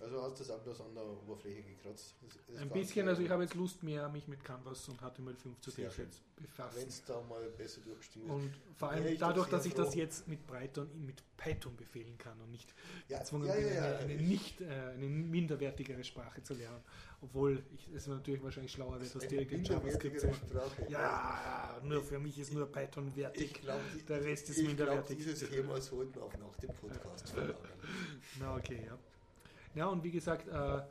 Also 0.00 0.22
hast 0.22 0.38
du 0.38 0.44
das 0.44 0.50
auch 0.50 0.62
bloß 0.62 0.80
an 0.82 0.94
der 0.94 1.04
Oberfläche 1.04 1.62
gekratzt? 1.62 2.14
Ein 2.56 2.70
bisschen, 2.70 3.08
also 3.08 3.20
ich 3.20 3.30
habe 3.30 3.42
jetzt 3.42 3.54
Lust 3.54 3.82
mehr, 3.82 4.08
mich 4.08 4.28
mit 4.28 4.44
Canvas 4.44 4.88
und 4.88 5.00
HTML5 5.00 5.60
zu 5.60 5.72
befassen. 5.72 6.80
Wenn 6.80 6.88
es 6.88 7.04
da 7.04 7.20
mal 7.22 7.42
besser 7.50 7.80
durchgestimmt. 7.80 8.30
Und 8.30 8.52
vor 8.76 8.90
allem 8.90 9.18
dadurch, 9.18 9.48
dass 9.48 9.66
ich 9.66 9.74
das 9.74 9.96
jetzt 9.96 10.28
mit 10.28 10.46
Python, 10.46 10.88
mit 11.04 11.22
Python 11.36 11.74
befehlen 11.76 12.16
kann 12.16 12.40
und 12.40 12.50
nicht 12.50 12.72
ja, 13.08 13.18
gezwungen 13.18 13.48
ja, 13.48 13.58
ja, 13.58 13.92
bin, 13.98 14.10
eine, 14.10 14.22
nicht, 14.22 14.60
äh, 14.60 14.66
eine 14.66 15.06
minderwertigere 15.06 16.04
Sprache 16.04 16.42
zu 16.44 16.54
lernen. 16.54 16.82
Obwohl 17.20 17.64
ich, 17.74 17.88
es 17.92 18.06
natürlich 18.06 18.42
wahrscheinlich 18.44 18.70
schlauer 18.70 19.00
wäre, 19.00 19.10
das 19.10 19.26
direkt 19.26 19.50
in 19.50 19.64
JavaScript 19.64 20.20
zu 20.20 20.28
machen. 20.28 20.48
Sprache. 20.48 20.86
Ja, 20.88 21.80
nur 21.82 22.02
für 22.02 22.20
mich 22.20 22.38
ist 22.38 22.52
nur 22.52 22.70
Python 22.70 23.14
wertig. 23.16 23.54
Glaub, 23.54 23.80
Der 24.06 24.24
Rest 24.24 24.48
ist 24.50 24.62
minderwertig. 24.62 25.18
Ich 25.18 25.24
glaube, 25.24 25.38
dieses 25.38 25.50
Thema 25.50 25.80
sollten 25.80 26.14
wir 26.14 26.22
auch 26.22 26.36
nach 26.36 26.56
dem 26.58 26.72
Podcast 26.72 27.30
verlagern. 27.30 27.56
Na 28.38 28.54
okay, 28.54 28.84
ja. 28.86 28.96
Ja, 29.74 29.86
und 29.86 30.02
wie 30.04 30.10
gesagt, 30.10 30.48
äh, 30.48 30.82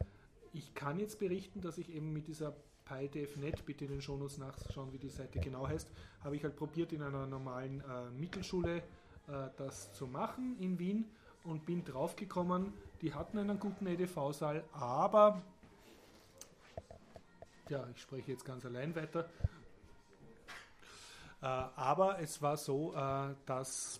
ich 0.53 0.73
kann 0.73 0.99
jetzt 0.99 1.19
berichten, 1.19 1.61
dass 1.61 1.77
ich 1.77 1.93
eben 1.93 2.13
mit 2.13 2.27
dieser 2.27 2.53
PyDevNet, 2.85 3.65
bitte 3.65 3.85
in 3.85 3.91
den 3.91 4.01
Shownotes 4.01 4.37
nachschauen, 4.37 4.93
wie 4.93 4.97
die 4.97 5.09
Seite 5.09 5.39
genau 5.39 5.67
heißt, 5.67 5.89
habe 6.23 6.35
ich 6.35 6.43
halt 6.43 6.55
probiert 6.55 6.93
in 6.93 7.01
einer 7.03 7.27
normalen 7.27 7.81
äh, 7.81 8.09
Mittelschule 8.11 8.77
äh, 8.77 9.49
das 9.57 9.91
zu 9.93 10.07
machen 10.07 10.57
in 10.59 10.79
Wien 10.79 11.05
und 11.43 11.65
bin 11.65 11.83
draufgekommen, 11.83 12.73
die 13.01 13.13
hatten 13.13 13.37
einen 13.37 13.59
guten 13.59 13.87
EDV-Saal, 13.87 14.63
aber 14.73 15.41
ja, 17.69 17.85
ich 17.93 18.01
spreche 18.01 18.31
jetzt 18.31 18.45
ganz 18.45 18.65
allein 18.65 18.95
weiter. 18.95 19.29
Äh, 21.41 21.45
aber 21.45 22.19
es 22.19 22.41
war 22.41 22.57
so, 22.57 22.93
äh, 22.95 23.35
dass 23.45 23.99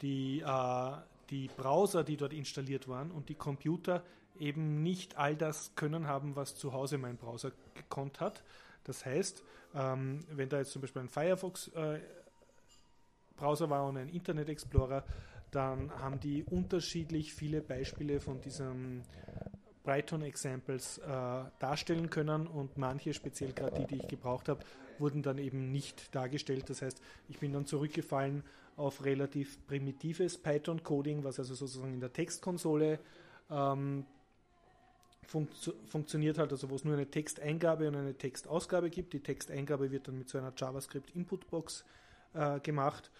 die, 0.00 0.40
äh, 0.40 0.92
die 1.30 1.48
Browser, 1.48 2.04
die 2.04 2.16
dort 2.16 2.32
installiert 2.32 2.88
waren 2.88 3.10
und 3.10 3.28
die 3.28 3.34
Computer 3.34 4.02
eben 4.38 4.82
nicht 4.82 5.16
all 5.16 5.36
das 5.36 5.74
können 5.74 6.06
haben, 6.06 6.36
was 6.36 6.56
zu 6.56 6.72
Hause 6.72 6.98
mein 6.98 7.16
Browser 7.16 7.52
gekonnt 7.74 8.20
hat. 8.20 8.42
Das 8.84 9.04
heißt, 9.04 9.42
ähm, 9.74 10.20
wenn 10.30 10.48
da 10.48 10.58
jetzt 10.58 10.72
zum 10.72 10.82
Beispiel 10.82 11.02
ein 11.02 11.08
Firefox 11.08 11.68
äh, 11.68 12.00
Browser 13.36 13.70
war 13.70 13.86
und 13.86 13.96
ein 13.96 14.08
Internet 14.08 14.48
Explorer, 14.48 15.04
dann 15.50 15.90
haben 15.98 16.20
die 16.20 16.44
unterschiedlich 16.44 17.34
viele 17.34 17.60
Beispiele 17.60 18.20
von 18.20 18.40
diesen 18.40 19.02
Brighton 19.84 20.22
Examples 20.22 20.98
äh, 20.98 21.02
darstellen 21.58 22.10
können 22.10 22.46
und 22.46 22.76
manche, 22.76 23.14
speziell 23.14 23.52
gerade 23.52 23.80
die, 23.80 23.86
die 23.86 24.02
ich 24.02 24.08
gebraucht 24.08 24.48
habe, 24.48 24.60
wurden 24.98 25.22
dann 25.22 25.38
eben 25.38 25.72
nicht 25.72 26.14
dargestellt. 26.14 26.68
Das 26.68 26.82
heißt, 26.82 27.00
ich 27.28 27.38
bin 27.38 27.52
dann 27.52 27.66
zurückgefallen 27.66 28.42
auf 28.76 29.04
relativ 29.04 29.58
primitives 29.66 30.38
Python-Coding, 30.38 31.24
was 31.24 31.38
also 31.38 31.54
sozusagen 31.54 31.94
in 31.94 32.00
der 32.00 32.12
Textkonsole 32.12 32.98
ähm, 33.50 34.04
funktio 35.26 35.72
funktioniert 35.86 36.38
hat, 36.38 36.50
also 36.50 36.70
wo 36.70 36.74
es 36.74 36.84
nur 36.84 36.94
eine 36.94 37.06
Texteingabe 37.06 37.88
und 37.88 37.96
eine 37.96 38.14
Textausgabe 38.14 38.90
gibt. 38.90 39.12
Die 39.12 39.20
Texteingabe 39.20 39.90
wird 39.90 40.08
dann 40.08 40.18
mit 40.18 40.28
so 40.28 40.38
einer 40.38 40.52
JavaScript-Inputbox 40.56 41.84
äh, 42.34 42.60
gemacht 42.60 43.10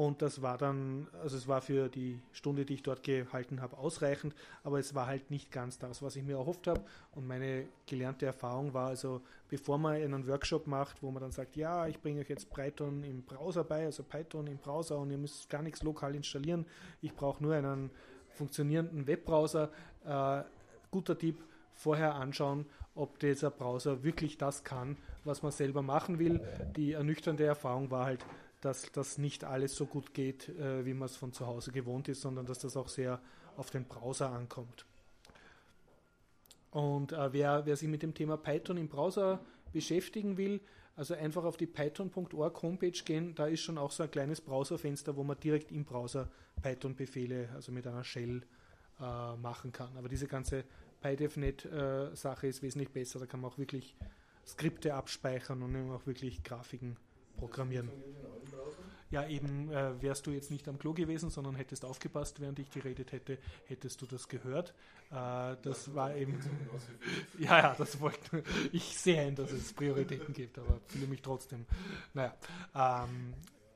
und 0.00 0.22
das 0.22 0.40
war 0.40 0.56
dann, 0.56 1.08
also 1.22 1.36
es 1.36 1.46
war 1.46 1.60
für 1.60 1.90
die 1.90 2.22
Stunde, 2.32 2.64
die 2.64 2.72
ich 2.72 2.82
dort 2.82 3.02
gehalten 3.02 3.60
habe, 3.60 3.76
ausreichend, 3.76 4.34
aber 4.64 4.78
es 4.78 4.94
war 4.94 5.06
halt 5.06 5.30
nicht 5.30 5.52
ganz 5.52 5.78
das, 5.78 6.00
was 6.00 6.16
ich 6.16 6.22
mir 6.22 6.38
erhofft 6.38 6.68
habe. 6.68 6.80
Und 7.14 7.26
meine 7.26 7.68
gelernte 7.84 8.24
Erfahrung 8.24 8.72
war 8.72 8.88
also, 8.88 9.20
bevor 9.50 9.76
man 9.76 9.96
einen 9.96 10.26
Workshop 10.26 10.66
macht, 10.66 11.02
wo 11.02 11.10
man 11.10 11.20
dann 11.20 11.32
sagt, 11.32 11.54
ja, 11.54 11.86
ich 11.86 12.00
bringe 12.00 12.22
euch 12.22 12.30
jetzt 12.30 12.48
Python 12.48 13.04
im 13.04 13.20
Browser 13.24 13.62
bei, 13.62 13.84
also 13.84 14.02
Python 14.02 14.46
im 14.46 14.56
Browser 14.56 14.96
und 14.96 15.10
ihr 15.10 15.18
müsst 15.18 15.50
gar 15.50 15.60
nichts 15.60 15.82
lokal 15.82 16.14
installieren, 16.14 16.64
ich 17.02 17.14
brauche 17.14 17.42
nur 17.42 17.54
einen 17.54 17.90
funktionierenden 18.30 19.06
Webbrowser. 19.06 19.68
Äh, 20.06 20.44
guter 20.90 21.18
Tipp, 21.18 21.44
vorher 21.74 22.14
anschauen, 22.14 22.64
ob 22.94 23.18
dieser 23.18 23.50
Browser 23.50 24.02
wirklich 24.02 24.38
das 24.38 24.64
kann, 24.64 24.96
was 25.24 25.42
man 25.42 25.52
selber 25.52 25.82
machen 25.82 26.18
will. 26.18 26.40
Die 26.74 26.92
ernüchternde 26.92 27.44
Erfahrung 27.44 27.90
war 27.90 28.06
halt, 28.06 28.24
dass 28.60 28.90
das 28.92 29.18
nicht 29.18 29.44
alles 29.44 29.74
so 29.74 29.86
gut 29.86 30.14
geht, 30.14 30.48
äh, 30.48 30.84
wie 30.84 30.94
man 30.94 31.06
es 31.06 31.16
von 31.16 31.32
zu 31.32 31.46
Hause 31.46 31.72
gewohnt 31.72 32.08
ist, 32.08 32.20
sondern 32.20 32.46
dass 32.46 32.58
das 32.58 32.76
auch 32.76 32.88
sehr 32.88 33.20
auf 33.56 33.70
den 33.70 33.84
Browser 33.84 34.30
ankommt. 34.30 34.84
Und 36.70 37.12
äh, 37.12 37.32
wer, 37.32 37.66
wer 37.66 37.76
sich 37.76 37.88
mit 37.88 38.02
dem 38.02 38.14
Thema 38.14 38.36
Python 38.36 38.76
im 38.76 38.88
Browser 38.88 39.40
beschäftigen 39.72 40.36
will, 40.36 40.60
also 40.96 41.14
einfach 41.14 41.44
auf 41.44 41.56
die 41.56 41.66
python.org 41.66 42.62
Homepage 42.62 42.90
gehen, 42.90 43.34
da 43.34 43.46
ist 43.46 43.60
schon 43.60 43.78
auch 43.78 43.90
so 43.90 44.02
ein 44.02 44.10
kleines 44.10 44.40
Browserfenster, 44.40 45.16
wo 45.16 45.24
man 45.24 45.38
direkt 45.40 45.72
im 45.72 45.84
Browser 45.84 46.28
Python-Befehle, 46.62 47.48
also 47.54 47.72
mit 47.72 47.86
einer 47.86 48.04
Shell, 48.04 48.42
äh, 49.00 49.36
machen 49.36 49.72
kann. 49.72 49.96
Aber 49.96 50.08
diese 50.08 50.26
ganze 50.26 50.64
PyDevNet-Sache 51.00 52.46
äh, 52.46 52.50
ist 52.50 52.62
wesentlich 52.62 52.90
besser, 52.90 53.18
da 53.18 53.26
kann 53.26 53.40
man 53.40 53.50
auch 53.50 53.58
wirklich 53.58 53.96
Skripte 54.46 54.94
abspeichern 54.94 55.62
und 55.62 55.90
auch 55.90 56.06
wirklich 56.06 56.42
Grafiken 56.42 56.96
programmieren. 57.36 57.90
Ja, 59.10 59.26
eben 59.26 59.70
äh, 59.72 60.00
wärst 60.00 60.26
du 60.26 60.30
jetzt 60.30 60.50
nicht 60.50 60.68
am 60.68 60.78
Klo 60.78 60.92
gewesen, 60.92 61.30
sondern 61.30 61.56
hättest 61.56 61.84
aufgepasst, 61.84 62.40
während 62.40 62.58
ich 62.60 62.70
geredet 62.70 63.10
hätte, 63.12 63.38
hättest 63.66 64.00
du 64.00 64.06
das 64.06 64.28
gehört. 64.28 64.72
Äh, 65.10 65.56
das 65.62 65.94
war 65.94 66.14
eben. 66.14 66.38
ja, 67.38 67.58
ja, 67.58 67.74
das 67.76 68.00
wollte 68.00 68.44
ich 68.72 68.96
sehen, 68.96 69.34
dass 69.34 69.50
es 69.50 69.72
Prioritäten 69.72 70.32
gibt, 70.32 70.58
aber 70.58 70.80
fühle 70.86 71.08
mich 71.08 71.22
trotzdem. 71.22 71.66
Naja, 72.14 72.34
ähm, 72.74 73.34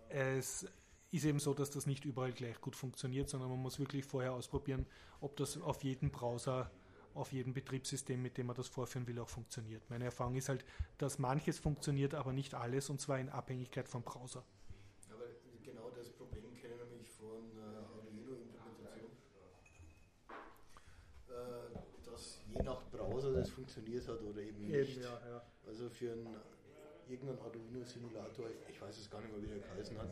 es 0.08 0.66
ist 1.10 1.24
eben 1.24 1.40
so, 1.40 1.54
dass 1.54 1.70
das 1.70 1.86
nicht 1.86 2.04
überall 2.04 2.32
gleich 2.32 2.60
gut 2.60 2.76
funktioniert, 2.76 3.28
sondern 3.28 3.50
man 3.50 3.60
muss 3.60 3.78
wirklich 3.78 4.04
vorher 4.04 4.32
ausprobieren, 4.32 4.86
ob 5.20 5.36
das 5.36 5.60
auf 5.60 5.82
jedem 5.82 6.10
Browser 6.10 6.70
auf 7.14 7.32
jedem 7.32 7.54
Betriebssystem, 7.54 8.20
mit 8.20 8.36
dem 8.36 8.46
man 8.46 8.56
das 8.56 8.68
vorführen 8.68 9.06
will, 9.06 9.18
auch 9.18 9.28
funktioniert. 9.28 9.88
Meine 9.88 10.04
Erfahrung 10.06 10.34
ist 10.34 10.48
halt, 10.48 10.64
dass 10.98 11.18
manches 11.18 11.58
funktioniert, 11.58 12.14
aber 12.14 12.32
nicht 12.32 12.54
alles, 12.54 12.90
und 12.90 13.00
zwar 13.00 13.18
in 13.18 13.28
Abhängigkeit 13.28 13.88
vom 13.88 14.02
Browser. 14.02 14.44
Aber 15.10 15.26
genau 15.62 15.90
das 15.90 16.10
Problem 16.10 16.54
kenne 16.56 16.74
ich 16.74 16.90
nämlich 16.90 17.10
von 17.10 17.56
äh, 17.56 17.86
Arduino-Implementation, 17.96 19.10
äh, 21.28 22.04
dass 22.04 22.43
je 22.54 22.62
nach 22.62 22.82
Browser 22.90 23.32
das 23.32 23.50
funktioniert 23.50 24.06
hat 24.08 24.20
oder 24.22 24.40
eben 24.40 24.66
nicht. 24.66 24.90
Eben, 24.96 25.02
ja, 25.02 25.20
ja. 25.28 25.42
Also 25.66 25.88
für 25.88 26.12
einen, 26.12 26.36
irgendeinen 27.08 27.38
Arduino-Simulator, 27.40 28.46
ich 28.68 28.80
weiß 28.80 28.98
es 28.98 29.10
gar 29.10 29.20
nicht 29.20 29.32
mehr, 29.32 29.42
wie 29.42 29.46
der 29.48 29.58
geheißen 29.58 29.98
hat, 29.98 30.08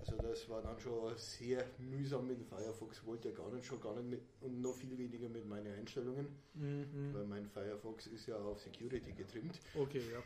Also 0.00 0.16
das 0.16 0.48
war 0.48 0.62
dann 0.62 0.78
schon 0.80 1.16
sehr 1.16 1.64
mühsam 1.78 2.26
mit 2.28 2.42
Firefox, 2.42 3.04
wollte 3.04 3.28
ja 3.30 3.34
gar 3.34 3.50
nicht, 3.50 3.66
schon 3.66 3.80
gar 3.80 3.94
nicht 3.96 4.08
mit, 4.08 4.22
und 4.40 4.60
noch 4.60 4.74
viel 4.74 4.96
weniger 4.96 5.28
mit 5.28 5.46
meinen 5.46 5.74
Einstellungen, 5.78 6.28
Mhm. 6.54 7.12
weil 7.14 7.24
mein 7.26 7.46
Firefox 7.46 8.06
ist 8.06 8.26
ja 8.26 8.36
auf 8.36 8.60
Security 8.60 9.12
getrimmt. 9.12 9.60
Okay, 9.74 10.02
ja. 10.12 10.22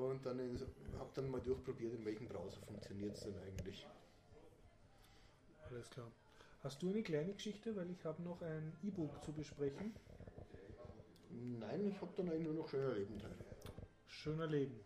Und 0.00 0.24
dann 0.24 0.38
habe 0.98 1.10
dann 1.14 1.30
mal 1.30 1.40
durchprobiert, 1.40 1.92
in 1.94 2.04
welchem 2.04 2.26
Browser 2.28 2.60
funktioniert 2.62 3.16
es 3.16 3.24
denn 3.24 3.34
eigentlich. 3.38 3.86
Alles 5.68 5.90
klar. 5.90 6.10
Hast 6.62 6.82
du 6.82 6.90
eine 6.90 7.02
kleine 7.02 7.32
Geschichte, 7.32 7.74
weil 7.74 7.90
ich 7.90 8.04
habe 8.04 8.22
noch 8.22 8.42
ein 8.42 8.72
E-Book 8.82 9.22
zu 9.22 9.32
besprechen. 9.32 9.94
Nein, 11.30 11.86
ich 11.86 11.98
habe 12.00 12.12
dann 12.16 12.28
eigentlich 12.28 12.48
nur 12.48 12.54
noch 12.54 12.68
schöner 12.68 12.92
Leben 12.92 13.18
teil. 13.18 13.34
Schöner 14.06 14.46
Leben. 14.46 14.78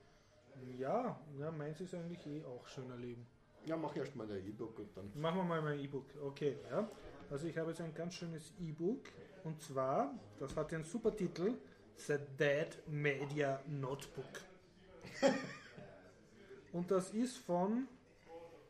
Ja, 0.79 1.21
ja, 1.37 1.51
meins 1.51 1.81
ist 1.81 1.95
eigentlich 1.95 2.25
eh 2.27 2.45
auch 2.45 2.65
schöner 2.69 2.97
Leben. 2.97 3.27
Ja, 3.67 3.77
mach 3.77 3.97
erst 3.97 4.15
mal 4.15 4.27
der 4.27 4.39
E-Book 4.39 4.79
und 4.79 4.97
dann. 4.97 5.11
Machen 5.21 5.39
wir 5.39 5.45
mal 5.45 5.63
mein 5.63 5.81
E-Book. 5.81 6.07
Okay, 6.23 6.59
ja. 6.71 6.89
Also 7.29 7.49
ich 7.49 7.59
habe 7.59 7.71
jetzt 7.71 7.81
ein 7.81 7.95
ganz 7.95 8.15
schönes 8.15 8.53
E-Book 8.61 9.09
und 9.43 9.61
zwar, 9.61 10.15
das 10.39 10.55
hat 10.55 10.71
den 10.71 10.85
super 10.85 11.17
Titel 11.17 11.55
The 11.97 12.19
Dead 12.39 12.69
Media 12.87 13.61
Notebook. 13.67 14.43
und 16.73 16.89
das 16.89 17.11
ist 17.11 17.39
von, 17.39 17.89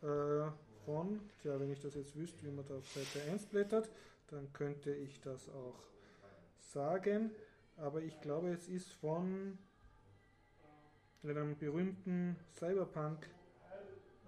äh, 0.03 0.47
von, 0.85 1.21
tja, 1.43 1.59
wenn 1.59 1.71
ich 1.71 1.81
das 1.81 1.95
jetzt 1.95 2.17
wüsste, 2.17 2.45
wie 2.45 2.51
man 2.51 2.65
da 2.67 2.77
auf 2.77 2.89
Seite 2.89 3.31
1 3.31 3.47
blättert, 3.47 3.91
dann 4.29 4.53
könnte 4.53 4.95
ich 4.95 5.21
das 5.21 5.49
auch 5.49 5.81
sagen. 6.59 7.31
Aber 7.77 8.03
ich 8.03 8.21
glaube, 8.21 8.51
es 8.51 8.69
ist 8.69 8.93
von 8.93 9.59
einem 11.23 11.57
berühmten 11.57 12.37
Cyberpunk 12.53 13.29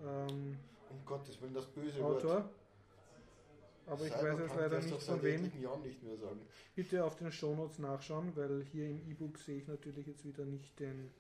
ähm, 0.03 0.57
Um 0.91 1.05
Gottes 1.05 1.41
Willen, 1.41 1.55
das 1.55 1.67
böse 1.67 2.03
Autor. 2.05 2.35
Wort. 2.35 2.51
Aber 3.87 4.05
ich 4.05 4.13
weiß 4.13 4.21
Cyberpunk 4.21 4.41
jetzt 4.41 4.57
leider 4.57 4.81
nicht 4.81 5.03
von 5.03 5.23
wem. 5.23 5.63
Jahren 5.63 5.83
nicht 5.83 6.03
mehr 6.03 6.17
sagen. 6.17 6.41
Bitte 6.75 7.05
auf 7.05 7.17
den 7.17 7.31
Shownotes 7.31 7.79
nachschauen, 7.79 8.35
weil 8.35 8.65
hier 8.73 8.89
im 8.89 9.01
E-Book 9.09 9.39
sehe 9.39 9.59
ich 9.59 9.69
natürlich 9.69 10.07
jetzt 10.07 10.25
wieder 10.25 10.45
nicht 10.45 10.79
den, 10.81 11.11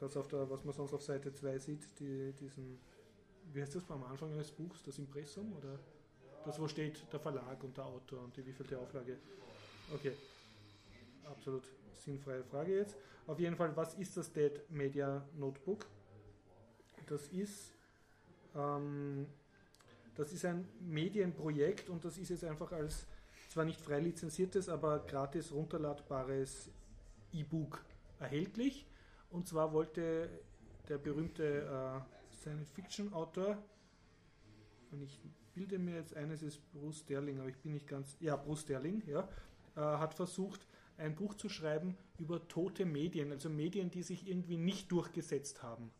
das 0.00 0.16
auf 0.16 0.28
der, 0.28 0.50
was 0.50 0.64
man 0.64 0.74
sonst 0.74 0.92
auf 0.92 1.02
Seite 1.02 1.32
2 1.32 1.58
sieht, 1.58 2.00
die, 2.00 2.32
diesen, 2.32 2.80
wie 3.52 3.62
heißt 3.62 3.74
das 3.74 3.90
am 3.90 4.04
Anfang 4.04 4.32
eines 4.32 4.50
Buchs, 4.50 4.82
das 4.82 4.98
Impressum 4.98 5.52
oder 5.56 5.78
das, 6.44 6.58
wo 6.58 6.68
steht 6.68 7.00
der 7.12 7.20
Verlag 7.20 7.62
und 7.62 7.76
der 7.76 7.84
Autor 7.84 8.24
und 8.24 8.36
die 8.36 8.46
wievielte 8.46 8.78
Auflage. 8.78 9.18
Okay, 9.92 10.12
absolut 11.24 11.64
sinnfreie 11.96 12.42
Frage 12.44 12.76
jetzt. 12.76 12.96
Auf 13.26 13.38
jeden 13.38 13.56
Fall, 13.56 13.76
was 13.76 13.94
ist 13.94 14.16
das 14.16 14.32
Dead 14.32 14.52
Media 14.70 15.22
Notebook? 15.36 15.86
Das 17.06 17.28
ist 17.28 17.72
ähm, 18.54 19.26
das 20.16 20.32
ist 20.32 20.44
ein 20.44 20.68
Medienprojekt 20.80 21.88
und 21.88 22.04
das 22.04 22.18
ist 22.18 22.28
jetzt 22.28 22.44
einfach 22.44 22.72
als 22.72 23.06
zwar 23.48 23.64
nicht 23.64 23.80
frei 23.80 24.00
lizenziertes, 24.00 24.68
aber 24.68 24.98
gratis 25.00 25.52
runterladbares 25.52 26.70
E-Book 27.32 27.82
erhältlich. 28.18 28.86
Und 29.30 29.48
zwar 29.48 29.72
wollte 29.72 30.28
der 30.88 30.98
berühmte 30.98 31.44
äh, 31.44 32.19
Science-Fiction-Autor, 32.40 33.62
und 34.92 35.02
ich 35.02 35.20
bilde 35.54 35.78
mir 35.78 35.96
jetzt 35.96 36.16
ein, 36.16 36.30
es 36.30 36.42
ist 36.42 36.60
Bruce 36.72 36.98
Sterling, 36.98 37.38
aber 37.38 37.48
ich 37.48 37.58
bin 37.58 37.72
nicht 37.72 37.86
ganz, 37.86 38.16
ja, 38.20 38.36
Bruce 38.36 38.62
Sterling, 38.62 39.02
ja, 39.06 39.28
äh, 39.76 39.80
hat 39.80 40.14
versucht, 40.14 40.66
ein 40.96 41.14
Buch 41.14 41.34
zu 41.34 41.48
schreiben 41.48 41.96
über 42.18 42.46
tote 42.48 42.84
Medien, 42.84 43.32
also 43.32 43.48
Medien, 43.48 43.90
die 43.90 44.02
sich 44.02 44.28
irgendwie 44.28 44.58
nicht 44.58 44.92
durchgesetzt 44.92 45.62
haben. 45.62 45.90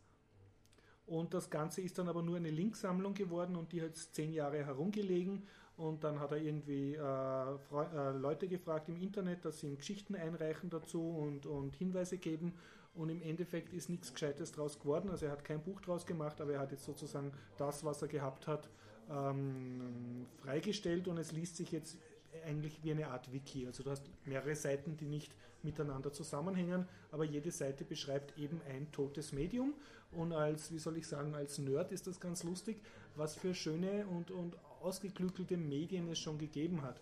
Und 1.06 1.34
das 1.34 1.50
Ganze 1.50 1.80
ist 1.80 1.98
dann 1.98 2.08
aber 2.08 2.22
nur 2.22 2.36
eine 2.36 2.50
Linksammlung 2.50 3.14
geworden 3.14 3.56
und 3.56 3.72
die 3.72 3.82
hat 3.82 3.96
zehn 3.96 4.32
Jahre 4.32 4.64
herumgelegen. 4.64 5.42
Und 5.76 6.04
dann 6.04 6.20
hat 6.20 6.30
er 6.30 6.38
irgendwie 6.38 6.94
äh, 6.94 7.00
äh, 7.00 8.10
Leute 8.12 8.46
gefragt 8.46 8.88
im 8.88 8.96
Internet, 8.96 9.44
dass 9.44 9.58
sie 9.58 9.66
ihm 9.66 9.78
Geschichten 9.78 10.14
einreichen 10.14 10.70
dazu 10.70 11.00
und, 11.00 11.46
und 11.46 11.74
Hinweise 11.74 12.18
geben. 12.18 12.54
Und 12.94 13.08
im 13.08 13.22
Endeffekt 13.22 13.72
ist 13.72 13.88
nichts 13.88 14.12
Gescheites 14.12 14.52
draus 14.52 14.78
geworden. 14.78 15.10
Also 15.10 15.26
er 15.26 15.32
hat 15.32 15.44
kein 15.44 15.62
Buch 15.62 15.80
draus 15.80 16.06
gemacht, 16.06 16.40
aber 16.40 16.54
er 16.54 16.60
hat 16.60 16.72
jetzt 16.72 16.84
sozusagen 16.84 17.32
das, 17.56 17.84
was 17.84 18.02
er 18.02 18.08
gehabt 18.08 18.46
hat, 18.46 18.68
ähm, 19.08 20.26
freigestellt 20.36 21.08
und 21.08 21.18
es 21.18 21.32
liest 21.32 21.56
sich 21.56 21.72
jetzt 21.72 21.98
eigentlich 22.46 22.82
wie 22.82 22.92
eine 22.92 23.08
Art 23.08 23.32
Wiki. 23.32 23.66
Also 23.66 23.82
du 23.82 23.90
hast 23.90 24.04
mehrere 24.24 24.54
Seiten, 24.54 24.96
die 24.96 25.06
nicht 25.06 25.34
miteinander 25.62 26.12
zusammenhängen, 26.12 26.86
aber 27.10 27.24
jede 27.24 27.50
Seite 27.50 27.84
beschreibt 27.84 28.36
eben 28.38 28.60
ein 28.68 28.90
totes 28.92 29.32
Medium. 29.32 29.74
Und 30.12 30.32
als, 30.32 30.72
wie 30.72 30.78
soll 30.78 30.96
ich 30.96 31.06
sagen, 31.06 31.34
als 31.34 31.58
Nerd 31.58 31.92
ist 31.92 32.06
das 32.06 32.18
ganz 32.18 32.42
lustig, 32.42 32.80
was 33.14 33.36
für 33.36 33.54
schöne 33.54 34.06
und, 34.06 34.30
und 34.30 34.56
ausgeklügelte 34.80 35.56
Medien 35.56 36.08
es 36.08 36.18
schon 36.18 36.38
gegeben 36.38 36.82
hat. 36.82 37.00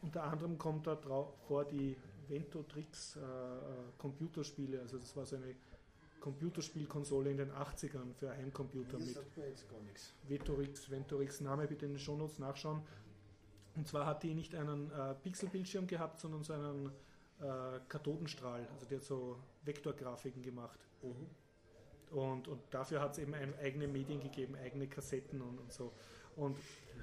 Unter 0.00 0.24
anderem 0.24 0.58
kommt 0.58 0.86
da 0.86 0.96
vor 0.96 1.64
die 1.64 1.96
Ventotrix 2.28 3.16
äh, 3.16 3.20
äh, 3.20 3.22
Computerspiele, 3.98 4.80
also 4.80 4.98
das 4.98 5.16
war 5.16 5.26
so 5.26 5.36
eine 5.36 5.54
Computerspielkonsole 6.20 7.30
in 7.30 7.36
den 7.36 7.52
80ern 7.52 8.12
für 8.14 8.30
Heimcomputer 8.30 8.98
Mir 8.98 9.06
mit. 9.06 9.16
Vetorix, 10.28 10.90
Ventorix 10.90 11.40
Name 11.40 11.66
bitte 11.68 11.86
in 11.86 11.92
den 11.92 12.00
Shownotes 12.00 12.38
nachschauen. 12.38 12.82
Und 13.76 13.86
zwar 13.86 14.06
hat 14.06 14.22
die 14.22 14.34
nicht 14.34 14.54
einen 14.54 14.90
äh, 14.90 15.14
Pixelbildschirm 15.14 15.86
gehabt, 15.86 16.18
sondern 16.18 16.42
so 16.42 16.54
einen 16.54 16.90
äh, 17.40 17.78
Kathodenstrahl. 17.88 18.66
Also 18.72 18.86
die 18.86 18.96
hat 18.96 19.04
so 19.04 19.38
Vektorgrafiken 19.64 20.42
gemacht. 20.42 20.80
Und, 22.10 22.48
und 22.48 22.60
dafür 22.70 23.00
hat 23.00 23.12
es 23.12 23.18
eben 23.18 23.34
eigene 23.34 23.86
Medien 23.86 24.20
gegeben, 24.20 24.56
eigene 24.56 24.88
Kassetten 24.88 25.40
und, 25.40 25.58
und 25.58 25.72
so. 25.72 25.92
Und 26.36 26.56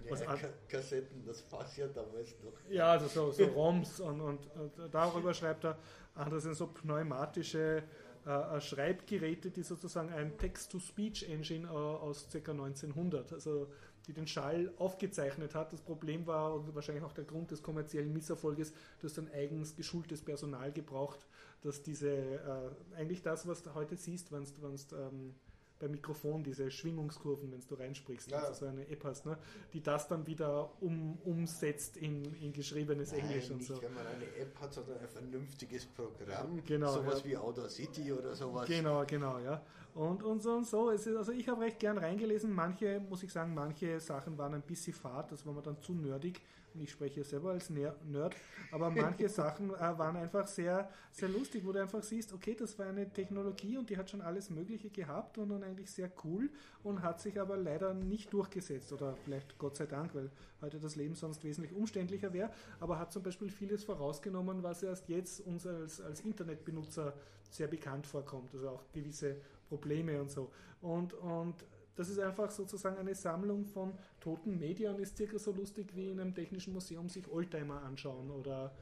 was 0.10 0.22
Ja, 0.22 0.38
Kassetten, 0.68 1.26
das 1.26 1.42
passt 1.44 1.78
ja 1.78 1.88
damals 1.88 2.36
noch. 2.44 2.54
ja, 2.70 2.92
also 2.92 3.08
so, 3.08 3.32
so 3.32 3.46
ROMs 3.46 4.00
und, 4.00 4.22
und, 4.22 4.40
und 4.56 4.72
darüber 4.92 5.34
schreibt 5.34 5.64
er, 5.66 5.78
ah, 6.16 6.30
das 6.30 6.44
sind 6.44 6.56
so 6.56 6.68
pneumatische 6.68 7.84
äh, 8.26 8.62
Schreibgeräte, 8.62 9.52
die 9.52 9.64
sozusagen 9.64 10.10
ein 10.12 10.38
Text-to-Speech-Engine 10.38 11.68
äh, 11.68 11.72
aus 11.72 12.28
ca. 12.32 12.52
1900, 12.52 13.34
also 13.34 13.68
die 14.08 14.14
den 14.14 14.28
Schall 14.28 14.72
aufgezeichnet 14.78 15.56
hat. 15.56 15.72
Das 15.72 15.82
Problem 15.82 16.28
war 16.28 16.54
und 16.54 16.74
wahrscheinlich 16.76 17.04
auch 17.04 17.14
der 17.14 17.24
Grund 17.24 17.52
des 17.52 17.64
kommerziellen 17.64 18.12
Misserfolges, 18.12 18.74
du 19.00 19.08
hast 19.08 19.18
ein 19.18 19.32
eigens 19.34 19.76
geschultes 19.76 20.22
Personal 20.22 20.72
gebraucht, 20.72 21.26
dass 21.62 21.82
diese, 21.82 22.12
äh, 22.12 22.98
eigentlich 22.98 23.22
das, 23.22 23.48
was 23.48 23.64
du 23.64 23.74
heute 23.74 23.96
siehst, 23.96 24.32
wenn 24.32 24.44
du 24.44 24.96
ähm, 24.96 25.36
beim 25.84 25.92
Mikrofon 25.92 26.44
diese 26.44 26.72
Schwingungskurven, 26.72 27.52
wenn 27.52 27.60
du 27.68 27.76
reinsprichst, 27.76 28.32
Ja. 28.32 28.48
du 28.48 28.54
so 28.56 28.66
eine 28.66 28.88
App 28.88 29.04
hast, 29.04 29.26
ne, 29.26 29.38
die 29.74 29.82
das 29.82 30.08
dann 30.08 30.26
wieder 30.26 30.72
um, 30.82 31.18
umsetzt 31.26 31.98
in, 31.98 32.24
in 32.42 32.54
geschriebenes 32.54 33.12
Englisch 33.12 33.46
Nein, 33.46 33.52
und 33.52 33.58
nicht, 33.58 33.68
so. 33.68 33.82
wenn 33.82 33.94
man 33.94 34.08
eine 34.08 34.26
App 34.38 34.60
hat, 34.62 34.74
sondern 34.74 34.98
ein 35.00 35.10
vernünftiges 35.10 35.86
Programm. 35.88 36.64
Genau, 36.66 36.94
Sowas 36.94 37.20
ja. 37.20 37.26
wie 37.26 37.38
Audacity 37.38 38.14
oder 38.14 38.34
sowas. 38.36 38.68
Genau, 38.68 39.04
genau, 39.06 39.40
ja. 39.40 39.62
Und, 39.94 40.24
und 40.24 40.42
so 40.42 40.56
und 40.56 40.66
so. 40.66 40.90
Es 40.90 41.06
ist, 41.06 41.16
also 41.16 41.32
ich 41.32 41.48
habe 41.48 41.62
recht 41.62 41.80
gern 41.80 41.98
reingelesen. 41.98 42.52
Manche, 42.52 43.00
muss 43.10 43.22
ich 43.24 43.32
sagen, 43.32 43.54
manche 43.54 44.00
Sachen 44.00 44.38
waren 44.38 44.56
ein 44.56 44.62
bisschen 44.62 44.94
fad, 44.94 45.32
das 45.32 45.46
war 45.46 45.54
mir 45.54 45.62
dann 45.62 45.80
zu 45.82 45.94
nerdig. 45.94 46.42
Und 46.74 46.82
ich 46.82 46.92
spreche 46.92 47.20
ja 47.20 47.24
selber 47.24 47.52
als 47.52 47.70
Ner 47.70 47.96
Nerd. 48.04 48.36
Aber 48.72 48.90
manche 48.90 49.30
Sachen 49.30 49.70
äh, 49.70 49.78
waren 49.78 50.16
einfach 50.16 50.48
sehr, 50.48 50.90
sehr 51.12 51.30
lustig, 51.30 51.64
wo 51.64 51.72
du 51.72 51.80
einfach 51.80 52.02
siehst, 52.02 52.34
okay, 52.34 52.56
das 52.58 52.80
war 52.80 52.88
eine 52.88 53.08
Technologie 53.12 53.78
und 53.78 53.92
die 53.92 53.98
hat 53.98 54.10
schon 54.10 54.22
alles 54.22 54.50
Mögliche 54.50 54.90
gehabt 54.90 55.38
und 55.38 55.50
dann 55.50 55.64
eigentlich 55.64 55.92
sehr 55.92 56.12
cool 56.24 56.50
und 56.82 57.04
hat 57.04 57.22
sich 57.22 57.40
aber 57.40 57.58
leider 57.58 57.94
nicht 57.94 58.34
durchgesetzt. 58.34 58.92
Oder 58.92 59.16
vielleicht 59.24 59.60
Gott 59.60 59.76
sei 59.76 59.86
Dank, 59.86 60.16
weil 60.16 60.32
heute 60.62 60.80
das 60.80 60.96
Leben 60.96 61.14
sonst 61.14 61.44
wesentlich 61.44 61.74
umständlicher 61.74 62.34
wäre. 62.34 62.50
Aber 62.80 62.98
hat 62.98 63.12
zum 63.12 63.22
Beispiel 63.22 63.52
vieles 63.52 63.84
vorausgenommen, 63.84 64.64
was 64.64 64.82
erst 64.82 65.10
jetzt 65.10 65.46
uns 65.46 65.68
als, 65.68 66.02
als 66.02 66.22
Internetbenutzer 66.22 67.14
sehr 67.52 67.68
bekannt 67.68 68.08
vorkommt. 68.08 68.54
Also 68.56 68.70
auch 68.70 68.84
gewisse 68.92 69.38
Probleme 69.74 70.22
und 70.22 70.30
so. 70.30 70.52
Und, 70.82 71.14
und 71.14 71.56
das 71.96 72.10
ist 72.10 72.20
einfach 72.20 72.50
sozusagen 72.52 72.98
eine 72.98 73.16
Sammlung 73.16 73.66
von 73.66 73.94
toten 74.20 74.58
Medien 74.58 74.98
ist 75.00 75.18
circa 75.18 75.38
so 75.40 75.52
lustig 75.52 75.96
wie 75.96 76.10
in 76.10 76.20
einem 76.20 76.34
technischen 76.34 76.74
Museum 76.74 77.10
sich 77.10 77.28
Oldtimer 77.30 77.82
anschauen 77.84 78.32
oder 78.32 78.76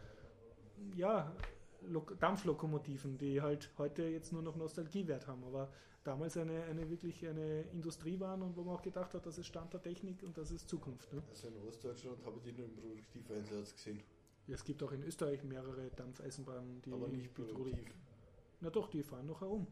ja, 0.95 1.31
Lok 1.87 2.19
Dampflokomotiven, 2.19 3.17
die 3.17 3.41
halt 3.41 3.69
heute 3.77 4.03
jetzt 4.03 4.31
nur 4.31 4.41
noch 4.41 4.55
Nostalgiewert 4.55 5.27
haben, 5.27 5.43
aber 5.43 5.71
damals 6.03 6.37
eine, 6.37 6.63
eine 6.63 6.89
wirklich 6.89 7.27
eine 7.27 7.61
Industrie 7.73 8.19
waren 8.19 8.41
und 8.41 8.55
wo 8.55 8.63
man 8.63 8.75
auch 8.75 8.81
gedacht 8.81 9.13
hat, 9.13 9.25
das 9.25 9.37
ist 9.37 9.47
Stand 9.47 9.73
der 9.73 9.81
Technik 9.81 10.23
und 10.23 10.37
das 10.37 10.51
ist 10.51 10.69
Zukunft. 10.69 11.11
Ne? 11.13 11.21
Also 11.29 11.47
in 11.47 11.67
Ostdeutschland 11.67 12.23
habe 12.25 12.37
ich 12.37 12.43
die 12.43 12.53
nur 12.53 12.65
im 12.65 12.75
Produktiveinsatz 12.75 13.73
gesehen. 13.73 14.01
Ja, 14.47 14.55
es 14.55 14.63
gibt 14.63 14.81
auch 14.83 14.91
in 14.91 15.03
Österreich 15.03 15.43
mehrere 15.43 15.89
Dampfeisenbahnen, 15.95 16.81
die 16.81 16.91
aber 16.91 17.07
nicht 17.07 17.33
produktiv. 17.33 17.93
Na 18.59 18.69
doch, 18.69 18.87
die 18.89 19.03
fahren 19.03 19.27
noch 19.27 19.41
herum. 19.41 19.67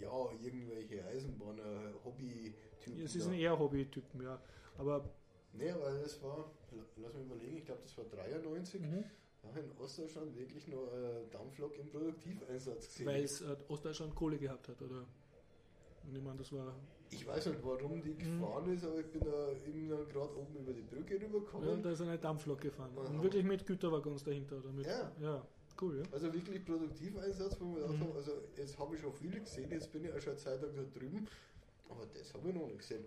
Ja, 0.00 0.30
irgendwelche 0.42 1.04
Eisenbahner, 1.06 1.92
Hobby-Typen. 2.04 3.02
Es 3.04 3.16
ist 3.16 3.26
ein 3.26 3.34
eher 3.34 3.58
Hobbytypen, 3.58 4.22
ja. 4.22 4.40
Aber 4.78 5.08
Nee, 5.52 5.74
weil 5.80 6.00
das 6.02 6.22
war, 6.22 6.50
lass 6.96 7.14
mich 7.14 7.24
überlegen, 7.24 7.56
ich 7.56 7.64
glaube, 7.64 7.80
das 7.82 7.96
war 7.96 8.04
93. 8.04 8.80
Mhm. 8.80 9.04
Da 9.42 9.48
habe 9.48 9.60
ich 9.60 9.64
in 9.66 9.78
Ostdeutschland 9.82 10.36
wirklich 10.36 10.68
nur 10.68 10.92
äh, 10.92 11.24
Dampflok 11.30 11.78
im 11.78 11.88
Produktiveinsatz 11.88 12.88
gesehen. 12.88 13.06
weil 13.06 13.24
es 13.24 13.40
äh, 13.40 13.56
Ostdeutschland 13.68 14.14
Kohle 14.14 14.38
gehabt 14.38 14.68
hat, 14.68 14.82
oder? 14.82 15.06
Und 16.06 16.16
ich 16.16 16.22
meine, 16.22 16.36
das 16.38 16.52
war 16.52 16.74
Ich 17.10 17.26
weiß 17.26 17.46
nicht, 17.46 17.64
warum 17.64 18.02
die 18.02 18.16
gefahren 18.16 18.72
ist, 18.72 18.84
aber 18.84 19.00
ich 19.00 19.06
bin 19.06 19.22
da 19.24 19.50
eben 19.52 19.88
gerade 19.88 20.36
oben 20.36 20.56
über 20.56 20.72
die 20.72 20.82
Brücke 20.82 21.14
rübergekommen. 21.14 21.68
Ja, 21.68 21.76
da 21.76 21.90
ist 21.90 22.00
eine 22.02 22.18
Dampflok 22.18 22.60
gefahren. 22.60 22.90
Und 22.96 23.22
wirklich 23.22 23.44
mit 23.44 23.64
Güterwaggons 23.66 24.24
dahinter. 24.24 24.58
Oder 24.58 24.72
mit, 24.72 24.86
Ja. 24.86 25.12
ja, 25.20 25.46
cool, 25.82 25.98
ja. 25.98 26.02
Also 26.12 26.32
wirklich 26.32 26.64
Produktiveinsatz, 26.64 27.56
wo 27.60 27.72
gedacht 27.74 27.92
Mhm. 27.94 28.00
haben, 28.00 28.12
also 28.16 28.32
jetzt 28.56 28.78
habe 28.78 28.94
ich 28.94 29.00
schon 29.00 29.12
viele 29.12 29.40
gesehen, 29.40 29.70
jetzt 29.70 29.92
bin 29.92 30.04
ich 30.04 30.12
auch 30.12 30.20
schon 30.20 30.32
eine 30.32 30.38
Zeit 30.40 30.62
lang 30.62 30.74
da 30.74 30.82
drüben, 30.98 31.26
aber 31.88 32.06
das 32.06 32.32
habe 32.34 32.48
ich 32.48 32.54
noch 32.54 32.66
nicht 32.66 32.78
gesehen. 32.78 33.04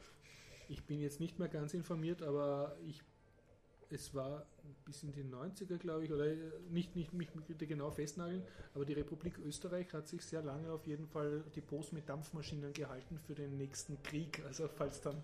Ich 0.67 0.83
bin 0.85 0.99
jetzt 1.01 1.19
nicht 1.19 1.39
mehr 1.39 1.47
ganz 1.47 1.73
informiert, 1.73 2.21
aber 2.21 2.77
ich, 2.87 3.01
es 3.89 4.13
war 4.13 4.45
bis 4.85 5.03
in 5.03 5.11
die 5.11 5.23
90er, 5.23 5.77
glaube 5.77 6.05
ich, 6.05 6.11
oder 6.11 6.25
äh, 6.25 6.35
nicht, 6.69 6.95
nicht 6.95 7.13
mich 7.13 7.29
bitte 7.31 7.67
genau 7.67 7.91
festnageln, 7.91 8.43
aber 8.73 8.85
die 8.85 8.93
Republik 8.93 9.37
Österreich 9.39 9.91
hat 9.93 10.07
sich 10.07 10.23
sehr 10.23 10.41
lange 10.41 10.71
auf 10.71 10.85
jeden 10.87 11.07
Fall 11.07 11.43
Depots 11.55 11.91
mit 11.91 12.07
Dampfmaschinen 12.07 12.73
gehalten 12.73 13.19
für 13.19 13.35
den 13.35 13.57
nächsten 13.57 14.01
Krieg. 14.03 14.43
Also 14.45 14.67
falls 14.67 15.01
dann 15.01 15.21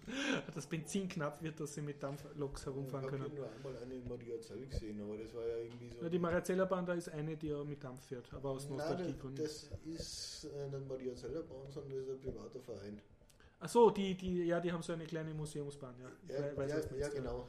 das 0.54 0.68
Benzin 0.68 1.08
knapp 1.10 1.42
wird, 1.42 1.60
dass 1.60 1.74
sie 1.76 1.82
mit 1.82 2.02
Dampfloks 2.02 2.62
Ich 2.62 2.66
herumfahren 2.68 3.06
habe 3.06 3.18
können. 3.18 3.36
nur 3.36 3.50
einmal 3.50 3.78
eine 3.78 3.96
in 3.96 4.08
Mariazell 4.08 4.66
gesehen, 4.66 5.02
aber 5.02 5.18
das 5.18 5.34
war 5.34 5.46
ja 5.48 5.58
irgendwie 5.58 5.90
so. 5.90 6.02
Ja, 6.02 6.10
die 6.10 6.20
Mariazellerbahn, 6.20 6.86
da 6.86 6.94
ist 6.94 7.10
eine, 7.10 7.36
die 7.38 7.48
ja 7.48 7.64
mit 7.64 7.84
Dampf 7.84 8.06
fährt, 8.06 8.32
aber 8.34 8.52
aus 8.52 8.70
Nostalgiegründen. 8.70 9.44
das 9.44 9.70
ist 9.86 10.46
äh, 10.46 10.70
nicht 10.70 10.88
Mariazeller 10.88 11.42
Bahn, 11.44 11.70
sondern 11.70 11.92
das 11.92 12.02
ist 12.02 12.10
ein 12.10 12.20
privater 12.20 12.60
Verein. 12.60 13.02
Achso, 13.60 13.90
die, 13.90 14.16
die, 14.16 14.46
ja, 14.46 14.60
die 14.60 14.72
haben 14.72 14.84
so 14.84 14.94
eine 14.94 15.06
kleine 15.06 15.34
Museumsbahn, 15.34 15.96
ja. 16.00 16.12
Ich 16.28 16.58
Ja, 16.58 16.78
ja, 16.78 16.98
ja 16.98 17.10
genau. 17.10 17.48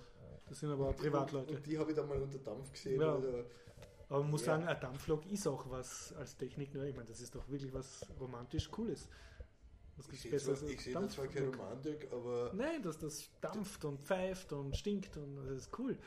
Das 0.49 0.61
sind 0.61 0.71
aber 0.71 0.89
Und- 0.89 0.97
Privatleute. 0.97 1.55
Und 1.57 1.67
die 1.67 1.79
habe 1.79 1.91
ich 1.91 1.97
dann 1.97 2.09
mal 2.09 2.21
unter 2.21 2.39
Dampf 2.39 2.71
gesehen. 2.73 3.01
Ja. 3.01 3.15
Also, 3.15 3.45
Aber 4.09 4.21
man 4.23 4.31
muss 4.31 4.43
Ja. 4.43 4.55
sagen, 4.57 4.69
ein 4.69 4.81
Dampflok 4.81 5.27
ist 5.27 5.49
auch 5.49 5.69
was 5.69 6.13
als 6.15 6.37
Technik. 6.37 6.73
Ne? 6.75 6.89
Ich 6.91 6.95
meine, 6.95 7.09
das 7.09 7.21
ist 7.21 7.35
doch 7.35 7.49
wirklich 7.49 7.73
was 7.75 8.07
romantisch 8.21 8.71
Cooles. 8.71 9.09
Was 9.97 10.09
ich 10.11 10.21
sehe 10.21 10.37
zwar, 10.39 10.63
ich 10.69 10.81
sehe 10.85 10.95
da 10.95 11.09
zwar 11.09 11.27
keine? 11.27 11.49
Romantik, 11.49 12.07
aber 12.13 12.53
Nein, 12.55 12.83
dass 12.83 12.99
das 12.99 13.29
dampft 13.41 13.85
und 13.85 13.99
pfeift 14.03 14.53
und 14.53 14.77
stinkt 14.77 15.17
und 15.17 15.37
das 15.37 15.51
ist 15.63 15.79
cool. 15.79 15.99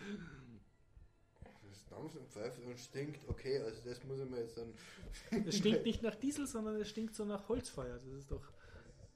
das 1.68 1.86
dampft 1.90 2.16
und 2.16 2.30
pfeift 2.30 2.64
und 2.64 2.80
stinkt. 2.80 3.28
Okay, 3.28 3.60
also 3.60 3.82
das 3.84 4.02
muss 4.06 4.20
ich 4.20 4.30
mir 4.30 4.40
jetzt 4.40 4.58
dann. 4.58 4.74
Es 5.46 5.58
stinkt 5.58 5.84
nicht 5.86 6.02
nach 6.02 6.16
Diesel, 6.16 6.48
sondern 6.48 6.76
es 6.78 6.90
stinkt 6.90 7.16
so 7.16 7.26
nach 7.26 7.50
Holzfeuer. 7.50 7.96
Das 7.96 8.06
ist 8.06 8.32
doch. 8.32 8.44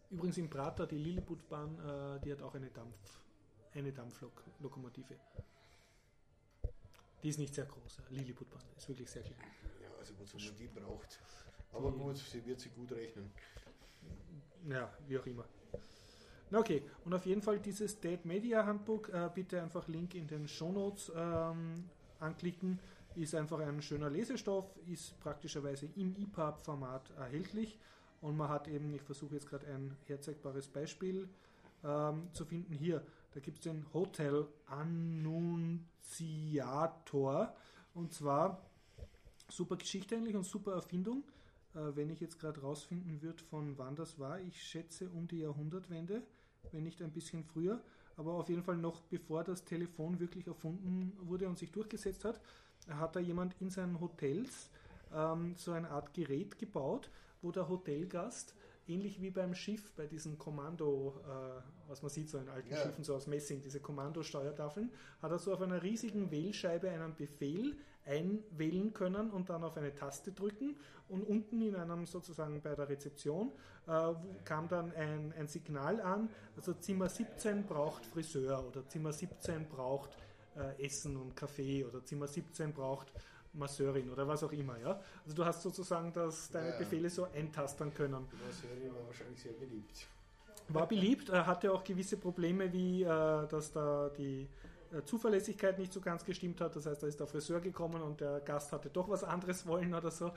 Übrigens 0.09 0.37
in 0.37 0.49
Prater, 0.49 0.85
die 0.87 0.97
Lilliputbahn, 0.97 1.79
äh, 1.79 2.19
die 2.21 2.31
hat 2.31 2.41
auch 2.41 2.53
eine 2.53 2.69
Dampf, 2.69 2.97
eine 3.75 3.91
Dampflok-Lokomotive. 3.91 5.15
Die 7.21 7.29
ist 7.29 7.39
nicht 7.39 7.53
sehr 7.55 7.65
groß. 7.65 8.01
Lilliputbahn 8.09 8.61
ist 8.77 8.87
wirklich 8.89 9.09
sehr 9.09 9.23
klein. 9.23 9.37
Ja, 9.81 9.87
also 9.97 10.13
wozu 10.19 10.37
man 10.37 10.55
die 10.57 10.67
braucht. 10.67 11.19
Aber 11.71 11.91
Die- 11.91 11.97
gut, 11.97 12.17
sie 12.17 12.45
wird 12.45 12.59
sich 12.59 12.73
gut 12.75 12.91
rechnen. 12.91 13.31
Ja, 14.69 14.91
wie 15.07 15.17
auch 15.17 15.25
immer. 15.25 15.45
Na 16.49 16.59
okay, 16.59 16.83
und 17.05 17.13
auf 17.13 17.25
jeden 17.25 17.41
Fall 17.41 17.59
dieses 17.59 17.99
Dead 17.99 18.23
Media 18.25 18.65
Handbook, 18.65 19.09
äh, 19.09 19.29
bitte 19.33 19.61
einfach 19.61 19.87
Link 19.87 20.13
in 20.13 20.27
den 20.27 20.47
Shownotes 20.47 21.11
ähm, 21.15 21.89
anklicken. 22.19 22.79
Ist 23.15 23.35
einfach 23.35 23.59
ein 23.59 23.81
schöner 23.81 24.09
Lesestoff, 24.09 24.75
ist 24.87 25.19
praktischerweise 25.19 25.87
im 25.95 26.15
EPUB-Format 26.15 27.11
erhältlich 27.11 27.77
und 28.21 28.35
man 28.35 28.49
hat 28.49 28.67
eben, 28.67 28.91
ich 28.93 29.01
versuche 29.03 29.35
jetzt 29.35 29.47
gerade 29.47 29.67
ein 29.67 29.95
herzeigbares 30.07 30.67
Beispiel 30.67 31.29
ähm, 31.83 32.27
zu 32.33 32.43
finden. 32.45 32.73
Hier, 32.73 33.05
da 33.33 33.39
gibt 33.39 33.59
es 33.59 33.63
den 33.63 33.85
Hotel 33.93 34.45
Annunciator 34.67 37.55
und 37.93 38.13
zwar 38.13 38.61
super 39.49 39.75
Geschichte 39.75 40.15
eigentlich 40.15 40.35
und 40.35 40.45
super 40.45 40.73
Erfindung. 40.73 41.23
Äh, 41.75 41.95
wenn 41.95 42.09
ich 42.09 42.19
jetzt 42.19 42.39
gerade 42.39 42.61
rausfinden 42.61 43.21
würde, 43.21 43.43
von 43.43 43.77
wann 43.77 43.95
das 43.95 44.19
war, 44.19 44.39
ich 44.39 44.61
schätze 44.61 45.09
um 45.09 45.27
die 45.27 45.39
Jahrhundertwende, 45.39 46.23
wenn 46.71 46.83
nicht 46.83 47.01
ein 47.01 47.11
bisschen 47.11 47.43
früher, 47.43 47.81
aber 48.17 48.33
auf 48.33 48.49
jeden 48.49 48.63
Fall 48.63 48.77
noch 48.77 49.01
bevor 49.01 49.43
das 49.43 49.65
Telefon 49.65 50.19
wirklich 50.19 50.47
erfunden 50.47 51.13
wurde 51.21 51.47
und 51.47 51.57
sich 51.57 51.71
durchgesetzt 51.71 52.25
hat, 52.25 52.39
hat 52.87 53.15
da 53.15 53.19
jemand 53.19 53.55
in 53.59 53.69
seinen 53.69 53.99
Hotels 53.99 54.69
ähm, 55.13 55.55
so 55.57 55.71
eine 55.71 55.89
Art 55.89 56.13
Gerät 56.13 56.59
gebaut, 56.59 57.09
wo 57.41 57.51
der 57.51 57.67
Hotelgast 57.67 58.53
ähnlich 58.87 59.21
wie 59.21 59.29
beim 59.31 59.53
Schiff, 59.53 59.91
bei 59.93 60.07
diesen 60.07 60.37
Kommando, 60.37 61.21
äh, 61.25 61.89
was 61.89 62.01
man 62.01 62.09
sieht, 62.09 62.29
so 62.29 62.37
in 62.37 62.49
alten 62.49 62.69
Ja. 62.71 62.77
Schiffen, 62.77 63.03
so 63.03 63.15
aus 63.15 63.27
Messing, 63.27 63.61
diese 63.61 63.79
Kommandosteuertafeln, 63.79 64.91
hat 65.21 65.31
er 65.31 65.39
so 65.39 65.53
auf 65.53 65.61
einer 65.61 65.81
riesigen 65.83 66.31
Wählscheibe 66.31 66.89
einen 66.89 67.15
Befehl 67.15 67.75
einwählen 68.05 68.93
können 68.93 69.31
und 69.31 69.49
dann 69.49 69.63
auf 69.63 69.77
eine 69.77 69.93
Taste 69.95 70.31
drücken 70.33 70.75
und 71.07 71.23
unten 71.23 71.61
in 71.61 71.75
einem 71.75 72.05
sozusagen 72.05 72.61
bei 72.61 72.75
der 72.75 72.89
Rezeption 72.89 73.51
äh, 73.87 74.13
kam 74.43 74.67
dann 74.67 74.91
ein, 74.93 75.33
ein 75.37 75.47
Signal 75.47 76.01
an, 76.01 76.29
also 76.57 76.73
Zimmer 76.73 77.07
17 77.07 77.65
braucht 77.65 78.05
Friseur 78.05 78.65
oder 78.67 78.87
Zimmer 78.87 79.13
17 79.13 79.69
braucht 79.69 80.17
äh, 80.57 80.85
Essen 80.85 81.15
und 81.15 81.35
Kaffee 81.35 81.85
oder 81.85 82.03
Zimmer 82.03 82.27
17 82.27 82.73
braucht 82.73 83.11
Masseurin 83.53 84.09
oder 84.09 84.27
was 84.27 84.43
auch 84.43 84.51
immer, 84.51 84.77
ja. 84.79 84.99
Also 85.23 85.35
du 85.35 85.45
hast 85.45 85.61
sozusagen 85.61 86.11
das, 86.13 86.49
deine 86.49 86.69
Ja. 86.69 86.77
Befehle 86.77 87.09
so 87.09 87.27
eintastern 87.33 87.93
können. 87.93 88.27
Die 88.31 88.53
Serie 88.67 88.93
war 88.93 89.05
wahrscheinlich 89.07 89.41
sehr 89.41 89.53
beliebt. 89.53 90.07
War 90.69 90.87
beliebt, 90.87 91.29
äh, 91.29 91.33
hatte 91.43 91.71
auch 91.71 91.83
gewisse 91.83 92.17
Probleme, 92.17 92.71
wie 92.71 93.03
äh, 93.03 93.07
dass 93.47 93.71
da 93.71 94.09
die 94.17 94.47
äh, 94.93 95.03
Zuverlässigkeit 95.03 95.77
nicht 95.77 95.91
so 95.91 95.99
ganz 95.99 96.23
gestimmt 96.23 96.61
hat. 96.61 96.75
Das 96.75 96.85
heißt, 96.85 97.03
da 97.03 97.07
ist 97.07 97.19
der 97.19 97.27
Friseur 97.27 97.59
gekommen 97.59 98.01
und 98.01 98.21
der 98.21 98.39
Gast 98.39 98.71
hatte 98.71 98.89
doch 98.89 99.09
was 99.09 99.23
anderes 99.23 99.65
wollen 99.67 99.93
oder 99.93 100.11
so 100.11 100.31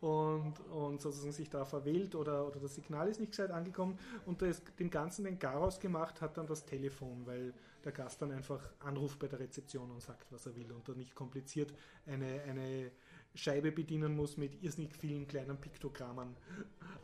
und, 0.00 0.54
und 0.70 1.00
sozusagen 1.00 1.32
sich 1.32 1.48
da 1.48 1.64
verwählt 1.64 2.14
oder, 2.14 2.46
oder 2.46 2.60
das 2.60 2.74
Signal 2.74 3.08
ist 3.08 3.20
nicht 3.20 3.30
gescheit 3.32 3.50
angekommen 3.50 3.98
und 4.26 4.42
das, 4.42 4.62
dem 4.78 4.90
Ganzen 4.90 5.24
den 5.24 5.38
Garaus 5.38 5.78
gemacht 5.80 6.20
hat 6.20 6.36
dann 6.36 6.46
das 6.46 6.64
Telefon, 6.64 7.22
weil 7.24 7.54
der 7.84 7.92
Gast 7.92 8.22
dann 8.22 8.32
einfach 8.32 8.60
anruft 8.80 9.18
bei 9.18 9.28
der 9.28 9.40
Rezeption 9.40 9.90
und 9.90 10.02
sagt, 10.02 10.30
was 10.32 10.46
er 10.46 10.56
will 10.56 10.70
und 10.72 10.88
dann 10.88 10.96
nicht 10.96 11.14
kompliziert 11.14 11.72
eine, 12.06 12.42
eine 12.42 12.90
Scheibe 13.34 13.70
bedienen 13.70 14.16
muss 14.16 14.36
mit 14.36 14.60
irrsinnig 14.62 14.94
vielen 14.96 15.26
kleinen 15.26 15.56
Piktogrammen. 15.60 16.36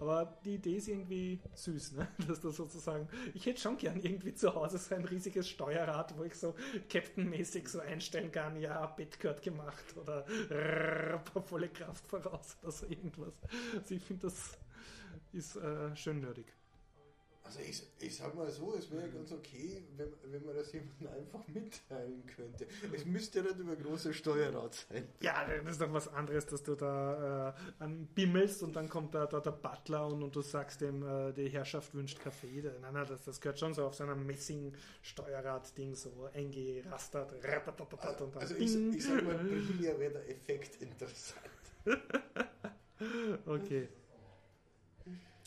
Aber 0.01 0.39
die 0.45 0.57
Idee 0.57 0.77
ist 0.77 0.89
irgendwie 0.89 1.41
süß, 1.55 1.93
ne? 1.93 2.09
dass 2.29 2.41
das 2.41 2.57
sozusagen, 2.57 3.09
ich 3.33 3.47
hätte 3.47 3.61
schon 3.61 3.77
gern 3.77 4.01
irgendwie 4.01 4.35
zu 4.35 4.55
Hause 4.55 4.79
so 4.79 4.95
ein 4.95 5.05
riesiges 5.05 5.49
Steuerrad, 5.49 6.17
wo 6.19 6.25
ich 6.25 6.35
so 6.35 6.55
Captain-mäßig 6.89 7.69
so 7.69 7.81
einstellen 7.81 8.33
kann, 8.33 8.61
ja, 8.61 8.87
Bett 8.87 9.21
gehört 9.21 9.43
gemacht 9.43 9.85
oder 9.97 10.27
rrrr, 10.51 11.23
volle 11.43 11.69
Kraft 11.69 12.07
voraus 12.07 12.57
oder 12.63 12.73
so 12.73 12.87
irgendwas. 12.87 13.35
Also 13.75 13.95
ich 13.95 14.03
finde, 14.03 14.27
das 14.27 14.59
ist 15.33 15.57
äh, 15.57 15.95
schön 15.95 16.21
nerdig. 16.21 16.53
Also 17.47 17.61
ich, 17.61 17.81
ich 18.01 18.17
sag 18.17 18.35
mal 18.35 18.51
so, 18.51 18.75
es 18.75 18.91
wäre 18.91 19.09
ganz 19.09 19.31
okay, 19.31 19.85
wenn, 19.97 20.13
wenn 20.33 20.45
man 20.45 20.57
das 20.57 20.73
jemandem 20.73 21.09
einfach 21.09 21.47
mitteilen 21.47 22.25
könnte. 22.27 22.67
Es 22.93 23.05
müsste 23.05 23.39
ja 23.39 23.45
nicht 23.45 23.59
über 23.59 23.77
große 23.77 24.13
Steuerrad 24.13 24.75
sein. 24.75 25.07
Ja, 25.21 25.47
das 25.47 25.73
ist 25.73 25.81
doch 25.81 25.93
was 25.93 26.09
anderes, 26.09 26.47
dass 26.47 26.65
du 26.65 26.75
da 26.75 27.55
äh, 27.79 27.85
anbimmelst 27.85 28.65
und 28.65 28.75
dann 28.75 28.89
kommt 28.89 29.15
da, 29.15 29.27
da 29.27 29.39
der 29.39 29.53
Butler 29.53 30.09
und, 30.09 30.25
und 30.25 30.35
du 30.35 30.43
sagst 30.43 30.81
dem, 30.81 31.07
äh, 31.07 31.33
die 31.33 31.49
Herrschaft 31.49 31.95
wünscht 31.95 32.19
Kaffee. 32.19 32.63
Nein, 32.81 32.93
nein, 32.93 33.07
das, 33.09 33.25
das 33.25 33.41
gehört 33.41 33.61
schon 33.61 33.75
so 33.75 33.87
auf 33.87 33.95
so 33.95 34.03
einem 34.03 34.27
Messing-Steuerrad-Ding 34.27 35.95
so 35.95 36.29
eingerastert. 36.35 37.33
ratatatat 37.45 38.21
Und 38.23 38.35
dann 38.35 38.43
Also 38.43 38.57
ich, 38.57 38.75
ich 38.75 39.05
sag 39.05 39.23
mal, 39.23 39.37
primär 39.37 39.99
wäre 40.01 40.15
der 40.15 40.31
Effekt 40.31 40.83
interessant. 40.83 41.41
Okay. 43.47 43.89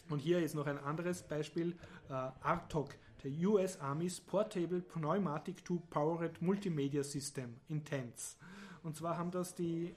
Und 0.09 0.19
hier 0.19 0.41
ist 0.43 0.55
noch 0.55 0.65
ein 0.65 0.79
anderes 0.79 1.21
Beispiel. 1.21 1.75
Äh, 2.09 2.13
ARTOC, 2.13 2.95
der 3.23 3.31
US 3.47 3.79
Army's 3.79 4.19
Portable 4.19 4.81
Pneumatic 4.81 5.63
Tube 5.63 5.87
Powered 5.89 6.41
Multimedia 6.41 7.03
System, 7.03 7.55
Intense. 7.67 8.35
Und 8.83 8.95
zwar 8.95 9.17
haben 9.17 9.29
das 9.29 9.53
die 9.53 9.95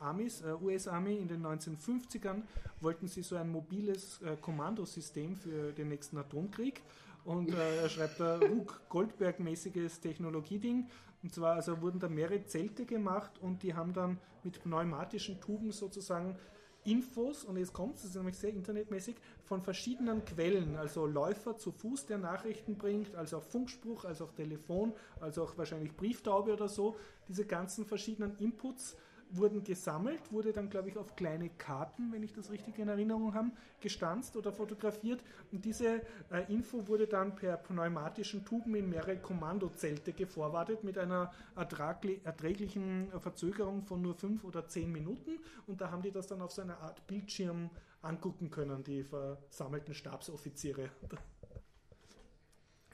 Armys, 0.00 0.42
äh, 0.42 0.52
US 0.60 0.88
Army 0.88 1.16
in 1.16 1.28
den 1.28 1.42
1950ern, 1.46 2.42
wollten 2.80 3.06
sie 3.06 3.22
so 3.22 3.36
ein 3.36 3.50
mobiles 3.50 4.20
äh, 4.22 4.36
Kommandosystem 4.36 5.36
für 5.36 5.72
den 5.72 5.88
nächsten 5.88 6.18
Atomkrieg. 6.18 6.82
Und 7.24 7.54
äh, 7.54 7.82
er 7.82 7.88
schreibt 7.88 8.18
da 8.18 8.38
Rug 8.40 8.80
Goldberg-mäßiges 8.88 10.00
Technologieding. 10.00 10.88
Und 11.22 11.32
zwar 11.32 11.54
also 11.54 11.80
wurden 11.80 12.00
da 12.00 12.08
mehrere 12.08 12.44
Zelte 12.46 12.84
gemacht 12.84 13.38
und 13.40 13.62
die 13.62 13.74
haben 13.74 13.92
dann 13.92 14.18
mit 14.42 14.60
pneumatischen 14.60 15.40
Tuben 15.40 15.70
sozusagen 15.70 16.36
Infos, 16.84 17.44
und 17.44 17.56
jetzt 17.56 17.72
kommt 17.72 17.96
es, 17.96 18.04
ist 18.04 18.16
nämlich 18.16 18.36
sehr 18.36 18.50
internetmäßig, 18.50 19.16
von 19.44 19.62
verschiedenen 19.62 20.24
Quellen, 20.24 20.76
also 20.76 21.06
Läufer 21.06 21.56
zu 21.56 21.70
Fuß, 21.70 22.06
der 22.06 22.18
Nachrichten 22.18 22.76
bringt, 22.76 23.14
also 23.14 23.38
auch 23.38 23.42
Funkspruch, 23.42 24.04
also 24.04 24.24
auch 24.24 24.32
Telefon, 24.32 24.92
also 25.20 25.44
auch 25.44 25.56
wahrscheinlich 25.56 25.94
Brieftaube 25.96 26.52
oder 26.52 26.68
so. 26.68 26.96
Diese 27.28 27.44
ganzen 27.44 27.86
verschiedenen 27.86 28.36
Inputs 28.38 28.96
wurden 29.36 29.64
gesammelt, 29.64 30.20
wurde 30.30 30.52
dann, 30.52 30.70
glaube 30.70 30.88
ich, 30.88 30.98
auf 30.98 31.16
kleine 31.16 31.48
Karten, 31.50 32.12
wenn 32.12 32.22
ich 32.22 32.32
das 32.32 32.50
richtig 32.50 32.78
in 32.78 32.88
Erinnerung 32.88 33.34
habe, 33.34 33.50
gestanzt 33.80 34.36
oder 34.36 34.52
fotografiert. 34.52 35.22
Und 35.50 35.64
diese 35.64 36.02
äh, 36.30 36.44
Info 36.48 36.86
wurde 36.88 37.06
dann 37.06 37.34
per 37.34 37.56
pneumatischen 37.56 38.44
Tuben 38.44 38.74
in 38.74 38.88
mehrere 38.88 39.16
Kommandozelte 39.16 40.12
geforwardet 40.12 40.84
mit 40.84 40.98
einer 40.98 41.32
erträglichen 41.56 43.08
Verzögerung 43.18 43.82
von 43.82 44.02
nur 44.02 44.14
fünf 44.14 44.44
oder 44.44 44.66
zehn 44.68 44.90
Minuten. 44.90 45.38
Und 45.66 45.80
da 45.80 45.90
haben 45.90 46.02
die 46.02 46.12
das 46.12 46.26
dann 46.26 46.42
auf 46.42 46.52
so 46.52 46.62
einer 46.62 46.78
Art 46.78 47.06
Bildschirm 47.06 47.70
angucken 48.02 48.50
können, 48.50 48.82
die 48.84 49.04
versammelten 49.04 49.94
Stabsoffiziere. 49.94 50.90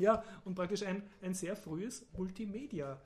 Ja, 0.00 0.22
und 0.44 0.54
praktisch 0.54 0.84
ein, 0.84 1.02
ein 1.22 1.34
sehr 1.34 1.56
frühes 1.56 2.06
Multimedia- 2.16 2.98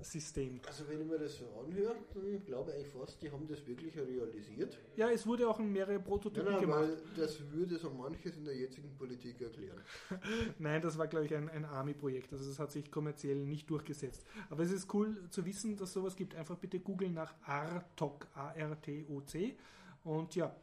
System. 0.00 0.60
Also 0.66 0.88
wenn 0.88 1.00
ich 1.02 1.06
mir 1.06 1.18
das 1.18 1.38
so 1.38 1.44
anhöre, 1.64 1.94
dann 2.14 2.44
glaube 2.44 2.72
ich 2.80 2.86
fast, 2.88 3.22
die 3.22 3.30
haben 3.30 3.46
das 3.46 3.64
wirklich 3.66 3.96
realisiert. 3.96 4.76
Ja, 4.96 5.08
es 5.10 5.24
wurde 5.24 5.48
auch 5.48 5.60
in 5.60 5.72
mehrere 5.72 6.00
Prototypen 6.00 6.44
Nein, 6.44 6.54
nein, 6.54 6.60
gemacht. 6.62 6.80
weil 6.80 7.24
das 7.24 7.38
würde 7.52 7.78
so 7.78 7.90
manches 7.90 8.36
in 8.36 8.44
der 8.44 8.56
jetzigen 8.56 8.92
Politik 8.96 9.40
erklären. 9.40 9.80
Nein, 10.58 10.82
das 10.82 10.98
war, 10.98 11.06
glaube 11.06 11.26
ich, 11.26 11.34
ein, 11.34 11.48
ein 11.48 11.64
Army-Projekt. 11.64 12.32
Also 12.32 12.48
das 12.48 12.58
hat 12.58 12.72
sich 12.72 12.90
kommerziell 12.90 13.36
nicht 13.36 13.70
durchgesetzt. 13.70 14.24
Aber 14.50 14.64
es 14.64 14.72
ist 14.72 14.92
cool 14.94 15.16
zu 15.30 15.44
wissen, 15.46 15.76
dass 15.76 15.92
sowas 15.92 16.16
gibt. 16.16 16.34
Einfach 16.34 16.58
bitte 16.58 16.80
googeln 16.80 17.14
nach 17.14 17.34
ARTOC, 17.44 18.26
A-R-T-O-C 18.34 19.56
und 20.04 20.34
ja, 20.34 20.54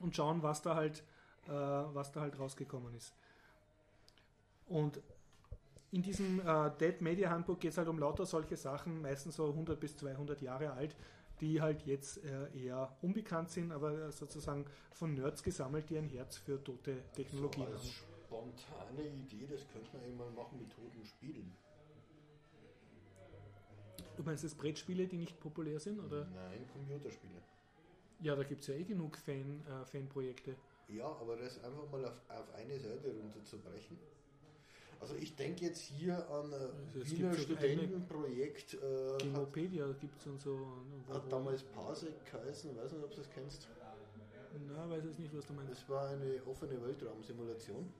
und 0.00 0.14
schauen, 0.14 0.42
was 0.42 0.60
da 0.60 0.74
halt, 0.74 1.02
äh, 1.46 1.50
was 1.50 2.12
da 2.12 2.20
halt 2.20 2.38
rausgekommen 2.38 2.94
ist. 2.94 3.14
Und 4.68 5.00
in 5.92 6.02
diesem 6.02 6.40
äh, 6.40 6.70
Dead 6.78 7.00
Media 7.00 7.30
Handbook 7.30 7.60
geht 7.60 7.72
es 7.72 7.78
halt 7.78 7.88
um 7.88 7.98
lauter 7.98 8.26
solche 8.26 8.56
Sachen, 8.56 9.02
meistens 9.02 9.36
so 9.36 9.46
100 9.46 9.78
bis 9.78 9.96
200 9.96 10.42
Jahre 10.42 10.72
alt, 10.72 10.96
die 11.40 11.60
halt 11.60 11.82
jetzt 11.86 12.24
äh, 12.24 12.48
eher 12.56 12.96
unbekannt 13.02 13.50
sind, 13.50 13.72
aber 13.72 14.10
sozusagen 14.10 14.64
von 14.92 15.14
Nerds 15.14 15.42
gesammelt, 15.42 15.88
die 15.90 15.98
ein 15.98 16.08
Herz 16.08 16.38
für 16.38 16.62
tote 16.62 16.96
Technologien 17.14 17.66
so 17.66 17.72
als 17.72 17.82
haben. 17.82 17.90
spontane 18.24 19.06
Idee, 19.06 19.46
das 19.50 19.66
könnte 19.68 19.88
man 19.92 20.02
einmal 20.04 20.30
machen 20.30 20.58
mit 20.58 20.70
toten 20.70 21.04
Spielen. 21.04 21.52
Du 24.16 24.22
meinst 24.22 24.44
das 24.44 24.54
Brettspiele, 24.54 25.06
die 25.06 25.18
nicht 25.18 25.38
populär 25.40 25.78
sind? 25.78 26.00
Oder? 26.00 26.24
Nein, 26.34 26.66
Computerspiele. 26.72 27.42
Ja, 28.20 28.34
da 28.34 28.44
gibt 28.44 28.62
es 28.62 28.68
ja 28.68 28.74
eh 28.74 28.84
genug 28.84 29.18
Fan, 29.18 29.62
äh, 29.66 29.84
Fanprojekte. 29.84 30.56
Ja, 30.88 31.04
aber 31.04 31.36
das 31.36 31.62
einfach 31.62 31.90
mal 31.90 32.02
auf, 32.06 32.22
auf 32.28 32.54
eine 32.54 32.78
Seite 32.80 33.12
runterzubrechen. 33.14 33.98
Also 35.00 35.14
ich 35.16 35.34
denke 35.36 35.64
jetzt 35.66 35.80
hier 35.80 36.14
an 36.30 36.52
ein 36.52 36.60
Also 36.86 37.00
es 37.00 37.10
Wiener 37.10 37.34
Studentenprojekt. 37.34 38.74
Äh, 38.74 39.98
gibt 40.00 40.18
es 40.20 40.26
und 40.26 40.40
so. 40.40 40.58
Wo- 41.06 41.14
hat 41.14 41.30
damals 41.30 41.62
Parsec 41.62 42.12
geheißen, 42.30 42.76
weiß 42.76 42.92
nicht, 42.92 43.04
ob 43.04 43.10
du 43.10 43.16
das 43.16 43.30
kennst. 43.30 43.68
Na, 44.68 44.88
weiß 44.88 45.04
jetzt 45.04 45.18
nicht, 45.18 45.36
was 45.36 45.46
du 45.46 45.52
meinst. 45.52 45.72
Das 45.72 45.88
war 45.88 46.08
eine 46.08 46.40
offene 46.46 46.80
Weltraumsimulation. 46.82 47.92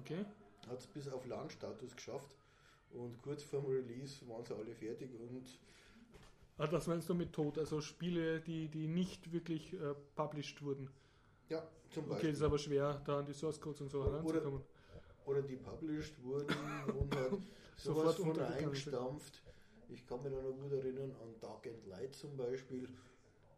Okay. 0.00 0.24
Hat 0.68 0.78
es 0.78 0.86
bis 0.86 1.08
auf 1.08 1.26
LAN-Status 1.26 1.94
geschafft. 1.94 2.34
Und 2.92 3.20
kurz 3.22 3.42
vorm 3.42 3.66
Release 3.66 4.26
waren 4.28 4.44
sie 4.44 4.54
alle 4.54 4.74
fertig 4.74 5.10
und 5.20 5.44
Ah, 6.56 6.66
was 6.72 6.86
meinst 6.88 7.08
du 7.08 7.14
mit 7.14 7.32
Tod? 7.32 7.56
Also 7.58 7.80
Spiele, 7.80 8.40
die, 8.40 8.68
die 8.68 8.88
nicht 8.88 9.32
wirklich 9.32 9.74
äh, 9.74 9.94
published 10.16 10.60
wurden. 10.62 10.88
ja, 11.50 11.62
zum 11.90 12.04
Okay, 12.04 12.10
Beispiel. 12.14 12.30
das 12.30 12.38
ist 12.40 12.44
aber 12.44 12.58
schwer, 12.58 13.00
da 13.04 13.18
an 13.20 13.26
die 13.26 13.32
Source 13.34 13.60
Codes 13.60 13.82
und 13.82 13.90
so 13.90 14.02
heranzukommen. 14.04 14.62
Oder 15.28 15.42
die 15.42 15.56
published 15.56 16.22
wurden 16.24 16.56
und 16.98 17.14
hat 17.16 17.38
sowas 17.76 18.16
von 18.16 18.30
untergegangen 18.30 18.74
sind. 18.74 18.94
eingestampft. 18.94 19.42
Ich 19.90 20.06
kann 20.06 20.22
mich 20.22 20.32
noch 20.32 20.42
gut 20.42 20.72
erinnern 20.72 21.14
an 21.22 21.34
Dark 21.40 21.66
and 21.66 21.86
Light 21.86 22.14
zum 22.14 22.36
Beispiel, 22.36 22.88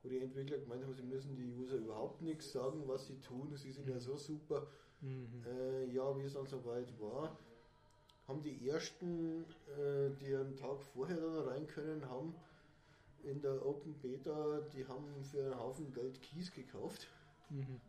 wo 0.03 0.09
die 0.09 0.19
Entwickler 0.19 0.59
gemeint 0.59 0.85
haben, 0.85 0.95
sie 0.95 1.03
müssen 1.03 1.35
die 1.35 1.53
User 1.57 1.77
überhaupt 1.77 2.23
nichts 2.23 2.53
sagen, 2.53 2.83
was 2.87 3.07
sie 3.07 3.19
tun, 3.21 3.55
sie 3.57 3.73
sind 3.73 3.89
ja 3.89 3.99
so 3.99 4.17
super. 4.17 4.67
Mhm. 5.01 5.45
Äh, 5.47 5.87
ja, 5.87 6.17
wie 6.17 6.25
es 6.25 6.35
dann 6.35 6.47
soweit 6.47 6.89
war, 7.01 7.37
haben 8.29 8.43
die 8.43 8.69
ersten, 8.69 9.45
äh, 9.77 10.11
die 10.21 10.35
einen 10.35 10.57
Tag 10.57 10.83
vorher 10.83 11.17
dann 11.17 11.49
rein 11.49 11.67
können, 11.67 12.09
haben 12.09 12.35
in 13.25 13.41
der 13.41 13.65
Open 13.67 13.95
Beta, 13.95 14.61
die 14.73 14.87
haben 14.87 15.23
für 15.25 15.45
einen 15.45 15.59
Haufen 15.59 15.93
Geld 15.93 16.21
Keys 16.23 16.53
gekauft. 16.53 17.09
Mhm. 17.51 17.81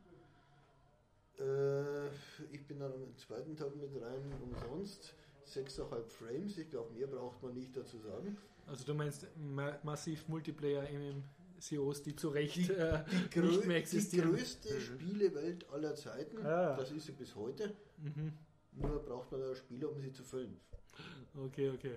Äh, 1.39 2.07
ich 2.51 2.65
bin 2.67 2.79
dann 2.79 2.91
am 2.93 3.15
zweiten 3.17 3.55
Tag 3.55 3.75
mit 3.75 3.89
rein 4.01 4.32
umsonst. 4.43 5.13
6,5 5.45 6.03
Frames, 6.07 6.57
ich 6.57 6.69
glaube, 6.69 6.93
mehr 6.93 7.07
braucht 7.07 7.41
man 7.43 7.53
nicht 7.53 7.75
dazu 7.75 7.97
sagen. 7.99 8.38
Also 8.67 8.86
du 8.86 8.93
meinst 8.93 9.27
ma 9.36 9.77
massiv 9.84 10.27
Multiplayer 10.29 10.84
MMCOs, 10.89 12.03
die 12.03 12.15
zu 12.15 12.29
Recht 12.29 12.55
Die- 12.55 12.71
äh, 12.71 12.99
nicht 13.41 13.65
mehr 13.65 13.77
die 13.77 13.82
existieren. 13.82 14.32
größte 14.32 14.79
Spielewelt 14.79 15.67
aller 15.71 15.95
Zeiten, 15.95 16.45
Ah. 16.45 16.75
das 16.77 16.91
ist 16.91 17.05
sie 17.07 17.11
bis 17.13 17.36
heute. 17.36 17.73
Mhm. 17.97 18.34
Nur 18.73 19.03
braucht 19.03 19.32
man 19.32 19.41
da 19.41 19.53
Spieler, 19.55 19.89
um 19.91 19.99
sie 19.99 20.13
zu 20.13 20.23
füllen. 20.23 20.57
Okay, 21.36 21.71
okay. 21.71 21.95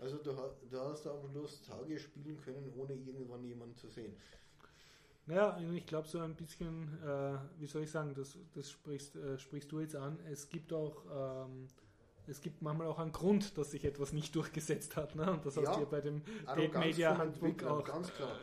Also 0.00 0.18
du, 0.18 0.32
du 0.70 0.78
hast 0.80 1.06
am 1.06 1.26
Schluss 1.30 1.62
Tage 1.62 1.98
spielen 1.98 2.38
können, 2.40 2.70
ohne 2.76 2.94
irgendwann 2.94 3.42
jemanden 3.44 3.76
zu 3.76 3.88
sehen. 3.88 4.14
Naja, 5.28 5.60
ich 5.74 5.84
glaube 5.86 6.08
so 6.08 6.18
ein 6.20 6.34
bisschen, 6.34 6.98
äh, 7.04 7.38
wie 7.58 7.66
soll 7.66 7.82
ich 7.82 7.90
sagen, 7.90 8.14
das, 8.14 8.38
das 8.54 8.70
sprichst, 8.70 9.14
äh, 9.16 9.38
sprichst 9.38 9.70
du 9.70 9.80
jetzt 9.80 9.94
an. 9.94 10.18
Es 10.24 10.48
gibt 10.48 10.72
auch, 10.72 11.04
ähm, 11.46 11.68
es 12.26 12.40
gibt 12.40 12.62
manchmal 12.62 12.86
auch 12.86 12.98
einen 12.98 13.12
Grund, 13.12 13.56
dass 13.58 13.70
sich 13.72 13.84
etwas 13.84 14.12
nicht 14.14 14.34
durchgesetzt 14.34 14.96
hat. 14.96 15.14
Ne? 15.14 15.30
Und 15.30 15.44
das 15.44 15.56
Ja. 15.56 15.66
hast 15.66 15.76
du 15.76 15.80
ja 15.80 15.86
bei 15.86 16.00
dem 16.00 16.22
Dead 16.56 16.74
Media 16.74 17.16
Handbook 17.16 17.62
auch. 17.64 17.84
ganz 17.84 18.12
klar. 18.12 18.34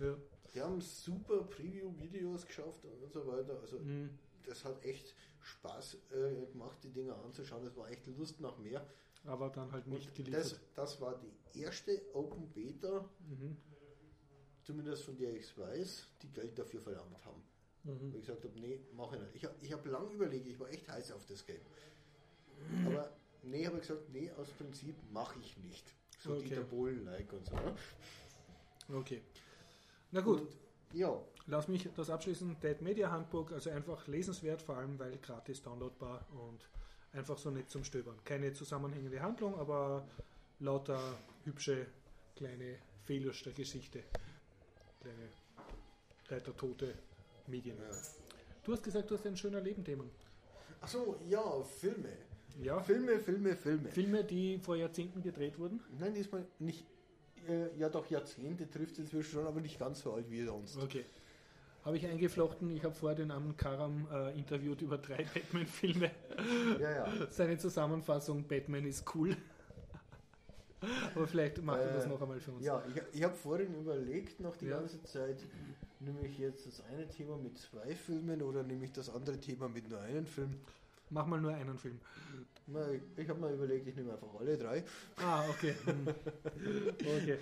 Ja. 0.00 0.16
Die 0.52 0.60
haben 0.60 0.80
super 0.80 1.42
Preview-Videos 1.44 2.46
geschafft 2.46 2.84
und 2.84 3.12
so 3.12 3.24
weiter. 3.28 3.60
Also 3.60 3.78
Mhm. 3.78 4.10
das 4.44 4.64
hat 4.64 4.84
echt 4.84 5.14
Spaß 5.40 5.98
äh, 6.10 6.46
gemacht, 6.50 6.78
die 6.82 6.90
Dinger 6.90 7.16
anzuschauen. 7.24 7.64
Es 7.64 7.76
war 7.76 7.88
echt 7.90 8.04
Lust 8.08 8.40
nach 8.40 8.58
mehr. 8.58 8.84
Aber 9.24 9.50
dann 9.50 9.70
halt 9.70 9.86
nicht 9.86 10.08
Und 10.08 10.14
geliefert. 10.16 10.40
das, 10.42 10.60
das 10.74 11.00
war 11.00 11.20
die 11.54 11.60
erste 11.60 12.02
Open 12.12 12.48
Beta, 12.52 13.08
Mhm. 13.28 13.56
Zumindest 14.64 15.04
von 15.04 15.16
der 15.16 15.34
ich 15.34 15.56
weiß, 15.56 16.08
die 16.22 16.32
Geld 16.32 16.58
dafür 16.58 16.80
verlangt 16.80 17.24
haben. 17.24 17.42
Mhm. 17.84 18.14
ich 18.14 18.22
gesagt 18.22 18.44
habe, 18.44 18.58
nee, 18.58 18.80
mache 18.94 19.16
ich 19.16 19.22
nicht. 19.22 19.34
Ich 19.36 19.44
habe 19.44 19.54
ich 19.60 19.72
hab 19.72 19.86
lang 19.86 20.10
überlegt, 20.10 20.46
ich 20.46 20.58
war 20.58 20.68
echt 20.70 20.88
heiß 20.88 21.12
auf 21.12 21.24
das 21.26 21.46
Game. 21.46 21.60
Aber 22.86 23.10
nee, 23.42 23.66
habe 23.66 23.76
ich 23.76 23.82
gesagt, 23.82 24.08
nee, 24.10 24.30
aus 24.32 24.48
Prinzip 24.50 24.96
mache 25.12 25.38
ich 25.40 25.56
nicht. 25.58 25.94
So 26.18 26.32
Okay. 26.32 26.44
Dieter 26.44 26.62
Bohlen-like 26.62 27.32
und 27.32 27.46
so. 27.46 27.54
Ne? 27.54 27.76
Okay. 28.94 29.22
Na 30.10 30.20
gut, 30.22 30.40
Und, 30.40 30.56
ja, 30.94 31.20
lass 31.46 31.68
mich 31.68 31.88
das 31.94 32.08
abschließen. 32.08 32.56
Dead 32.60 32.80
Media 32.80 33.10
Handbook, 33.10 33.52
also 33.52 33.68
einfach 33.68 34.06
lesenswert, 34.06 34.62
vor 34.62 34.76
allem 34.78 34.98
weil 34.98 35.18
gratis 35.18 35.62
downloadbar 35.62 36.26
und 36.32 36.66
einfach 37.12 37.36
so 37.36 37.50
nett 37.50 37.68
zum 37.70 37.84
Stöbern. 37.84 38.16
Keine 38.24 38.54
zusammenhängende 38.54 39.20
Handlung, 39.20 39.58
aber 39.58 40.08
lauter 40.58 41.00
hübsche 41.44 41.86
kleine 42.36 42.78
Fehlers 43.04 43.42
der 43.42 43.52
Geschichte. 43.52 44.04
Kleine 45.04 45.28
leider 46.30 46.56
tote 46.56 46.94
Medien. 47.46 47.76
ja. 47.76 47.96
Du 48.62 48.72
hast 48.72 48.82
gesagt, 48.82 49.10
du 49.10 49.14
hast 49.14 49.26
ein 49.26 49.36
schöner 49.36 49.60
Leben 49.60 49.84
Themen. 49.84 50.10
Achso, 50.80 51.16
ja, 51.28 51.62
Filme. 51.62 52.08
Ja, 52.62 52.80
Filme, 52.80 53.18
Filme, 53.18 53.54
Filme. 53.56 53.90
Filme, 53.90 54.24
die 54.24 54.58
vor 54.58 54.76
Jahrzehnten 54.76 55.20
gedreht 55.20 55.58
wurden. 55.58 55.80
Nein, 55.98 56.14
diesmal 56.14 56.46
nicht. 56.58 56.86
Äh, 57.46 57.76
ja, 57.76 57.90
doch 57.90 58.08
Jahrzehnte 58.08 58.70
trifft 58.70 58.92
es 58.92 59.00
inzwischen 59.00 59.32
schon, 59.32 59.46
aber 59.46 59.60
nicht 59.60 59.78
ganz 59.78 60.00
so 60.00 60.14
alt 60.14 60.30
wie 60.30 60.42
sonst. 60.44 60.78
Okay. 60.78 61.04
Habe 61.84 61.98
ich 61.98 62.06
eingeflochten. 62.06 62.74
Ich 62.74 62.84
habe 62.84 62.94
vorher 62.94 63.16
den 63.16 63.30
armen 63.30 63.56
Karam 63.58 64.08
äh, 64.10 64.38
interviewt 64.38 64.80
über 64.80 64.96
drei 64.96 65.24
Batman-Filme. 65.34 66.10
Ja, 66.80 66.90
ja. 66.90 67.26
Seine 67.28 67.58
Zusammenfassung, 67.58 68.44
Batman 68.44 68.86
ist 68.86 69.04
cool. 69.14 69.36
Aber 71.14 71.26
vielleicht 71.26 71.62
macht 71.62 71.80
er 71.80 71.92
das 71.94 72.04
Äh, 72.04 72.08
noch 72.08 72.20
einmal 72.22 72.40
für 72.40 72.52
uns. 72.52 72.64
Ja, 72.64 72.82
ich, 72.88 73.02
ich 73.18 73.22
habe 73.22 73.34
vorhin 73.34 73.74
überlegt, 73.74 74.40
noch 74.40 74.56
die 74.56 74.66
Ja. 74.66 74.78
ganze 74.78 75.02
Zeit, 75.04 75.38
nehme 76.00 76.26
ich 76.26 76.38
jetzt 76.38 76.66
das 76.66 76.80
eine 76.82 77.08
Thema 77.08 77.36
mit 77.36 77.58
zwei 77.58 77.94
Filmen 77.94 78.42
oder 78.42 78.62
nehme 78.62 78.84
ich 78.84 78.92
das 78.92 79.08
andere 79.10 79.38
Thema 79.40 79.68
mit 79.68 79.88
nur 79.88 80.00
einem 80.00 80.26
Film? 80.26 80.54
Mach 81.10 81.26
mal 81.26 81.40
nur 81.40 81.52
einen 81.54 81.78
Film. 81.78 82.00
Na, 82.66 82.90
ich 82.90 83.02
ich 83.16 83.28
habe 83.28 83.38
mal 83.40 83.52
überlegt, 83.52 83.86
ich 83.86 83.94
nehme 83.94 84.12
einfach 84.12 84.34
alle 84.40 84.56
drei. 84.56 84.84
Ah, 85.18 85.44
okay. 85.50 85.74
Hm. 85.84 86.08
Okay. 86.98 87.38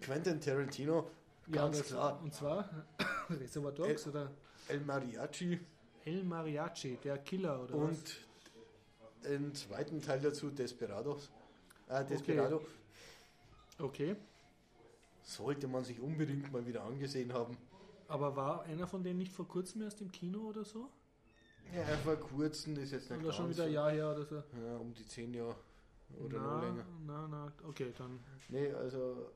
Quentin 0.00 0.40
Tarantino, 0.40 1.10
Ja, 1.48 1.62
ganz 1.62 1.78
das, 1.78 1.88
klar. 1.88 2.20
Und 2.22 2.32
zwar 2.34 2.68
Reservoir 3.30 3.72
Dogs 3.72 4.06
oder 4.06 4.30
El 4.68 4.80
Mariachi 4.80 5.60
El 6.04 6.24
Mariachi, 6.24 6.96
der 7.04 7.18
Killer 7.18 7.62
oder 7.64 7.74
und 7.74 7.90
was? 8.02 9.28
den 9.28 9.54
zweiten 9.54 10.00
Teil 10.00 10.20
dazu, 10.20 10.50
Desperados. 10.50 11.30
Äh, 11.88 12.04
Desperado. 12.04 12.60
Okay. 13.78 14.16
Sollte 15.22 15.68
man 15.68 15.84
sich 15.84 16.00
unbedingt 16.00 16.52
mal 16.52 16.66
wieder 16.66 16.84
angesehen 16.84 17.32
haben. 17.32 17.56
Aber 18.08 18.34
war 18.36 18.62
einer 18.62 18.86
von 18.86 19.02
denen 19.02 19.18
nicht 19.18 19.32
vor 19.32 19.46
kurzem 19.46 19.82
erst 19.82 20.00
im 20.00 20.10
Kino 20.10 20.40
oder 20.48 20.64
so? 20.64 20.88
Ja, 21.74 21.84
vor 21.98 22.16
kurzem 22.16 22.76
ist 22.78 22.92
jetzt 22.92 23.10
nicht 23.10 23.20
Oder 23.22 23.32
schon 23.32 23.50
wieder 23.50 23.64
ein 23.64 23.72
Jahr 23.72 23.90
her 23.90 24.10
oder 24.12 24.24
so? 24.24 24.36
Ja, 24.36 24.76
um 24.78 24.94
die 24.94 25.06
zehn 25.06 25.34
Jahre 25.34 25.54
oder 26.18 26.38
na, 26.38 26.54
noch 26.54 26.62
länger. 26.62 26.86
Na, 27.06 27.28
na, 27.28 27.52
okay, 27.68 27.92
dann. 27.98 28.18
Nee, 28.48 28.72
also 28.72 29.30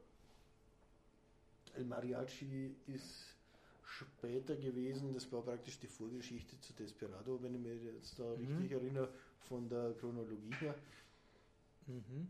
El 1.74 1.84
Mariachi 1.84 2.74
ist 2.86 3.34
später 3.84 4.56
gewesen, 4.56 5.12
das 5.12 5.30
war 5.30 5.42
praktisch 5.42 5.78
die 5.78 5.86
Vorgeschichte 5.86 6.58
zu 6.60 6.72
Desperado, 6.72 7.38
wenn 7.42 7.54
ich 7.54 7.60
mich 7.60 7.82
jetzt 7.82 8.18
da 8.18 8.24
Mhm. 8.24 8.46
richtig 8.56 8.72
erinnere, 8.72 9.08
von 9.40 9.68
der 9.68 9.92
Chronologie 9.94 10.54
her. 10.60 10.74
Mhm. 11.86 12.28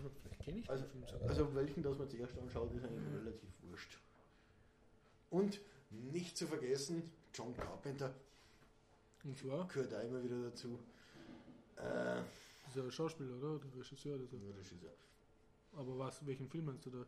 Vielleicht 0.00 0.40
kenne 0.40 0.58
ich 0.60 0.70
Also, 0.70 0.84
den 0.84 0.90
Film 0.92 1.06
sogar. 1.06 1.28
also 1.28 1.54
welchen, 1.54 1.82
das 1.82 1.98
man 1.98 2.08
zuerst 2.08 2.38
anschaut, 2.38 2.72
ist 2.74 2.84
eigentlich 2.84 3.14
relativ 3.20 3.48
wurscht. 3.62 3.98
Und 5.30 5.60
nicht 5.90 6.36
zu 6.36 6.46
vergessen, 6.46 7.10
John 7.34 7.54
Carpenter 7.56 8.14
Und 9.24 9.36
zwar? 9.38 9.68
gehört 9.68 9.92
da 9.92 10.00
immer 10.02 10.22
wieder 10.22 10.42
dazu. 10.50 10.78
Äh, 11.76 11.82
Das 11.82 12.68
ist 12.70 12.76
ja 12.76 12.82
ein 12.82 12.92
Schauspieler, 12.92 13.36
oder? 13.36 13.54
Oder 13.56 13.64
Regisseur 13.76 14.16
oder 14.16 14.26
so. 14.26 14.36
Regisseur. 14.36 14.92
Aber 15.74 15.98
was, 15.98 16.24
welchen 16.26 16.48
Film 16.48 16.66
meinst 16.66 16.84
du 16.86 16.90
da? 16.90 17.04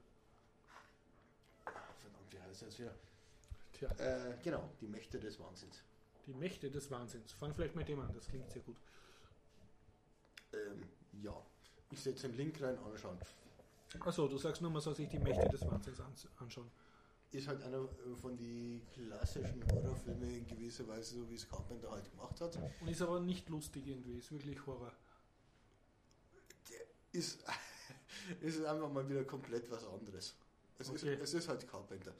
Verdammt, 1.64 2.32
wie 2.32 2.40
heißt 2.40 2.62
jetzt 2.62 2.78
wieder? 2.78 2.94
Tja, 3.72 3.90
Äh, 3.98 4.36
genau, 4.42 4.70
die 4.80 4.86
Mächte 4.88 5.18
des 5.18 5.38
Wahnsinns. 5.40 5.82
die 6.26 6.32
Mächte 6.34 6.70
des 6.70 6.90
Wahnsinns. 6.90 7.32
Fang 7.32 7.54
vielleicht 7.54 7.76
mit 7.76 7.88
dem 7.88 8.00
an, 8.00 8.12
das 8.14 8.26
klingt 8.28 8.50
sehr 8.50 8.62
gut. 8.62 8.76
Ähm, 10.52 10.82
ja, 11.22 11.34
ich 11.94 12.02
setze 12.02 12.26
einen 12.26 12.36
Link 12.36 12.60
rein, 12.60 12.76
anschauen. 12.78 13.18
Achso, 14.00 14.26
du 14.28 14.36
sagst 14.38 14.60
nur, 14.60 14.70
man 14.70 14.82
soll 14.82 14.94
sich 14.96 15.08
die 15.08 15.18
Mächte 15.18 15.48
des 15.48 15.60
Wahnsinns 15.62 16.00
ans- 16.00 16.28
anschauen. 16.38 16.70
Ist 17.30 17.48
halt 17.48 17.62
einer 17.62 17.78
äh, 17.82 18.16
von 18.20 18.36
den 18.36 18.82
klassischen 18.92 19.64
Horrorfilmen 19.70 20.28
in 20.38 20.46
gewisser 20.46 20.86
Weise, 20.88 21.16
so 21.16 21.30
wie 21.30 21.34
es 21.36 21.48
Carpenter 21.48 21.90
halt 21.90 22.10
gemacht 22.10 22.40
hat. 22.40 22.58
Und 22.80 22.88
ist 22.88 23.02
aber 23.02 23.20
nicht 23.20 23.48
lustig 23.48 23.86
irgendwie, 23.86 24.18
ist 24.18 24.30
wirklich 24.32 24.64
Horror. 24.66 24.92
Ist, 27.12 27.44
ist 28.40 28.64
einfach 28.64 28.90
mal 28.90 29.08
wieder 29.08 29.24
komplett 29.24 29.70
was 29.70 29.84
anderes. 29.86 30.34
Es, 30.78 30.88
Okay. 30.90 31.14
ist, 31.14 31.22
es 31.22 31.34
ist 31.34 31.48
halt 31.48 31.66
Carpenter. 31.68 32.12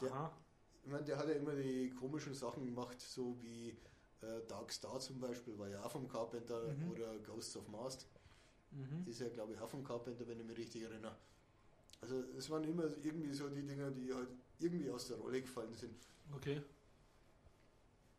Der- 0.00 0.12
Aha. 0.12 0.32
Ich 0.84 0.90
meine, 0.90 1.04
der 1.04 1.16
hat 1.16 1.28
ja 1.28 1.34
immer 1.34 1.54
die 1.54 1.90
komischen 1.90 2.34
Sachen 2.34 2.64
gemacht, 2.66 3.00
so 3.00 3.36
wie 3.40 3.76
äh, 4.22 4.40
Dark 4.48 4.72
Star 4.72 4.98
zum 5.00 5.20
Beispiel, 5.20 5.58
war 5.58 5.68
ja 5.68 5.82
auch 5.84 5.90
vom 5.90 6.08
Carpenter, 6.08 6.72
Mhm. 6.72 6.90
oder 6.90 7.18
Ghosts 7.20 7.56
of 7.56 7.68
Mars, 7.68 8.06
Mhm. 8.70 9.04
ist 9.06 9.20
ja 9.20 9.28
glaube 9.28 9.52
ich 9.52 9.60
auch 9.60 9.68
vom 9.68 9.84
Carpenter, 9.84 10.26
wenn 10.26 10.40
ich 10.40 10.46
mich 10.46 10.56
richtig 10.58 10.82
erinnere. 10.82 11.14
Also 12.00 12.20
es 12.36 12.48
waren 12.50 12.64
immer 12.64 12.84
irgendwie 13.02 13.32
so 13.34 13.48
die 13.48 13.62
Dinger, 13.62 13.90
die 13.90 14.12
halt 14.12 14.28
irgendwie 14.58 14.90
aus 14.90 15.08
der 15.08 15.18
Rolle 15.18 15.40
gefallen 15.42 15.74
sind. 15.74 15.94
Okay. 16.34 16.62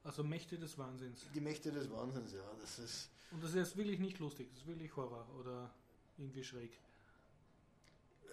Also 0.03 0.23
Mächte 0.23 0.57
des 0.59 0.77
Wahnsinns. 0.77 1.21
Die 1.33 1.41
Mächte 1.41 1.71
des 1.71 1.89
Wahnsinns, 1.89 2.33
ja, 2.33 2.43
das 2.59 2.79
ist. 2.79 3.09
Und 3.31 3.41
das 3.43 3.51
ist 3.51 3.55
jetzt 3.55 3.77
wirklich 3.77 3.99
nicht 3.99 4.19
lustig, 4.19 4.49
das 4.51 4.59
ist 4.61 4.67
wirklich 4.67 4.95
Horror 4.95 5.27
oder 5.39 5.73
irgendwie 6.17 6.43
schräg. 6.43 6.77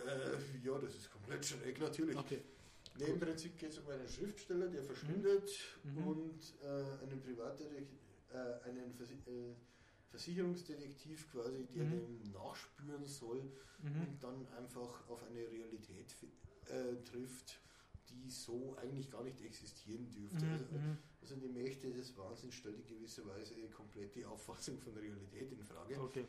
Äh, 0.06 0.66
ja, 0.66 0.78
das 0.78 0.94
ist 0.94 1.10
komplett 1.10 1.44
schräg 1.46 1.78
natürlich. 1.80 2.16
Okay. 2.16 2.42
Nee, 3.00 3.06
Im 3.12 3.20
Prinzip 3.20 3.58
geht 3.58 3.70
es 3.70 3.78
um 3.78 3.88
einen 3.88 4.08
Schriftsteller, 4.08 4.68
der 4.68 4.82
verschwindet 4.84 5.50
Mhm. 5.84 6.06
und 6.06 6.54
äh, 6.62 7.02
einen 7.02 7.20
Privatdetektiv, 7.22 7.98
äh, 8.32 8.68
einen 8.68 8.94
Versi 8.94 9.14
äh, 9.26 9.54
Versicherungsdetektiv 10.10 11.30
quasi, 11.32 11.66
der 11.74 11.84
Mhm. 11.84 11.90
dem 11.90 12.32
nachspüren 12.32 13.04
soll 13.06 13.42
Mhm. 13.82 14.00
und 14.02 14.22
dann 14.22 14.46
einfach 14.58 15.08
auf 15.08 15.22
eine 15.24 15.40
Realität 15.50 16.14
äh, 16.66 16.96
trifft, 17.04 17.60
die 18.10 18.28
so 18.28 18.76
eigentlich 18.76 19.10
gar 19.10 19.22
nicht 19.24 19.40
existieren 19.40 20.10
dürfte. 20.10 20.44
Mhm. 20.46 20.52
Also, 20.52 20.64
Mhm. 20.66 20.98
also 21.22 21.36
die 21.36 21.48
Mächte 21.48 21.90
des 21.92 22.16
Wahnsinns 22.16 22.54
stellt 22.54 22.76
in 22.80 22.86
gewisser 22.86 23.24
Weise 23.26 23.54
komplett 23.70 24.14
die 24.16 24.24
Auffassung 24.24 24.78
von 24.78 24.96
Realität 24.96 25.52
in 25.52 25.62
Frage. 25.62 25.98
Okay. 26.00 26.26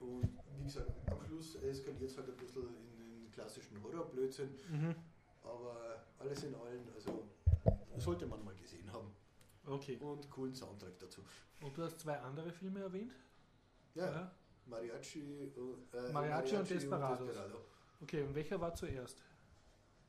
Und 0.00 0.28
wie 0.58 0.64
gesagt, 0.64 0.90
am 1.10 1.22
Schluss 1.26 1.56
eskaliert 1.56 2.10
es 2.10 2.16
halt 2.16 2.30
ein 2.30 2.36
bisschen 2.36 2.62
in 2.74 2.96
den 2.96 3.30
klassischen 3.32 3.82
Horrorblödsinn. 3.82 4.48
Mhm. 4.70 4.94
Aber 5.42 6.04
alles 6.18 6.42
in 6.44 6.54
allem, 6.54 6.82
also 6.94 7.28
sollte 7.98 8.26
man 8.26 8.44
mal 8.44 8.54
gesehen 8.54 8.90
haben. 8.92 9.12
Okay. 9.66 9.96
Und 10.00 10.28
coolen 10.30 10.54
Soundtrack 10.54 10.98
dazu. 10.98 11.22
Und 11.62 11.76
du 11.76 11.82
hast 11.82 11.98
zwei 12.00 12.16
andere 12.18 12.50
Filme 12.52 12.80
erwähnt? 12.80 13.12
Ja, 13.94 14.30
Mariachi, 14.66 15.20
äh, 15.92 16.12
Mariachi 16.12 16.56
und 16.56 16.70
Desperados. 16.70 17.26
Desperado. 17.26 17.64
Okay, 18.02 18.22
und 18.22 18.34
welcher 18.34 18.60
war 18.60 18.74
zuerst? 18.74 19.22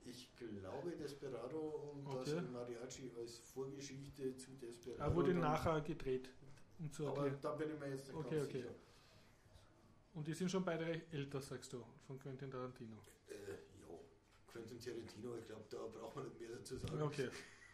Ich 0.03 0.35
glaube 0.35 0.91
Desperado 0.91 1.59
und 1.93 2.07
Okay. 2.07 2.35
das 2.35 2.49
Mariachi 2.49 3.11
als 3.19 3.39
Vorgeschichte 3.39 4.35
zu 4.37 4.51
Desperado. 4.51 5.03
Er 5.03 5.15
wurde 5.15 5.31
dann- 5.33 5.41
nachher 5.41 5.81
gedreht. 5.81 6.29
Um 6.79 6.91
zu 6.91 7.07
Aber 7.07 7.29
da 7.29 7.53
bin 7.55 7.71
ich 7.73 7.79
mir 7.79 7.89
jetzt 7.89 8.07
nicht 8.07 8.15
Okay, 8.15 8.35
ganz 8.37 8.47
okay. 8.47 8.61
sicher. 8.61 8.73
Und 10.13 10.27
die 10.27 10.33
sind 10.33 10.49
schon 10.49 10.65
beide 10.65 11.01
älter, 11.11 11.41
sagst 11.41 11.71
du, 11.73 11.83
von 12.07 12.17
Quentin 12.19 12.49
Tarantino. 12.49 12.97
Äh, 13.29 13.33
ja, 13.33 13.57
Quentin 14.51 14.79
Tarantino, 14.79 15.35
ich 15.37 15.45
glaube, 15.47 15.63
da 15.69 15.77
braucht 15.87 16.15
man 16.15 16.25
nicht 16.25 16.39
mehr 16.39 16.49
dazu 16.51 16.77
sagen. 16.77 17.01
Okay, 17.01 17.29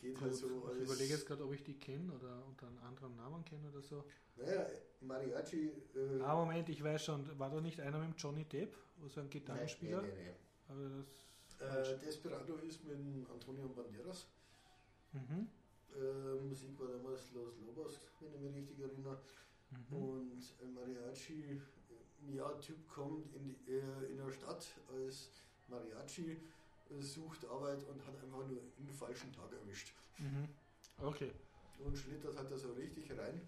Geht 0.00 0.14
gut. 0.14 0.22
halt 0.22 0.34
so 0.34 0.70
ich 0.74 0.82
überlege 0.82 1.14
jetzt 1.14 1.26
gerade, 1.26 1.44
ob 1.44 1.52
ich 1.54 1.62
die 1.62 1.74
kenne 1.78 2.12
oder 2.12 2.44
unter 2.46 2.66
einem 2.66 2.78
anderen 2.80 3.16
Namen 3.16 3.44
kenne 3.44 3.68
oder 3.70 3.80
so. 3.80 4.04
Naja, 4.36 4.66
Mariachi. 5.00 5.68
Äh, 5.94 6.20
Ah, 6.22 6.34
Moment, 6.34 6.68
ich 6.68 6.82
weiß 6.82 7.04
schon. 7.04 7.38
War 7.38 7.50
da 7.50 7.60
nicht 7.60 7.80
einer 7.80 7.98
mit 7.98 8.08
dem 8.08 8.16
Johnny 8.16 8.44
Depp, 8.44 8.76
also 9.02 9.20
ein 9.20 9.30
Gitarrenspieler? 9.30 10.02
nein, 10.02 10.10
nein, 10.68 11.04
nein. 11.58 11.84
Äh, 11.84 11.98
Desperado 11.98 12.56
ist 12.56 12.84
mit 12.84 12.96
Antonio 13.30 13.68
Banderas. 13.68 14.26
Mhm. 15.12 15.48
Äh, 15.94 16.40
Musik 16.48 16.78
war 16.78 16.88
damals 16.88 17.32
Los 17.32 17.54
Lobos, 17.66 17.98
wenn 18.20 18.32
ich 18.34 18.40
mich 18.40 18.56
richtig 18.56 18.80
erinnere. 18.80 19.18
Mhm. 19.70 19.96
Und 19.96 20.74
Mariachi, 20.74 21.60
äh, 21.60 22.36
ja, 22.36 22.48
Typ 22.54 22.88
kommt 22.88 23.34
in, 23.34 23.44
die, 23.44 23.72
äh, 23.72 24.12
in 24.12 24.20
eine 24.20 24.32
Stadt 24.32 24.66
als 24.92 25.30
Mariachi, 25.70 26.36
äh, 26.90 27.02
sucht 27.02 27.44
Arbeit 27.46 27.82
und 27.84 28.04
hat 28.06 28.14
einfach 28.22 28.38
nur 28.38 28.60
den 28.78 28.92
falschen 28.92 29.32
Tag 29.32 29.52
erwischt. 29.52 29.92
Mhm. 30.18 30.48
Okay. 30.98 31.32
Und 31.78 31.96
schlittert 31.96 32.36
halt 32.36 32.50
da 32.50 32.58
so 32.58 32.72
richtig 32.72 33.10
rein. 33.12 33.40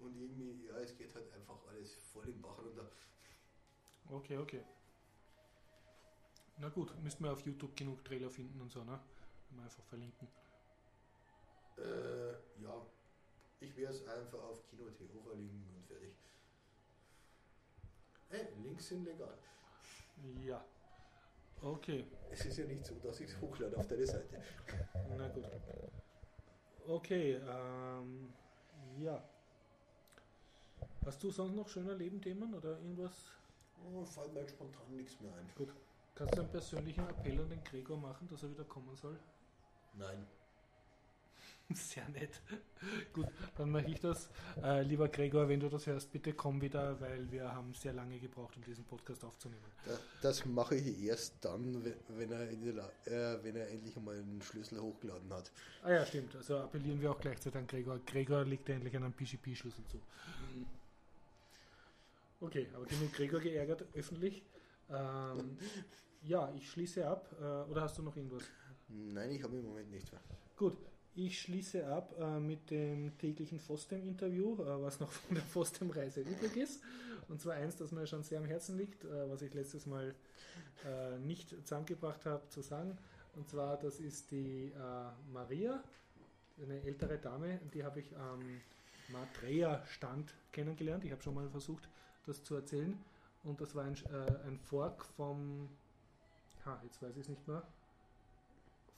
Und 0.00 0.16
irgendwie, 0.16 0.66
ja, 0.66 0.78
es 0.78 0.96
geht 0.96 1.14
halt 1.14 1.30
einfach 1.32 1.58
alles 1.68 1.94
voll 1.94 2.26
im 2.28 2.40
Bach 2.40 2.56
runter. 2.58 2.88
Okay, 4.08 4.38
okay. 4.38 4.62
Na 6.56 6.68
gut, 6.68 6.92
müssten 7.02 7.24
wir 7.24 7.32
auf 7.32 7.40
YouTube 7.44 7.76
genug 7.76 8.04
Trailer 8.04 8.30
finden 8.30 8.60
und 8.60 8.70
so, 8.70 8.82
ne? 8.84 8.98
Wir 9.50 9.62
einfach 9.62 9.84
verlinken. 9.84 10.28
Äh, 11.78 12.32
ja, 12.62 12.86
ich 13.60 13.76
werde 13.76 13.94
es 13.94 14.06
einfach 14.06 14.42
auf 14.42 14.66
Kino 14.68 14.90
TV 14.90 15.20
verlinken 15.22 15.64
und 15.74 15.86
fertig. 15.86 16.14
Hey, 18.28 18.46
Links 18.62 18.88
sind 18.88 19.04
legal. 19.04 19.36
Ja. 20.44 20.64
Okay, 21.62 22.06
Es 22.30 22.46
ist 22.46 22.56
ja 22.56 22.64
nicht 22.64 22.86
so, 22.86 22.94
dass 22.96 23.20
ich 23.20 23.28
es 23.28 23.40
hochlade 23.40 23.76
auf 23.76 23.86
deine 23.86 24.06
Seite. 24.06 24.40
na 25.16 25.28
gut. 25.28 25.44
Okay, 26.88 27.34
ähm, 27.34 28.32
ja. 28.98 29.22
Hast 31.04 31.22
du 31.22 31.30
sonst 31.30 31.54
noch 31.54 31.68
schöner 31.68 31.94
Lebenthemen 31.94 32.54
oder 32.54 32.70
irgendwas? 32.78 33.30
Oh, 33.84 34.04
fällt 34.04 34.32
mir 34.32 34.48
spontan 34.48 34.96
nichts 34.96 35.20
mehr 35.20 35.32
ein. 35.34 35.48
Kannst 36.14 36.36
du 36.36 36.40
einen 36.42 36.50
persönlichen 36.50 37.06
Appell 37.08 37.40
an 37.40 37.48
den 37.50 37.64
Gregor 37.64 37.96
machen, 37.96 38.28
dass 38.28 38.42
er 38.42 38.50
wieder 38.50 38.64
kommen 38.64 38.94
soll? 38.96 39.18
Nein. 39.94 40.26
Sehr 41.74 42.08
nett. 42.08 42.40
Gut, 43.12 43.26
dann 43.56 43.70
mache 43.70 43.86
ich 43.86 44.00
das. 44.00 44.28
Äh, 44.62 44.82
lieber 44.82 45.08
Gregor, 45.08 45.48
wenn 45.48 45.60
du 45.60 45.68
das 45.68 45.86
hörst, 45.86 46.10
bitte 46.10 46.32
komm 46.32 46.60
wieder, 46.60 47.00
weil 47.00 47.30
wir 47.30 47.52
haben 47.52 47.72
sehr 47.74 47.92
lange 47.92 48.18
gebraucht, 48.18 48.56
um 48.56 48.64
diesen 48.64 48.84
Podcast 48.84 49.24
aufzunehmen. 49.24 49.62
Das, 49.84 50.00
das 50.22 50.46
mache 50.46 50.76
ich 50.76 51.02
erst 51.02 51.44
dann, 51.44 51.84
wenn, 52.08 52.32
er 52.32 52.50
äh, 52.50 53.44
wenn 53.44 53.56
er 53.56 53.68
endlich 53.68 53.96
einmal 53.96 54.16
einen 54.16 54.42
Schlüssel 54.42 54.80
hochgeladen 54.80 55.32
hat. 55.32 55.52
Ah 55.82 55.92
ja, 55.92 56.06
stimmt. 56.06 56.34
Also 56.34 56.58
appellieren 56.58 57.00
wir 57.00 57.12
auch 57.12 57.20
gleichzeitig 57.20 57.58
an 57.58 57.66
Gregor. 57.66 58.00
Gregor 58.04 58.44
legt 58.44 58.68
endlich 58.68 58.96
einen 58.96 59.12
PGP-Schlüssel 59.12 59.84
zu. 59.86 60.00
Okay, 62.40 62.68
aber 62.74 62.86
genug 62.86 63.12
Gregor 63.12 63.40
geärgert 63.40 63.84
öffentlich. 63.94 64.42
Ähm, 64.88 65.58
ja, 66.22 66.52
ich 66.56 66.68
schließe 66.70 67.06
ab. 67.06 67.28
Äh, 67.38 67.70
oder 67.70 67.82
hast 67.82 67.98
du 67.98 68.02
noch 68.02 68.16
irgendwas? 68.16 68.42
Nein, 68.88 69.30
ich 69.30 69.42
habe 69.42 69.56
im 69.56 69.66
Moment 69.66 69.90
nichts 69.90 70.10
mehr. 70.10 70.20
Gut, 70.56 70.76
ich 71.14 71.40
schließe 71.40 71.86
ab 71.86 72.14
äh, 72.18 72.38
mit 72.38 72.70
dem 72.70 73.16
täglichen 73.18 73.58
Fostem-Interview, 73.58 74.54
äh, 74.62 74.82
was 74.82 75.00
noch 75.00 75.10
von 75.12 75.34
der 75.34 75.44
Fostem-Reise 75.44 76.20
übrig 76.20 76.56
ist. 76.56 76.82
Und 77.28 77.40
zwar 77.40 77.54
eins, 77.54 77.76
das 77.76 77.92
mir 77.92 78.06
schon 78.06 78.22
sehr 78.22 78.38
am 78.38 78.44
Herzen 78.44 78.76
liegt, 78.76 79.04
äh, 79.04 79.28
was 79.28 79.42
ich 79.42 79.52
letztes 79.54 79.86
Mal 79.86 80.14
äh, 80.84 81.18
nicht 81.18 81.50
zusammengebracht 81.50 82.26
habe 82.26 82.48
zu 82.48 82.62
sagen. 82.62 82.96
Und 83.36 83.48
zwar, 83.48 83.76
das 83.76 84.00
ist 84.00 84.30
die 84.30 84.72
äh, 84.72 85.32
Maria, 85.32 85.82
eine 86.62 86.82
ältere 86.82 87.18
Dame, 87.18 87.60
die 87.72 87.84
habe 87.84 88.00
ich 88.00 88.16
am 88.16 88.60
Matreya-Stand 89.08 90.34
kennengelernt. 90.52 91.04
Ich 91.04 91.12
habe 91.12 91.22
schon 91.22 91.34
mal 91.34 91.48
versucht, 91.48 91.88
das 92.26 92.42
zu 92.44 92.54
erzählen. 92.54 92.98
Und 93.44 93.60
das 93.60 93.74
war 93.74 93.84
ein, 93.84 93.94
äh, 93.94 94.46
ein 94.46 94.58
Fork 94.58 95.04
vom, 95.16 95.68
ha, 96.66 96.80
jetzt 96.84 97.00
weiß 97.02 97.16
ich 97.16 97.22
es 97.22 97.28
nicht 97.28 97.46
mehr, 97.48 97.62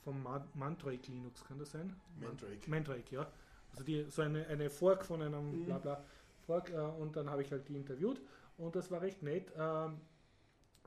vom 0.03 0.23
Ma- 0.23 0.47
Mandrake 0.55 1.11
Linux, 1.11 1.45
kann 1.45 1.59
das 1.59 1.71
sein? 1.73 1.95
Mandrake. 2.21 2.69
Mandrake, 2.71 3.15
ja. 3.15 3.31
Also 3.73 3.85
die, 3.85 4.05
so 4.11 4.23
eine, 4.23 4.47
eine 4.49 4.69
Fork 4.71 5.05
von 5.05 5.23
einem 5.23 5.61
Mhm. 5.61 5.65
Blabla 5.65 6.05
Fork 6.47 6.71
äh, 6.71 6.77
und 6.77 7.17
dann 7.17 7.31
habe 7.31 7.43
ich 7.43 7.51
halt 7.53 7.69
die 7.69 7.77
interviewt 7.77 8.21
und 8.59 8.75
das 8.77 8.91
war 8.91 9.01
recht 9.01 9.23
nett. 9.23 9.53
Ähm, 9.57 10.01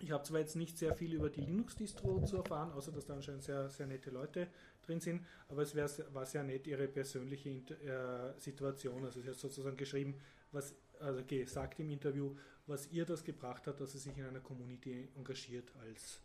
ich 0.01 0.11
habe 0.11 0.23
zwar 0.23 0.41
jetzt 0.41 0.57
nicht 0.57 0.77
sehr 0.77 0.93
viel 0.93 1.13
über 1.13 1.29
die 1.29 1.39
Linux-Distro 1.41 2.21
zu 2.25 2.35
erfahren, 2.37 2.71
außer 2.73 2.91
dass 2.91 3.05
da 3.05 3.13
anscheinend 3.15 3.43
sehr, 3.43 3.69
sehr 3.69 3.87
nette 3.87 4.09
Leute 4.11 4.47
drin 4.85 4.99
sind, 4.99 5.25
aber 5.47 5.61
es 5.61 5.73
wär, 5.73 5.89
war 6.13 6.25
sehr 6.25 6.43
nett 6.43 6.67
ihre 6.67 6.87
persönliche 6.89 7.49
Inter 7.49 8.33
äh, 8.35 8.39
Situation. 8.39 9.05
Also 9.05 9.21
sie 9.21 9.29
hat 9.29 9.35
sozusagen 9.35 9.77
geschrieben, 9.77 10.15
was, 10.51 10.75
also 10.99 11.23
gesagt 11.23 11.79
im 11.79 11.89
Interview, 11.89 12.35
was 12.67 12.91
ihr 12.91 13.05
das 13.05 13.23
gebracht 13.23 13.65
hat, 13.67 13.79
dass 13.79 13.93
sie 13.93 13.99
sich 13.99 14.17
in 14.17 14.25
einer 14.25 14.41
Community 14.41 15.07
engagiert 15.15 15.71
als 15.81 16.19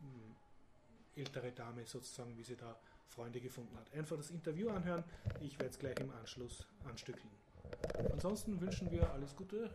mh, 0.00 0.36
ältere 1.16 1.52
Dame 1.52 1.84
sozusagen, 1.84 2.36
wie 2.36 2.42
sie 2.42 2.56
da 2.56 2.76
Freunde 3.08 3.40
gefunden 3.40 3.76
hat. 3.76 3.92
Einfach 3.94 4.16
das 4.16 4.30
Interview 4.30 4.68
anhören. 4.70 5.04
Ich 5.40 5.58
werde 5.58 5.70
es 5.70 5.78
gleich 5.78 5.98
im 6.00 6.10
Anschluss 6.10 6.66
anstückeln. 6.88 7.30
Ansonsten 8.12 8.60
wünschen 8.60 8.90
wir 8.90 9.10
alles 9.12 9.34
Gute. 9.34 9.70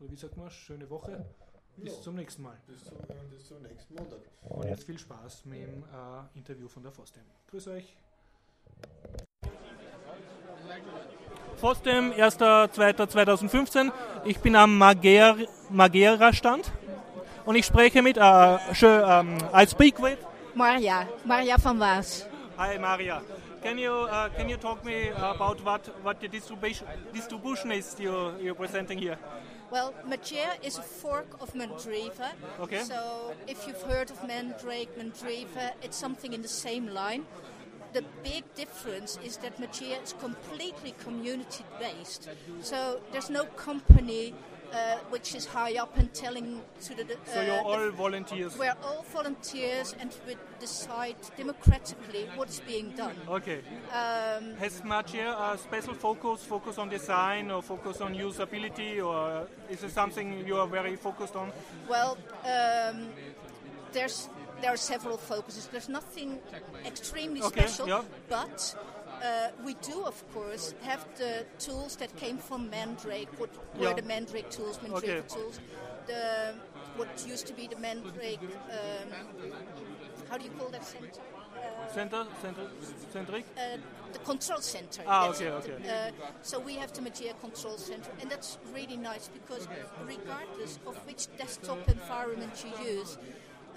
Oder 0.00 0.10
wie 0.10 0.16
sagt 0.16 0.36
man, 0.36 0.50
schöne 0.50 0.88
Woche. 0.90 1.24
Bis 1.76 1.96
Ja. 1.96 2.02
zum 2.02 2.14
nächsten 2.14 2.42
Mal. 2.42 2.56
Bis 2.68 2.84
zum, 2.84 2.98
äh, 2.98 3.14
bis 3.30 3.46
zum 3.48 3.62
nächsten 3.62 3.94
Montag. 3.94 4.20
Und 4.42 4.68
jetzt 4.68 4.84
viel 4.84 4.98
Spaß 4.98 5.44
mit 5.46 5.62
dem 5.62 5.82
äh, 5.82 6.38
Interview 6.38 6.68
von 6.68 6.82
der 6.84 6.92
FOSDEM. 6.92 7.24
Grüß 7.50 7.68
euch. 7.68 7.96
FOSDEM, 11.56 12.12
1.2.2015. 12.12 13.90
Ich 14.24 14.38
bin 14.38 14.54
am 14.56 14.76
Mager, 14.78 15.36
Magera-Stand 15.70 16.70
und 17.44 17.54
ich 17.56 17.66
spreche 17.66 18.02
mit, 18.02 18.16
äh, 18.18 18.74
schön, 18.74 19.02
ähm, 19.06 19.38
I 19.54 19.66
speak 19.66 20.00
with. 20.02 20.18
Marja, 20.54 21.08
Marja 21.24 21.58
van 21.58 21.78
Waas. 21.78 22.26
Hi 22.56 22.78
Maria. 22.78 23.20
Can 23.62 23.78
you 23.78 23.92
uh, 23.92 24.28
can 24.28 24.48
you 24.48 24.56
talk 24.56 24.84
me 24.84 25.08
about 25.08 25.60
what 25.64 25.86
what 26.04 26.20
the 26.20 26.28
distribution 26.28 26.86
distribution 27.12 27.72
is 27.72 27.96
you 27.98 28.32
you're 28.40 28.54
presenting 28.54 28.98
here? 28.98 29.18
Well, 29.70 29.92
Magia 30.06 30.54
is 30.62 30.78
a 30.78 30.82
fork 30.82 31.26
of 31.40 31.52
Mandriva. 31.54 32.30
Okay. 32.60 32.82
So 32.82 33.34
if 33.48 33.66
you've 33.66 33.82
heard 33.82 34.10
of 34.10 34.22
Mandrake, 34.28 34.96
Mandriva, 34.96 35.72
it's 35.82 35.96
something 35.96 36.32
in 36.32 36.42
the 36.42 36.54
same 36.66 36.86
line. 36.94 37.24
The 37.92 38.04
big 38.22 38.44
difference 38.54 39.18
is 39.24 39.36
that 39.38 39.58
Magia 39.58 39.98
is 40.02 40.14
completely 40.20 40.94
community 41.02 41.64
based. 41.80 42.28
So 42.60 43.00
there's 43.10 43.30
no 43.30 43.44
company 43.56 44.34
uh, 44.74 44.96
which 45.10 45.34
is 45.34 45.46
high 45.46 45.76
up 45.82 45.96
and 45.96 46.12
telling 46.12 46.60
to 46.86 46.94
the. 46.94 47.02
Uh, 47.02 47.16
So 47.34 47.40
you're 47.42 47.56
the 47.56 47.62
all 47.62 47.90
volunteers. 47.90 48.56
we're 48.58 48.76
all 48.82 49.02
volunteers 49.12 49.94
and 50.00 50.10
we 50.26 50.36
decide 50.60 51.16
democratically 51.36 52.28
what's 52.36 52.60
being 52.60 52.90
done. 52.96 53.16
Okay. 53.28 53.60
Um, 53.92 54.54
Has 54.58 54.82
Magia 54.84 55.30
a 55.30 55.56
special 55.58 55.94
focus, 55.94 56.42
focus 56.42 56.78
on 56.78 56.88
design 56.88 57.50
or 57.50 57.62
focus 57.62 58.00
on 58.00 58.14
usability, 58.14 59.02
or 59.04 59.46
is 59.70 59.82
it 59.84 59.90
something 59.92 60.46
you 60.46 60.56
are 60.56 60.66
very 60.66 60.96
focused 60.96 61.36
on? 61.36 61.52
Well, 61.88 62.18
um, 62.44 63.08
there's 63.92 64.28
there 64.60 64.72
are 64.72 64.76
several 64.76 65.18
focuses. 65.18 65.66
There's 65.66 65.88
nothing 65.88 66.38
extremely 66.86 67.42
Okay, 67.42 67.60
special, 67.66 67.88
yeah. 67.88 68.02
but 68.28 68.74
uh, 69.24 69.48
we 69.64 69.74
do, 69.74 70.02
of 70.04 70.18
course, 70.34 70.74
have 70.82 71.04
the 71.16 71.44
tools 71.58 71.96
that 71.96 72.14
came 72.16 72.38
from 72.38 72.68
Mandrake. 72.70 73.28
What 73.38 73.50
were 73.78 73.94
the 73.94 74.02
Mandrake 74.02 74.50
tools? 74.50 74.78
Mandrake 74.82 75.04
Okay. 75.24 75.34
tools. 75.34 75.60
The 76.06 76.54
what 76.96 77.08
used 77.26 77.46
to 77.46 77.54
be 77.54 77.66
the 77.66 77.76
Mandrake. 77.78 78.40
Um, 78.70 79.08
how 80.28 80.36
do 80.38 80.44
you 80.44 80.50
call 80.58 80.68
that 80.68 80.84
center? 80.84 81.20
Center, 81.94 82.26
center, 82.42 82.66
centric. 83.12 83.44
uh, 83.56 83.78
the 84.12 84.18
control 84.18 84.60
center. 84.60 85.02
Ah, 85.06 85.26
That's 85.26 85.40
okay, 85.40 85.50
okay. 85.50 85.88
Uh, 85.88 86.10
so 86.42 86.58
we 86.60 86.74
have 86.74 86.92
the 86.92 87.00
Magia 87.02 87.34
control 87.40 87.78
center, 87.78 88.10
and 88.20 88.30
that's 88.30 88.58
really 88.74 88.96
nice 88.96 89.28
because 89.28 89.66
regardless 90.06 90.78
of 90.86 90.94
which 91.06 91.26
desktop 91.38 91.88
environment 91.88 92.52
you 92.64 92.72
use, 92.96 93.16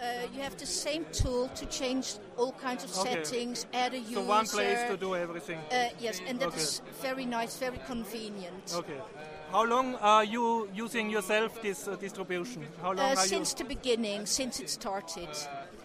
uh, 0.01 0.27
you 0.33 0.41
have 0.41 0.57
the 0.57 0.65
same 0.65 1.05
tool 1.11 1.47
to 1.55 1.65
change 1.65 2.15
all 2.37 2.51
kinds 2.53 2.83
of 2.83 2.97
Okay. 2.97 3.23
settings, 3.23 3.65
add 3.73 3.93
a 3.93 3.99
user. 3.99 4.13
So 4.15 4.23
one 4.23 4.45
place 4.45 4.79
to 4.89 4.97
do 4.97 5.15
everything. 5.15 5.59
Uh, 5.71 5.89
yes, 5.99 6.21
and 6.27 6.39
that 6.39 6.47
Okay. 6.49 6.57
is 6.61 6.81
very 7.01 7.25
nice, 7.25 7.57
very 7.57 7.79
convenient. 7.87 8.73
Okay. 8.75 8.99
How 9.51 9.63
long 9.65 9.95
are 9.95 10.23
you 10.25 10.69
using 10.73 11.09
yourself 11.09 11.61
this 11.61 11.87
uh, 11.87 11.95
distribution? 11.95 12.67
How 12.81 12.91
long 12.93 13.11
Uh, 13.11 13.15
since 13.15 13.53
the 13.55 13.63
beginning, 13.63 14.25
since 14.25 14.59
it 14.59 14.69
started. 14.69 15.29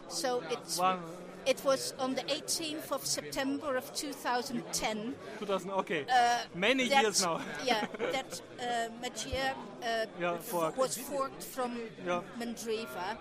So 0.08 0.42
it's? 0.50 0.78
One, 0.78 0.98
it 1.46 1.64
was 1.64 1.94
on 1.98 2.14
the 2.14 2.22
18th 2.30 2.92
of 2.92 3.06
September 3.06 3.76
of 3.76 3.92
2010. 3.94 5.14
2000. 5.38 5.70
Okay. 5.70 6.04
Uh, 6.08 6.38
Many 6.54 6.88
that- 6.88 7.02
years 7.02 7.22
now. 7.22 7.40
yeah, 7.64 7.86
that 8.12 8.40
uh, 8.60 8.88
Magia 9.00 9.54
uh, 9.82 10.06
Yeah, 10.20 10.36
was 10.76 10.96
forked 10.98 11.42
from 11.44 11.78
Yeah. 12.06 12.20
Mandriva. 12.38 13.16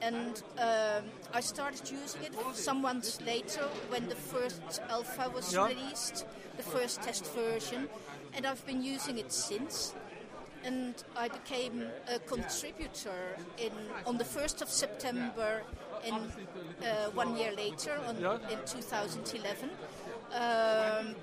And 0.00 0.42
um, 0.58 1.04
I 1.32 1.40
started 1.40 1.90
using 1.90 2.22
it 2.22 2.32
some 2.54 2.80
months 2.82 3.20
later 3.20 3.62
when 3.88 4.08
the 4.08 4.14
first 4.16 4.80
alpha 4.88 5.30
was 5.30 5.52
Yeah. 5.52 5.68
released, 5.68 6.26
the 6.56 6.62
first 6.62 7.02
test 7.02 7.26
version. 7.34 7.88
And 8.34 8.46
I've 8.46 8.64
been 8.66 8.82
using 8.82 9.18
it 9.18 9.32
since. 9.32 9.94
And 10.64 10.94
I 11.16 11.28
became 11.28 11.86
a 12.08 12.18
contributor 12.20 13.36
in 13.58 13.72
on 14.06 14.16
the 14.18 14.24
1st 14.24 14.62
of 14.62 14.68
September 14.70 15.62
in 16.04 16.14
uh, 16.14 17.10
one 17.14 17.36
year 17.36 17.52
later, 17.56 17.98
on, 18.06 18.20
Yeah. 18.20 18.38
in 18.48 18.58
2011. 18.64 19.70
Um, 20.32 21.16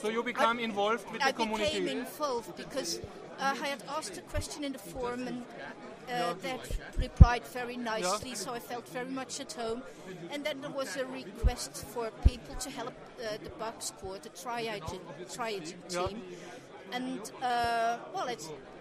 So 0.00 0.08
you 0.08 0.22
become 0.22 0.58
involved 0.60 1.10
with 1.12 1.22
I 1.22 1.32
the 1.32 1.36
community. 1.36 1.76
I 1.76 1.80
became 1.80 1.98
involved 1.98 2.56
because 2.56 3.00
uh, 3.40 3.54
I 3.64 3.66
had 3.68 3.82
asked 3.88 4.16
a 4.16 4.22
question 4.22 4.64
in 4.64 4.72
the 4.72 4.78
forum 4.78 5.26
and 5.28 5.44
uh, 6.10 6.34
that 6.42 6.60
replied 6.98 7.44
very 7.46 7.76
nicely, 7.76 8.34
so 8.34 8.52
I 8.54 8.58
felt 8.60 8.88
very 8.88 9.10
much 9.10 9.40
at 9.40 9.52
home. 9.52 9.82
And 10.32 10.44
then 10.44 10.60
there 10.60 10.70
was 10.70 10.96
a 10.96 11.04
request 11.06 11.84
for 11.86 12.10
people 12.26 12.54
to 12.56 12.70
help 12.70 12.94
uh, 13.20 13.36
the 13.42 13.50
bug 13.50 13.74
squad, 13.80 14.22
the 14.22 14.30
triad 14.30 14.82
Yeah. 15.90 16.06
team. 16.06 16.22
And 16.92 17.20
uh, 17.42 17.98
well, 18.14 18.28
I 18.28 18.36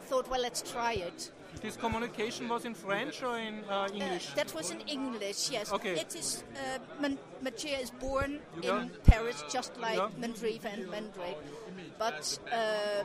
thought, 0.08 0.30
well, 0.30 0.42
let's 0.42 0.62
try 0.62 0.94
it. 0.94 1.32
This 1.62 1.76
communication 1.76 2.48
was 2.50 2.66
in 2.66 2.76
French 2.76 3.24
or 3.24 3.38
in 3.40 3.64
uh, 3.70 3.74
Uh, 3.74 3.88
English? 3.94 4.28
that 4.36 4.54
was 4.54 4.70
in 4.72 4.80
English, 4.82 5.50
yes. 5.50 5.74
Okay. 5.74 6.00
It 6.00 6.16
is 6.16 6.44
uh, 6.56 7.02
Man- 7.02 7.18
Magia 7.42 7.80
is 7.80 7.90
born 7.90 8.40
Yeah. 8.62 8.84
in 8.84 8.92
Paris, 9.04 9.44
just 9.52 9.76
like 9.78 9.98
Yeah. 9.98 10.10
Mandriva 10.22 10.66
and 10.72 10.88
Mandrake. 10.88 11.38
But 11.98 12.40
uh, 12.52 13.04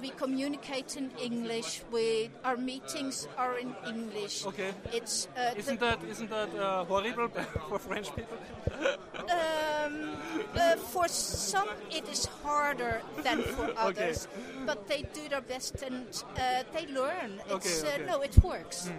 we 0.00 0.10
communicate 0.10 0.96
in 0.96 1.10
English. 1.22 1.82
We 1.92 2.30
our 2.44 2.56
meetings 2.56 3.28
are 3.36 3.58
in 3.58 3.74
English. 3.86 4.46
Okay. 4.46 4.72
It's 4.92 5.28
uh, 5.36 5.54
Isn't 5.56 5.80
that 5.80 5.98
isn't 6.10 6.30
that 6.30 6.48
uh, 6.54 6.84
horrible 6.84 7.28
for 7.68 7.78
French 7.78 8.08
people? 8.14 8.38
um, 9.30 10.16
uh, 10.54 10.76
for 10.92 11.08
some 11.08 11.68
it 11.90 12.08
is 12.08 12.26
harder 12.44 13.00
than 13.22 13.42
for 13.42 13.70
others, 13.86 14.28
but 14.66 14.86
they 14.88 15.02
do 15.14 15.28
their 15.28 15.40
best 15.42 15.82
and 15.82 16.06
uh, 16.36 16.62
they 16.74 16.86
learn. 16.86 17.40
It's, 17.50 17.52
Okay, 17.52 17.76
Uh, 17.80 17.92
okay. 17.94 18.02
Hmm. 18.02 18.10
no, 18.10 18.22
it 18.22 18.36
works. 18.42 18.90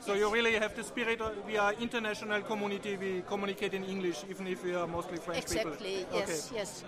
So 0.00 0.14
you 0.14 0.30
really 0.32 0.54
have 0.54 0.74
the 0.74 0.84
spirit. 0.84 1.20
Of, 1.20 1.34
we 1.46 1.58
are 1.58 1.74
international 1.74 2.40
community. 2.42 2.96
We 2.96 3.22
communicate 3.26 3.74
in 3.74 3.84
English, 3.84 4.24
even 4.30 4.46
if 4.46 4.64
we 4.64 4.74
are 4.74 4.86
mostly 4.86 5.18
French 5.18 5.42
Exactly. 5.42 6.06
people. 6.06 6.18
Yes. 6.18 6.50
Yes. 6.54 6.84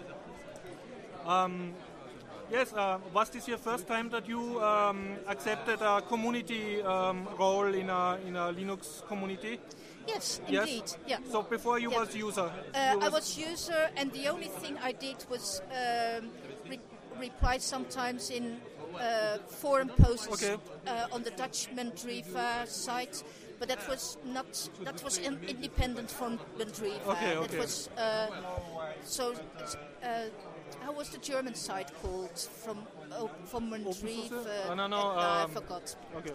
Yes. 2.51 2.73
Uh, 2.73 2.99
was 3.15 3.31
this 3.31 3.47
your 3.47 3.59
first 3.59 3.87
time 3.87 4.09
that 4.11 4.29
you 4.29 4.61
um, 4.63 5.17
accepted 5.29 5.81
a 5.81 6.03
community 6.03 6.83
um, 6.83 7.29
role 7.39 7.73
in 7.75 7.89
a 7.89 8.19
in 8.27 8.37
a 8.37 8.53
Linux 8.53 9.07
community? 9.07 9.61
Yes. 10.07 10.41
Yes? 10.49 10.67
Indeed. 10.69 10.85
Yeah. 11.07 11.19
So 11.31 11.43
before 11.43 11.79
you 11.79 11.91
Yeah. 11.91 12.01
was 12.01 12.15
user. 12.17 12.51
Uh, 12.75 12.95
you 12.95 13.07
I 13.07 13.09
was 13.09 13.39
user, 13.39 13.91
and 13.97 14.11
the 14.13 14.29
only 14.29 14.49
thing 14.49 14.77
I 14.83 14.93
did 14.93 15.25
was 15.31 15.63
um, 15.71 16.31
re- 16.69 16.81
reply 17.21 17.59
sometimes 17.59 18.31
in 18.31 18.61
uh, 18.99 19.39
forum 19.47 19.89
posts 19.91 20.29
Okay. 20.33 20.57
uh, 20.87 21.07
on 21.13 21.23
the 21.23 21.31
Dutch 21.31 21.69
Mandriva 21.77 22.67
site. 22.67 23.23
But 23.61 23.69
that 23.69 23.87
was 23.89 24.17
not 24.25 24.69
that 24.85 25.05
was 25.05 25.19
in, 25.19 25.39
independent 25.47 26.11
from 26.11 26.39
Mandriva. 26.59 27.07
Okay, 27.07 27.35
That 27.47 27.59
was 27.59 27.91
uh, 27.99 28.27
so. 29.05 29.35
Uh, 30.03 30.25
how 30.83 30.93
was 30.93 31.11
the 31.11 31.19
German 31.19 31.55
site 31.55 31.91
called 32.03 32.39
from 32.39 32.79
oh, 33.13 33.31
from 33.45 33.71
Mandriva? 33.71 34.47
Oh, 34.69 34.75
no, 34.75 34.87
no, 34.87 34.97
Uh, 34.97 35.15
I 35.17 35.43
um, 35.43 35.51
forgot. 35.51 35.95
Okay. 36.17 36.33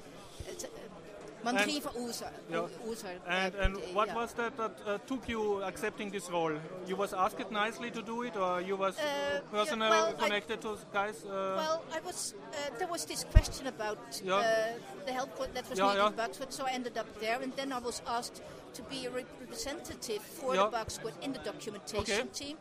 It's, 1.46 1.54
Mandriva 1.54 1.96
User. 2.08 2.32
Yeah. 2.50 2.68
User. 2.88 3.08
And 3.28 3.56
uh, 3.56 3.60
and 3.64 3.78
what 3.93 4.08
yeah. 4.08 4.16
was 4.16 4.34
that 4.34 4.58
that 4.58 4.72
uh, 4.86 4.98
took 5.08 5.28
you 5.30 5.62
accepting 5.64 6.10
this 6.12 6.30
role? 6.32 6.54
You 6.88 6.96
was 6.96 7.14
asked 7.14 7.52
nicely 7.52 7.91
to 7.91 8.02
do 8.02 8.24
it, 8.24 8.36
or 8.36 8.62
you 8.62 8.76
was 8.76 8.96
Uh, 8.98 9.02
yeah, 9.04 9.39
personally 9.52 9.89
well, 9.89 10.08
I- 10.10 10.24
connected 10.24 10.62
to 10.62 10.78
guys? 10.93 11.24
Uh, 11.26 11.32
Well, 11.62 11.84
I 11.93 12.00
was. 12.02 12.34
Uh, 12.54 12.78
there 12.80 12.88
was 12.88 13.06
this 13.06 13.24
question 13.32 13.68
about 13.68 14.00
Yeah. 14.24 14.36
uh, 14.36 15.06
the 15.06 15.14
help 15.14 15.38
that 15.54 15.70
was 15.70 15.78
Yeah, 15.80 15.88
needed 15.88 16.02
yeah. 16.02 16.08
in 16.08 16.14
Bugswood, 16.14 16.52
so 16.52 16.66
I 16.66 16.72
ended 16.72 16.98
up 16.98 17.08
there, 17.20 17.39
and 17.43 17.54
then 17.56 17.72
I 17.72 17.80
was 17.80 18.02
asked 18.08 18.41
to 18.74 18.82
be 18.84 19.06
a 19.06 19.10
representative 19.12 20.22
for 20.22 20.56
Yeah. 20.56 20.66
the 20.70 20.78
Bugswood 20.78 21.14
in 21.22 21.32
the 21.34 21.39
documentation 21.39 22.28
Okay. 22.28 22.46
team, 22.46 22.58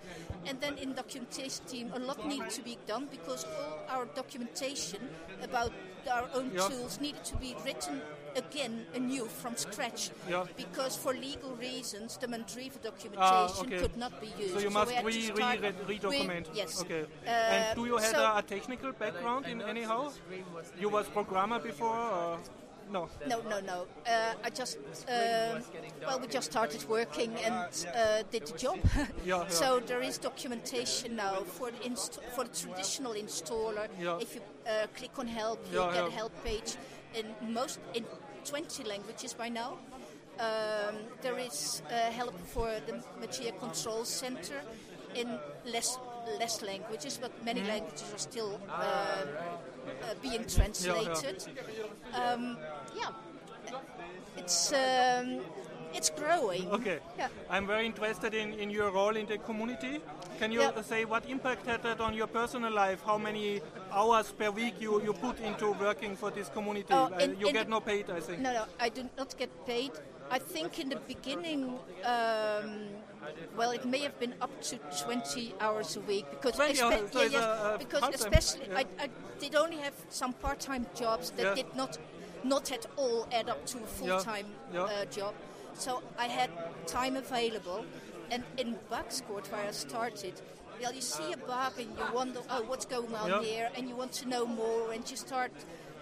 and 0.47 0.61
then 0.61 0.79
in 0.79 0.95
documentation 0.95 1.65
team, 1.67 1.91
a 1.95 1.99
lot 1.99 2.25
needed 2.27 2.51
to 2.51 2.63
be 2.63 2.79
done 2.87 3.07
because 3.11 3.45
all 3.45 3.79
our 3.89 4.05
documentation 4.15 5.01
about 5.43 5.73
our 6.11 6.29
own 6.35 6.51
Yeah. 6.53 6.69
tools 6.69 7.01
needed 7.01 7.25
to 7.25 7.37
be 7.37 7.57
written 7.65 8.01
again 8.37 8.87
anew 8.95 9.25
from 9.27 9.57
scratch 9.57 10.11
Yeah. 10.29 10.45
because 10.57 10.97
for 10.97 11.13
legal 11.15 11.51
reasons 11.57 12.17
the 12.17 12.27
Mandriva 12.27 12.81
documentation 12.83 13.57
Ah, 13.57 13.61
okay. 13.61 13.79
could 13.79 13.97
not 13.97 14.21
be 14.21 14.29
used. 14.39 14.55
So 14.55 14.61
you 14.61 14.71
must 14.71 14.91
to 14.95 15.03
re, 15.03 15.33
re, 15.33 15.59
re, 15.59 15.73
redocument. 15.99 16.49
with- 16.49 16.57
yes. 16.57 16.81
Okay. 16.83 17.03
Uh, 17.27 17.31
and 17.31 17.77
do 17.77 17.87
you 17.87 17.97
have 17.97 18.15
so- 18.17 18.25
a, 18.35 18.39
a 18.39 18.43
technical 18.43 18.93
background 18.93 19.47
in 19.47 19.63
anyhow? 19.63 20.11
You 20.79 20.89
was 20.89 21.07
programmer 21.09 21.59
before? 21.59 21.97
Or? 21.97 22.39
no. 22.93 23.09
No, 23.27 23.41
no, 23.49 23.61
no. 23.61 23.87
Uh, 24.07 24.35
I 24.45 24.51
just, 24.51 24.79
uh, 25.09 25.59
well, 26.07 26.21
we 26.21 26.27
just 26.27 26.51
started 26.53 26.87
working 26.89 27.33
and 27.45 27.55
uh, 27.95 28.23
did 28.31 28.47
the 28.47 28.59
job. 28.59 28.79
yeah. 29.25 29.49
so 29.49 29.81
there 29.81 30.03
is 30.03 30.19
documentation 30.19 31.17
now 31.17 31.35
for 31.57 31.71
the, 31.71 31.87
inst- 31.87 32.21
for 32.35 32.45
the 32.45 32.55
traditional 32.55 33.15
installer. 33.15 33.89
Yeah. 34.01 34.19
If 34.21 34.35
you 34.35 34.43
uh, 34.67 34.87
click 34.97 35.19
on 35.19 35.27
help, 35.27 35.59
you 35.73 35.79
Yeah, 35.81 35.93
get 35.93 36.03
yeah. 36.03 36.09
a 36.09 36.11
help 36.11 36.33
page 36.45 36.77
in 37.15 37.35
most 37.41 37.81
in 37.95 38.05
20 38.45 38.85
languages 38.85 39.35
by 39.35 39.49
now. 39.49 39.79
Um, 40.39 40.97
there 41.23 41.39
is 41.39 41.83
uh, 41.91 42.11
help 42.11 42.35
for 42.47 42.69
the 42.87 43.03
Magia 43.21 43.53
Control 43.53 44.05
Center 44.05 44.63
in 45.15 45.39
less 45.65 45.99
less 46.41 46.63
languages, 46.63 47.19
but 47.19 47.33
many 47.45 47.63
Mm-hmm. 47.63 47.69
languages 47.69 48.13
are 48.13 48.19
still 48.19 48.61
uh, 48.81 49.27
uh, 50.03 50.15
being 50.23 50.45
translated. 50.47 51.45
Um, 52.13 52.59
yeah, 52.95 53.11
it's 54.37 54.73
um, 54.73 55.41
it's 55.95 56.11
growing. 56.11 56.69
Okay. 56.71 56.99
Yeah. 57.19 57.29
I'm 57.49 57.67
very 57.67 57.87
interested 57.87 58.35
in, 58.35 58.53
in 58.55 58.71
your 58.71 58.91
role 58.91 59.17
in 59.17 59.27
the 59.27 59.39
community. 59.39 60.01
Can 60.39 60.53
you 60.53 60.61
Yeah. 60.63 60.83
say 60.83 61.05
what 61.05 61.25
impact 61.29 61.67
had 61.67 61.83
that 61.83 62.01
on 62.01 62.15
your 62.15 62.27
personal 62.27 62.73
life? 62.73 63.01
How 63.07 63.19
many 63.19 63.61
hours 63.93 64.33
per 64.33 64.51
week 64.51 64.75
you, 64.81 65.03
you 65.03 65.13
put 65.13 65.39
into 65.41 65.73
working 65.73 66.17
for 66.17 66.31
this 66.31 66.49
community? 66.49 66.93
Oh, 66.93 67.05
Uh, 67.13 67.19
in- 67.19 67.39
you 67.41 67.47
in 67.49 67.53
get 67.55 67.65
the- 67.67 67.71
no 67.71 67.81
paid, 67.81 68.11
I 68.11 68.21
think. 68.21 68.41
No, 68.41 68.53
no, 68.53 68.65
I 68.81 68.89
do 68.89 69.09
not 69.17 69.37
get 69.39 69.51
paid. 69.67 69.93
I 70.31 70.39
think 70.39 70.79
in 70.79 70.89
the 70.89 70.97
beginning, 70.97 71.79
um, 72.05 72.89
well, 73.57 73.71
it 73.73 73.85
may 73.85 73.99
have 74.01 74.19
been 74.19 74.35
up 74.41 74.51
to 74.63 74.79
20 75.05 75.55
hours 75.61 75.97
a 75.97 76.01
week 76.01 76.27
because, 76.31 76.55
20 76.57 76.81
hours, 76.81 77.11
so 77.13 77.23
yeah, 77.23 77.29
yes, 77.31 77.45
a- 77.45 77.75
a 77.75 77.79
because 77.79 78.15
especially 78.15 78.67
yeah. 78.71 78.79
I, 78.79 79.05
I 79.05 79.09
did 79.39 79.55
only 79.55 79.77
have 79.77 79.95
some 80.09 80.33
part-time 80.33 80.87
jobs 80.95 81.31
that 81.37 81.43
Yeah. 81.45 81.55
did 81.55 81.77
not 81.77 81.99
not 82.43 82.71
at 82.73 82.85
all 82.97 83.27
add 83.33 83.49
up 83.49 83.65
to 83.65 83.79
a 83.79 83.87
full-time. 83.87 84.47
Uh, 84.75 85.05
job. 85.07 85.33
So 85.75 86.03
I 86.19 86.27
had 86.27 86.51
time 86.87 87.17
available, 87.17 87.85
and 88.31 88.43
in 88.59 88.77
Buckscourt 88.91 89.51
where 89.53 89.67
I 89.69 89.71
started. 89.73 90.35
Well, 90.81 90.93
you 90.93 91.01
see 91.01 91.33
a 91.33 91.37
bug 91.37 91.73
and 91.79 91.89
you 91.99 92.05
wonder, 92.13 92.41
oh, 92.51 92.63
what's 92.63 92.85
going 92.85 93.15
on 93.15 93.29
Yeah. 93.29 93.43
here, 93.43 93.71
and 93.77 93.89
you 93.89 93.95
want 93.97 94.13
to 94.15 94.29
know 94.29 94.45
more, 94.45 94.93
and 94.93 95.09
you 95.09 95.17
start 95.17 95.53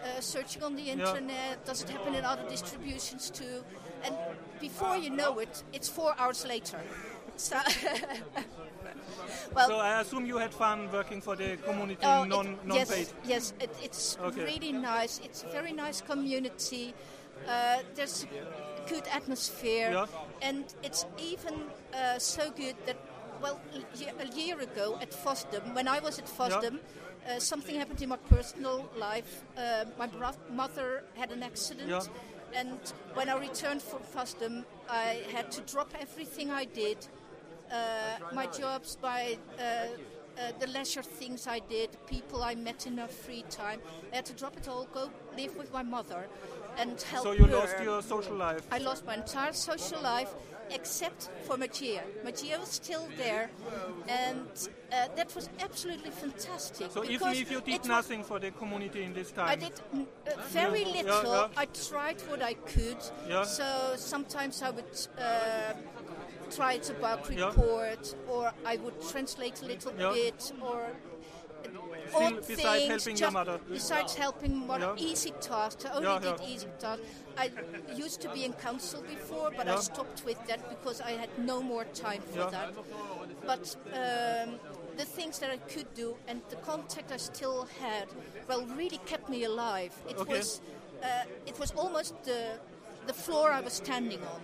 uh, 0.02 0.20
searching 0.20 0.62
on 0.62 0.76
the 0.76 0.90
internet. 0.90 1.64
Does 1.66 1.82
it 1.82 1.90
happen 1.90 2.14
in 2.14 2.24
other 2.24 2.48
distributions 2.48 3.30
too? 3.30 3.62
And 4.04 4.14
before 4.60 4.96
you 4.96 5.10
know 5.10 5.38
it, 5.40 5.62
it's 5.72 5.88
four 5.88 6.14
hours 6.18 6.46
later. 6.46 6.78
So, 7.36 7.56
well, 9.54 9.68
So 9.68 9.76
I 9.78 10.00
assume 10.02 10.26
you 10.26 10.36
had 10.36 10.52
fun 10.52 10.90
working 10.92 11.20
for 11.22 11.34
the 11.34 11.56
community 11.56 12.00
oh, 12.04 12.22
it- 12.24 12.28
non, 12.28 12.58
yes, 12.72 13.14
yes, 13.24 13.52
it, 13.58 13.70
it's 13.82 14.18
Okay. 14.22 14.44
really 14.44 14.72
nice. 14.72 15.18
It's 15.24 15.42
a 15.42 15.48
very 15.48 15.72
nice 15.72 16.02
community. 16.02 16.94
Uh, 17.48 17.78
there's 17.94 18.26
good 18.88 19.06
atmosphere, 19.08 19.90
Yeah. 19.92 20.06
and 20.40 20.64
it's 20.82 21.06
even 21.18 21.54
uh, 21.94 22.18
so 22.18 22.50
good 22.50 22.76
that, 22.86 22.96
well, 23.42 23.60
a 24.20 24.26
year- 24.36 24.60
ago 24.60 24.98
at 25.00 25.10
FOSDEM, 25.12 25.74
when 25.74 25.88
I 25.88 25.98
was 26.00 26.18
at 26.18 26.26
FOSDEM, 26.26 26.78
uh, 26.78 27.38
something 27.38 27.76
happened 27.78 28.02
in 28.02 28.08
my 28.08 28.18
personal 28.28 28.88
life. 28.96 29.44
Uh, 29.56 29.84
my 29.98 30.08
mother 30.50 31.04
had 31.16 31.30
an 31.32 31.42
accident, 31.42 31.88
Yeah. 31.88 32.02
and 32.60 32.78
when 33.14 33.28
I 33.28 33.36
returned 33.38 33.82
from 33.82 34.02
FOSDEM, 34.14 34.64
I 34.88 35.22
had 35.32 35.50
to 35.52 35.60
drop 35.62 35.94
everything 36.00 36.50
I 36.50 36.64
did 36.64 36.98
uh, 37.70 38.34
my 38.34 38.46
jobs, 38.46 38.96
by 38.96 39.38
uh, 39.58 39.62
uh, 39.62 40.52
the 40.58 40.66
leisure 40.66 41.02
things 41.02 41.46
I 41.46 41.58
did, 41.60 41.88
people 42.06 42.42
I 42.42 42.54
met 42.54 42.86
in 42.86 42.96
my 42.96 43.06
free 43.06 43.44
time. 43.48 43.80
I 44.12 44.16
had 44.16 44.26
to 44.26 44.34
drop 44.34 44.56
it 44.56 44.68
all, 44.68 44.84
go 44.92 45.10
live 45.36 45.56
with 45.56 45.72
my 45.72 45.82
mother, 45.82 46.28
and 46.78 47.00
help 47.02 47.24
So 47.24 47.32
you 47.32 47.44
her. 47.44 47.56
lost 47.56 47.76
your 47.82 48.02
social 48.02 48.36
life. 48.36 48.62
I 48.70 48.78
lost 48.78 49.06
my 49.06 49.14
entire 49.14 49.52
social 49.52 50.00
life 50.02 50.32
except 50.70 51.28
for 51.42 51.56
Magia. 51.56 52.02
Magia 52.24 52.58
was 52.58 52.70
still 52.70 53.06
there, 53.18 53.50
and 54.08 54.46
uh, 54.90 55.08
that 55.16 55.34
was 55.34 55.50
absolutely 55.60 56.10
fantastic. 56.10 56.90
So 56.90 57.04
even 57.04 57.28
if 57.32 57.50
you 57.50 57.60
did 57.60 57.84
nothing 57.86 58.24
for 58.24 58.38
the 58.38 58.50
community 58.52 59.02
in 59.02 59.12
this 59.12 59.30
time, 59.32 59.48
I 59.48 59.56
did 59.56 59.72
uh, 59.94 60.30
very 60.48 60.82
Yeah, 60.82 61.02
little. 61.02 61.32
yeah. 61.34 61.48
I 61.56 61.66
tried 61.66 62.20
what 62.22 62.42
I 62.42 62.54
could. 62.54 62.96
Yeah. 63.28 63.42
So 63.44 63.64
sometimes 63.96 64.62
I 64.62 64.70
would 64.70 64.84
uh, 65.18 65.74
try 66.50 66.78
to 66.78 66.94
bug 66.94 67.20
Yeah. 67.30 67.46
report, 67.48 68.14
or 68.28 68.52
I 68.64 68.76
would 68.76 68.98
translate 69.10 69.60
a 69.62 69.66
little 69.66 69.92
Yeah. 69.98 70.12
bit, 70.12 70.52
or 70.62 70.92
Odd 72.14 72.46
besides 72.46 72.56
things, 72.56 72.88
helping 72.88 73.16
your 73.16 73.30
mother. 73.30 73.58
Besides 73.68 74.14
helping 74.14 74.66
mother, 74.66 74.94
Yeah. 74.96 75.10
easy 75.10 75.32
tasks. 75.40 75.84
I 75.84 75.90
only 75.96 76.08
Yeah, 76.08 76.18
did 76.18 76.40
yeah. 76.40 76.46
easy 76.54 76.68
tasks. 76.78 77.04
I 77.36 77.50
used 77.94 78.20
to 78.22 78.28
be 78.28 78.44
in 78.44 78.52
council 78.54 79.00
before, 79.02 79.50
but 79.56 79.68
I 79.68 79.76
stopped 79.80 80.24
with 80.24 80.38
that 80.48 80.60
because 80.68 81.00
I 81.00 81.12
had 81.12 81.30
no 81.38 81.62
more 81.62 81.84
time 81.84 82.22
for 82.32 82.50
that. 82.50 82.74
But 83.46 83.76
um, 83.86 84.58
the 84.96 85.04
things 85.04 85.38
that 85.38 85.50
I 85.50 85.56
could 85.56 85.92
do 85.94 86.16
and 86.28 86.42
the 86.50 86.56
contact 86.56 87.10
I 87.12 87.16
still 87.16 87.66
had, 87.80 88.06
well, 88.48 88.66
really 88.76 88.98
kept 89.06 89.28
me 89.28 89.44
alive. 89.44 89.92
It 90.08 90.18
Okay. 90.18 90.38
was, 90.38 90.60
uh, 91.02 91.24
it 91.46 91.58
was 91.58 91.70
almost 91.72 92.14
the 92.24 92.58
the 93.06 93.12
floor 93.12 93.50
I 93.50 93.60
was 93.60 93.72
standing 93.72 94.20
on. 94.22 94.40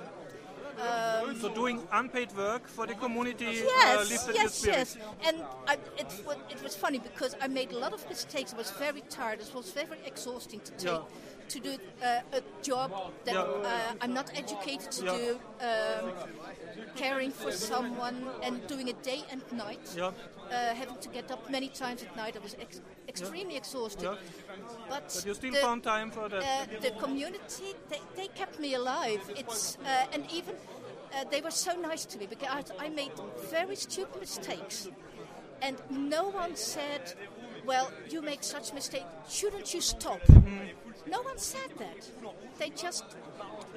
Um, 0.79 1.41
so 1.41 1.49
doing 1.49 1.81
unpaid 1.93 2.31
work 2.37 2.66
for 2.68 2.87
the 2.87 2.95
community 2.95 3.47
uh, 3.47 4.05
Yes, 4.09 4.26
your 4.26 4.35
yes, 4.37 4.64
yes. 4.66 4.97
And 5.26 5.37
I, 5.66 5.74
it, 5.97 6.07
was, 6.26 6.37
it 6.51 6.62
was 6.62 6.76
funny 6.76 6.99
because 6.99 7.35
I 7.41 7.49
made 7.49 7.72
a 7.72 7.79
lot 7.79 7.93
of 7.93 8.09
mistakes. 8.09 8.55
I 8.55 8.57
was 8.57 8.70
very 8.72 9.03
tired. 9.11 9.41
It 9.41 9.53
was 9.55 9.70
very 9.72 9.99
exhausting 10.07 10.61
to 10.61 10.72
take. 10.72 10.91
Yeah. 10.93 11.01
To 11.49 11.61
do 11.61 11.70
uh, 12.05 12.20
a 12.35 12.43
job 12.62 12.93
that 13.24 13.35
Yeah. 13.35 13.41
uh, 13.41 13.95
I'm 14.03 14.12
not 14.12 14.31
educated 14.37 14.91
to 14.93 15.05
Yeah. 15.07 15.16
do, 15.16 15.41
um, 15.68 16.12
caring 16.95 17.31
for 17.33 17.51
someone 17.53 18.29
and 18.43 18.66
doing 18.66 18.89
it 18.89 19.03
day 19.03 19.24
and 19.31 19.41
night, 19.53 19.81
Yeah. 19.97 20.11
Uh, 20.51 20.74
having 20.74 20.96
to 20.99 21.09
get 21.09 21.30
up 21.30 21.51
many 21.51 21.68
times 21.68 22.03
at 22.03 22.16
night. 22.16 22.36
I 22.36 22.40
was 22.40 22.57
ex- 22.61 22.80
extremely 23.09 23.57
exhausted. 23.57 24.05
Yeah. 24.05 24.14
But, 24.88 25.05
But 25.14 25.26
you 25.26 25.34
still 25.34 25.53
the, 25.53 25.59
found 25.59 25.82
time 25.82 26.11
for 26.11 26.28
that. 26.28 26.42
uh, 26.42 26.80
the 26.80 26.90
community, 26.92 27.74
they, 27.88 28.01
they 28.16 28.28
kept 28.28 28.59
me 28.59 28.74
alive. 28.74 29.20
It's 29.36 29.76
uh, 29.84 30.07
and 30.14 30.24
even 30.32 30.55
uh, 31.14 31.24
they 31.30 31.40
were 31.40 31.51
so 31.51 31.72
nice 31.80 32.05
to 32.07 32.18
me 32.18 32.26
because 32.26 32.72
I, 32.78 32.86
I 32.86 32.88
made 32.88 33.12
very 33.51 33.76
stupid 33.76 34.20
mistakes, 34.20 34.88
and 35.62 35.76
no 35.90 36.28
one 36.30 36.57
said, 36.57 37.14
"Well, 37.66 37.90
you 38.11 38.22
make 38.22 38.42
such 38.42 38.72
mistake. 38.74 39.07
Shouldn't 39.28 39.72
you 39.74 39.80
stop?" 39.80 40.20
Mm. 40.28 40.70
No 41.11 41.22
one 41.22 41.38
said 41.38 41.70
that. 41.78 42.07
They 42.59 42.70
just, 42.70 43.05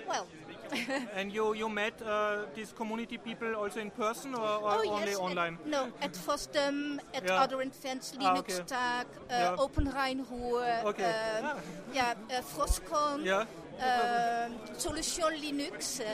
well, 0.08 0.28
and 1.16 1.32
you, 1.32 1.54
you 1.54 1.70
met 1.70 2.02
uh, 2.02 2.46
these 2.56 2.72
community 2.74 3.18
people 3.18 3.56
also 3.56 3.80
in 3.80 3.92
person 3.92 4.34
or, 4.36 4.42
or 4.42 4.72
oh 4.72 4.92
only 4.94 5.08
yes, 5.12 5.16
at- 5.18 5.22
online? 5.22 5.58
no, 5.66 5.90
at 6.02 6.14
FOSDEM, 6.14 7.00
at 7.14 7.24
Yeah. 7.28 7.42
other 7.44 7.62
events, 7.62 8.14
Ah, 8.20 8.38
okay. 8.38 8.54
Linux 8.54 8.66
Tag, 8.68 9.08
uh, 9.30 9.34
Yeah. 9.34 9.56
Open 9.60 9.90
Rhein-Ruhr, 9.92 10.66
Okay. 10.86 11.04
um, 11.06 11.46
Ah. 11.46 11.58
yeah, 11.94 12.14
uh, 12.30 12.42
Frostcon. 12.42 13.24
Yeah. 13.26 13.46
um, 13.82 14.54
Solution 14.78 15.34
Linux. 15.42 16.00
Uh, 16.02 16.06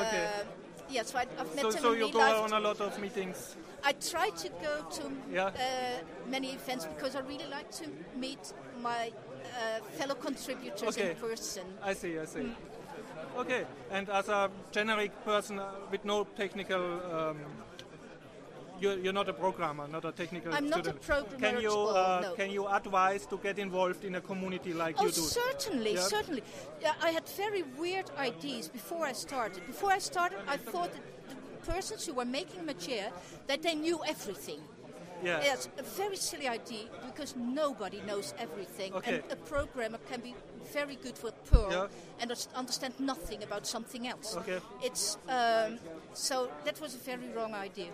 Okay. 0.00 0.28
Yes, 0.90 1.14
right. 1.14 1.28
I've 1.38 1.54
met 1.54 1.62
So, 1.64 1.70
them 1.70 1.82
so 1.82 1.92
you 1.92 2.10
go 2.12 2.20
on 2.20 2.52
a 2.52 2.60
lot 2.60 2.80
of 2.80 2.98
meetings. 3.00 3.56
I 3.84 3.92
try 3.92 4.30
to 4.30 4.48
go 4.60 4.84
to 4.96 5.02
Yeah. 5.32 5.46
uh, 5.46 5.50
many 6.28 6.48
events 6.52 6.84
because 6.86 7.14
I 7.16 7.20
really 7.20 7.46
like 7.48 7.70
to 7.80 7.84
meet 8.16 8.52
my 8.82 9.10
uh, 9.10 9.80
fellow 9.98 10.14
contributors 10.16 10.82
Okay. 10.96 11.10
in 11.10 11.16
person. 11.16 11.62
I 11.82 11.94
see, 11.94 12.18
I 12.18 12.24
see. 12.26 12.52
Okay, 13.38 13.64
and 13.90 14.08
as 14.10 14.28
a 14.28 14.50
generic 14.72 15.12
person 15.24 15.58
uh, 15.58 15.70
with 15.90 16.04
no 16.04 16.24
technical, 16.36 16.82
um, 17.14 17.38
you're, 18.80 18.98
you're 18.98 19.12
not 19.12 19.28
a 19.28 19.32
programmer, 19.32 19.86
not 19.88 20.04
a 20.04 20.12
technical 20.12 20.52
I'm 20.54 20.68
not 20.68 20.80
a 20.80 20.82
student. 20.84 21.02
programmer 21.02 21.52
Can 21.52 21.60
you 21.62 21.72
uh, 21.72 22.20
no. 22.22 22.32
can 22.34 22.50
you 22.50 22.66
advise 22.68 23.26
to 23.26 23.36
get 23.38 23.58
involved 23.58 24.04
in 24.04 24.14
a 24.16 24.20
community 24.20 24.72
like 24.72 24.96
Oh, 24.98 25.04
you 25.06 25.12
do? 25.12 25.20
certainly, 25.20 25.94
Yeah. 25.94 26.00
certainly. 26.00 26.42
I 27.02 27.10
had 27.10 27.28
very 27.28 27.62
weird 27.78 28.10
ideas 28.18 28.68
before 28.68 29.06
I 29.06 29.12
started. 29.12 29.66
Before 29.66 29.92
I 29.92 29.98
started, 29.98 30.38
I 30.48 30.56
thought 30.56 30.90
that 30.92 31.02
the 31.28 31.72
persons 31.72 32.06
who 32.06 32.14
were 32.14 32.24
making 32.24 32.64
Magia, 32.64 33.12
that 33.46 33.62
they 33.62 33.74
knew 33.74 34.00
everything. 34.06 34.60
Yeah. 35.24 35.52
It's 35.52 35.68
a 35.78 35.82
very 35.82 36.16
silly 36.16 36.48
idea 36.48 36.84
because 37.06 37.34
nobody 37.36 38.00
knows 38.06 38.34
everything. 38.38 38.94
Okay. 38.94 39.14
And 39.14 39.32
a 39.32 39.36
programmer 39.36 39.98
can 40.10 40.20
be 40.20 40.34
very 40.72 40.96
good 40.96 41.22
with 41.22 41.34
Perl 41.50 41.70
Yeah. 41.70 41.86
and 42.20 42.30
understand 42.54 42.94
nothing 42.98 43.42
about 43.42 43.66
something 43.66 44.06
else. 44.06 44.36
Okay. 44.36 44.58
It's 44.82 45.18
um, 45.28 45.78
so 46.14 46.50
that 46.64 46.80
was 46.80 46.94
a 46.94 46.98
very 46.98 47.28
wrong 47.34 47.54
idea. 47.54 47.90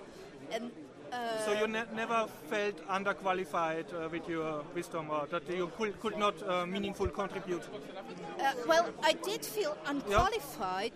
And 0.52 0.70
uh, 1.12 1.38
So 1.44 1.52
you 1.52 1.66
ne- 1.66 1.90
never 1.94 2.26
felt 2.50 2.76
underqualified 2.88 3.92
uh, 3.92 4.08
with 4.08 4.28
your 4.28 4.64
wisdom, 4.74 5.10
or 5.10 5.26
that 5.30 5.48
you 5.48 5.70
could, 5.78 5.98
could 6.00 6.18
not 6.18 6.34
uh, 6.42 6.66
meaningful 6.66 7.08
contribute. 7.08 7.62
Uh, 8.38 8.52
well, 8.68 8.86
I 9.02 9.12
did 9.12 9.44
feel 9.44 9.76
unqualified, 9.86 10.92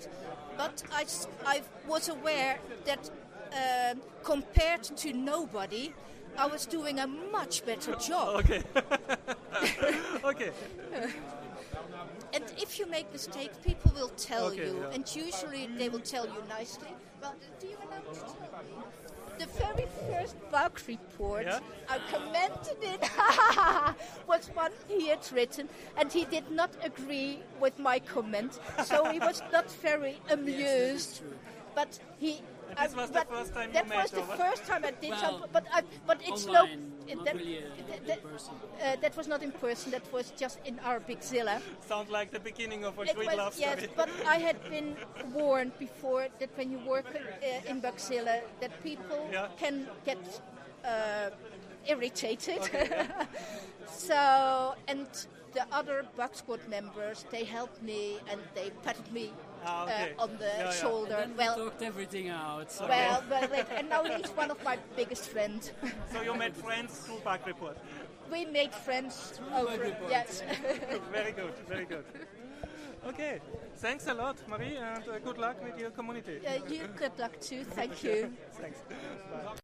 but 0.57 0.83
I, 0.93 1.05
I 1.47 1.63
was 1.89 2.09
aware 2.09 2.59
that 2.85 3.11
um 3.51 4.01
compared 4.23 4.85
to 4.85 5.13
nobody, 5.13 5.93
I 6.41 6.47
was 6.47 6.65
doing 6.65 6.99
a 6.99 7.07
much 7.07 7.67
better 7.67 7.95
job. 7.97 8.37
Okay. 8.41 8.63
okay. 10.25 10.51
And 12.33 12.45
if 12.57 12.79
you 12.79 12.87
make 12.87 13.13
mistakes, 13.13 13.59
people 13.63 13.93
will 13.95 14.09
tell 14.17 14.47
Okay, 14.47 14.69
you, 14.69 14.79
yeah. 14.81 14.95
and 14.95 15.05
usually 15.15 15.69
they 15.77 15.91
will 15.91 16.01
tell 16.15 16.25
you 16.25 16.43
nicely. 16.49 16.89
Well, 17.21 17.35
do 17.61 17.67
you 17.67 17.77
remember 17.85 18.13
to 18.15 18.21
tell 18.21 18.63
me? 18.63 18.73
The 19.39 19.47
very 19.65 19.87
first 20.09 20.37
bug 20.51 20.81
report, 20.89 21.45
Yeah? 21.45 21.61
I 21.91 21.99
commented 22.11 22.79
it, 22.81 23.03
was 24.27 24.49
one 24.55 24.73
he 24.89 25.09
had 25.09 25.27
written, 25.33 25.69
and 25.99 26.11
he 26.11 26.25
did 26.25 26.51
not 26.51 26.71
agree 26.83 27.41
with 27.61 27.79
my 27.79 27.99
comment, 27.99 28.59
so 28.85 29.11
he 29.13 29.19
was 29.19 29.43
not 29.53 29.71
very 29.83 30.17
amused. 30.31 31.21
But 31.75 31.99
he. 32.19 32.41
And 32.77 32.89
this 32.91 32.97
was 32.97 33.11
the 33.11 33.25
first 33.31 33.55
time 33.55 33.69
you 33.69 33.73
That 33.75 33.89
met, 33.89 34.03
was 34.03 34.11
the 34.11 34.23
first 34.23 34.65
time 34.65 34.85
I 34.85 34.91
did 34.93 35.11
Well, 35.11 35.21
something, 35.21 35.49
but 35.53 35.65
I, 35.73 35.83
but 36.07 36.19
it's 36.27 36.47
online, 36.47 36.93
no. 37.09 37.15
not 37.15 37.25
that, 37.25 37.35
really, 37.37 37.59
uh, 37.59 37.63
that- 37.89 37.99
in 37.99 38.07
that- 38.07 38.23
person. 38.23 38.55
uh, 38.83 38.97
that 39.03 39.17
was 39.17 39.27
not 39.29 39.43
in 39.43 39.53
person. 39.53 39.91
That 39.93 40.13
was 40.13 40.33
just 40.43 40.59
in 40.65 40.79
our 40.81 41.01
big 41.01 41.23
Zilla. 41.23 41.61
Sounds 41.87 42.11
like 42.11 42.31
the 42.31 42.41
beginning 42.41 42.85
of 42.85 42.99
a 42.99 43.03
It 43.03 43.15
great 43.17 43.29
was- 43.29 43.37
love 43.37 43.55
yes, 43.59 43.79
story. 43.79 43.93
but 43.97 44.09
I 44.27 44.37
had 44.37 44.59
been 44.75 44.97
warned 45.33 45.79
before 45.79 46.29
that 46.39 46.51
when 46.57 46.71
you 46.71 46.79
work 46.79 47.07
uh, 47.15 47.71
in 47.71 47.81
Bugzilla, 47.83 48.41
that 48.61 48.73
people 48.83 49.29
Yeah. 49.33 49.49
can 49.59 49.89
get 50.05 50.19
uh, 50.85 51.31
irritated. 51.87 52.63
so, 53.87 54.75
and 54.89 55.07
the 55.53 55.67
other 55.73 56.05
Bug 56.17 56.35
Squad 56.35 56.61
members, 56.69 57.25
they 57.31 57.45
helped 57.45 57.83
me 57.83 58.19
and 58.31 58.41
they 58.55 58.71
patted 58.85 59.11
me 59.13 59.33
Ah, 59.65 59.85
okay. 59.85 60.15
uh, 60.19 60.23
on 60.23 60.31
the 60.39 60.45
Yeah, 60.47 60.65
yeah. 60.65 60.71
shoulder. 60.73 61.17
Then 61.21 61.31
we 61.31 61.37
well, 61.37 61.57
talked 61.57 61.83
everything 61.83 62.29
out. 62.29 62.71
So 62.73 62.87
well, 62.87 63.23
but 63.29 63.51
wait, 63.51 63.67
and 63.77 63.89
now 63.89 64.05
he's 64.05 64.31
one 64.31 64.51
of 64.51 64.63
my 64.65 64.79
biggest 64.97 65.29
friends. 65.31 65.73
So 66.13 66.23
you 66.23 66.35
made 66.35 66.57
friends 66.57 66.99
through 67.01 67.21
Bug 67.25 67.41
Report. 67.47 67.77
we 68.33 68.45
made 68.45 68.73
friends 68.75 69.33
through 69.35 69.53
over. 69.55 69.85
Report. 69.85 70.11
Yes. 70.11 70.43
very 71.13 71.33
good, 71.33 71.55
very 71.69 71.85
good. 71.85 72.05
Okay, 73.07 73.41
thanks 73.79 74.07
a 74.09 74.15
lot, 74.15 74.37
Marie, 74.47 74.77
and 74.77 75.09
uh, 75.09 75.19
good 75.21 75.39
luck 75.39 75.57
with 75.65 75.79
your 75.79 75.91
community. 75.91 76.39
uh, 76.47 76.59
you 76.69 76.87
good 76.97 77.19
luck 77.19 77.39
too. 77.41 77.65
Thank 77.65 78.05
you. 78.05 78.31
Thanks. 78.61 78.79
Bye. 79.33 79.53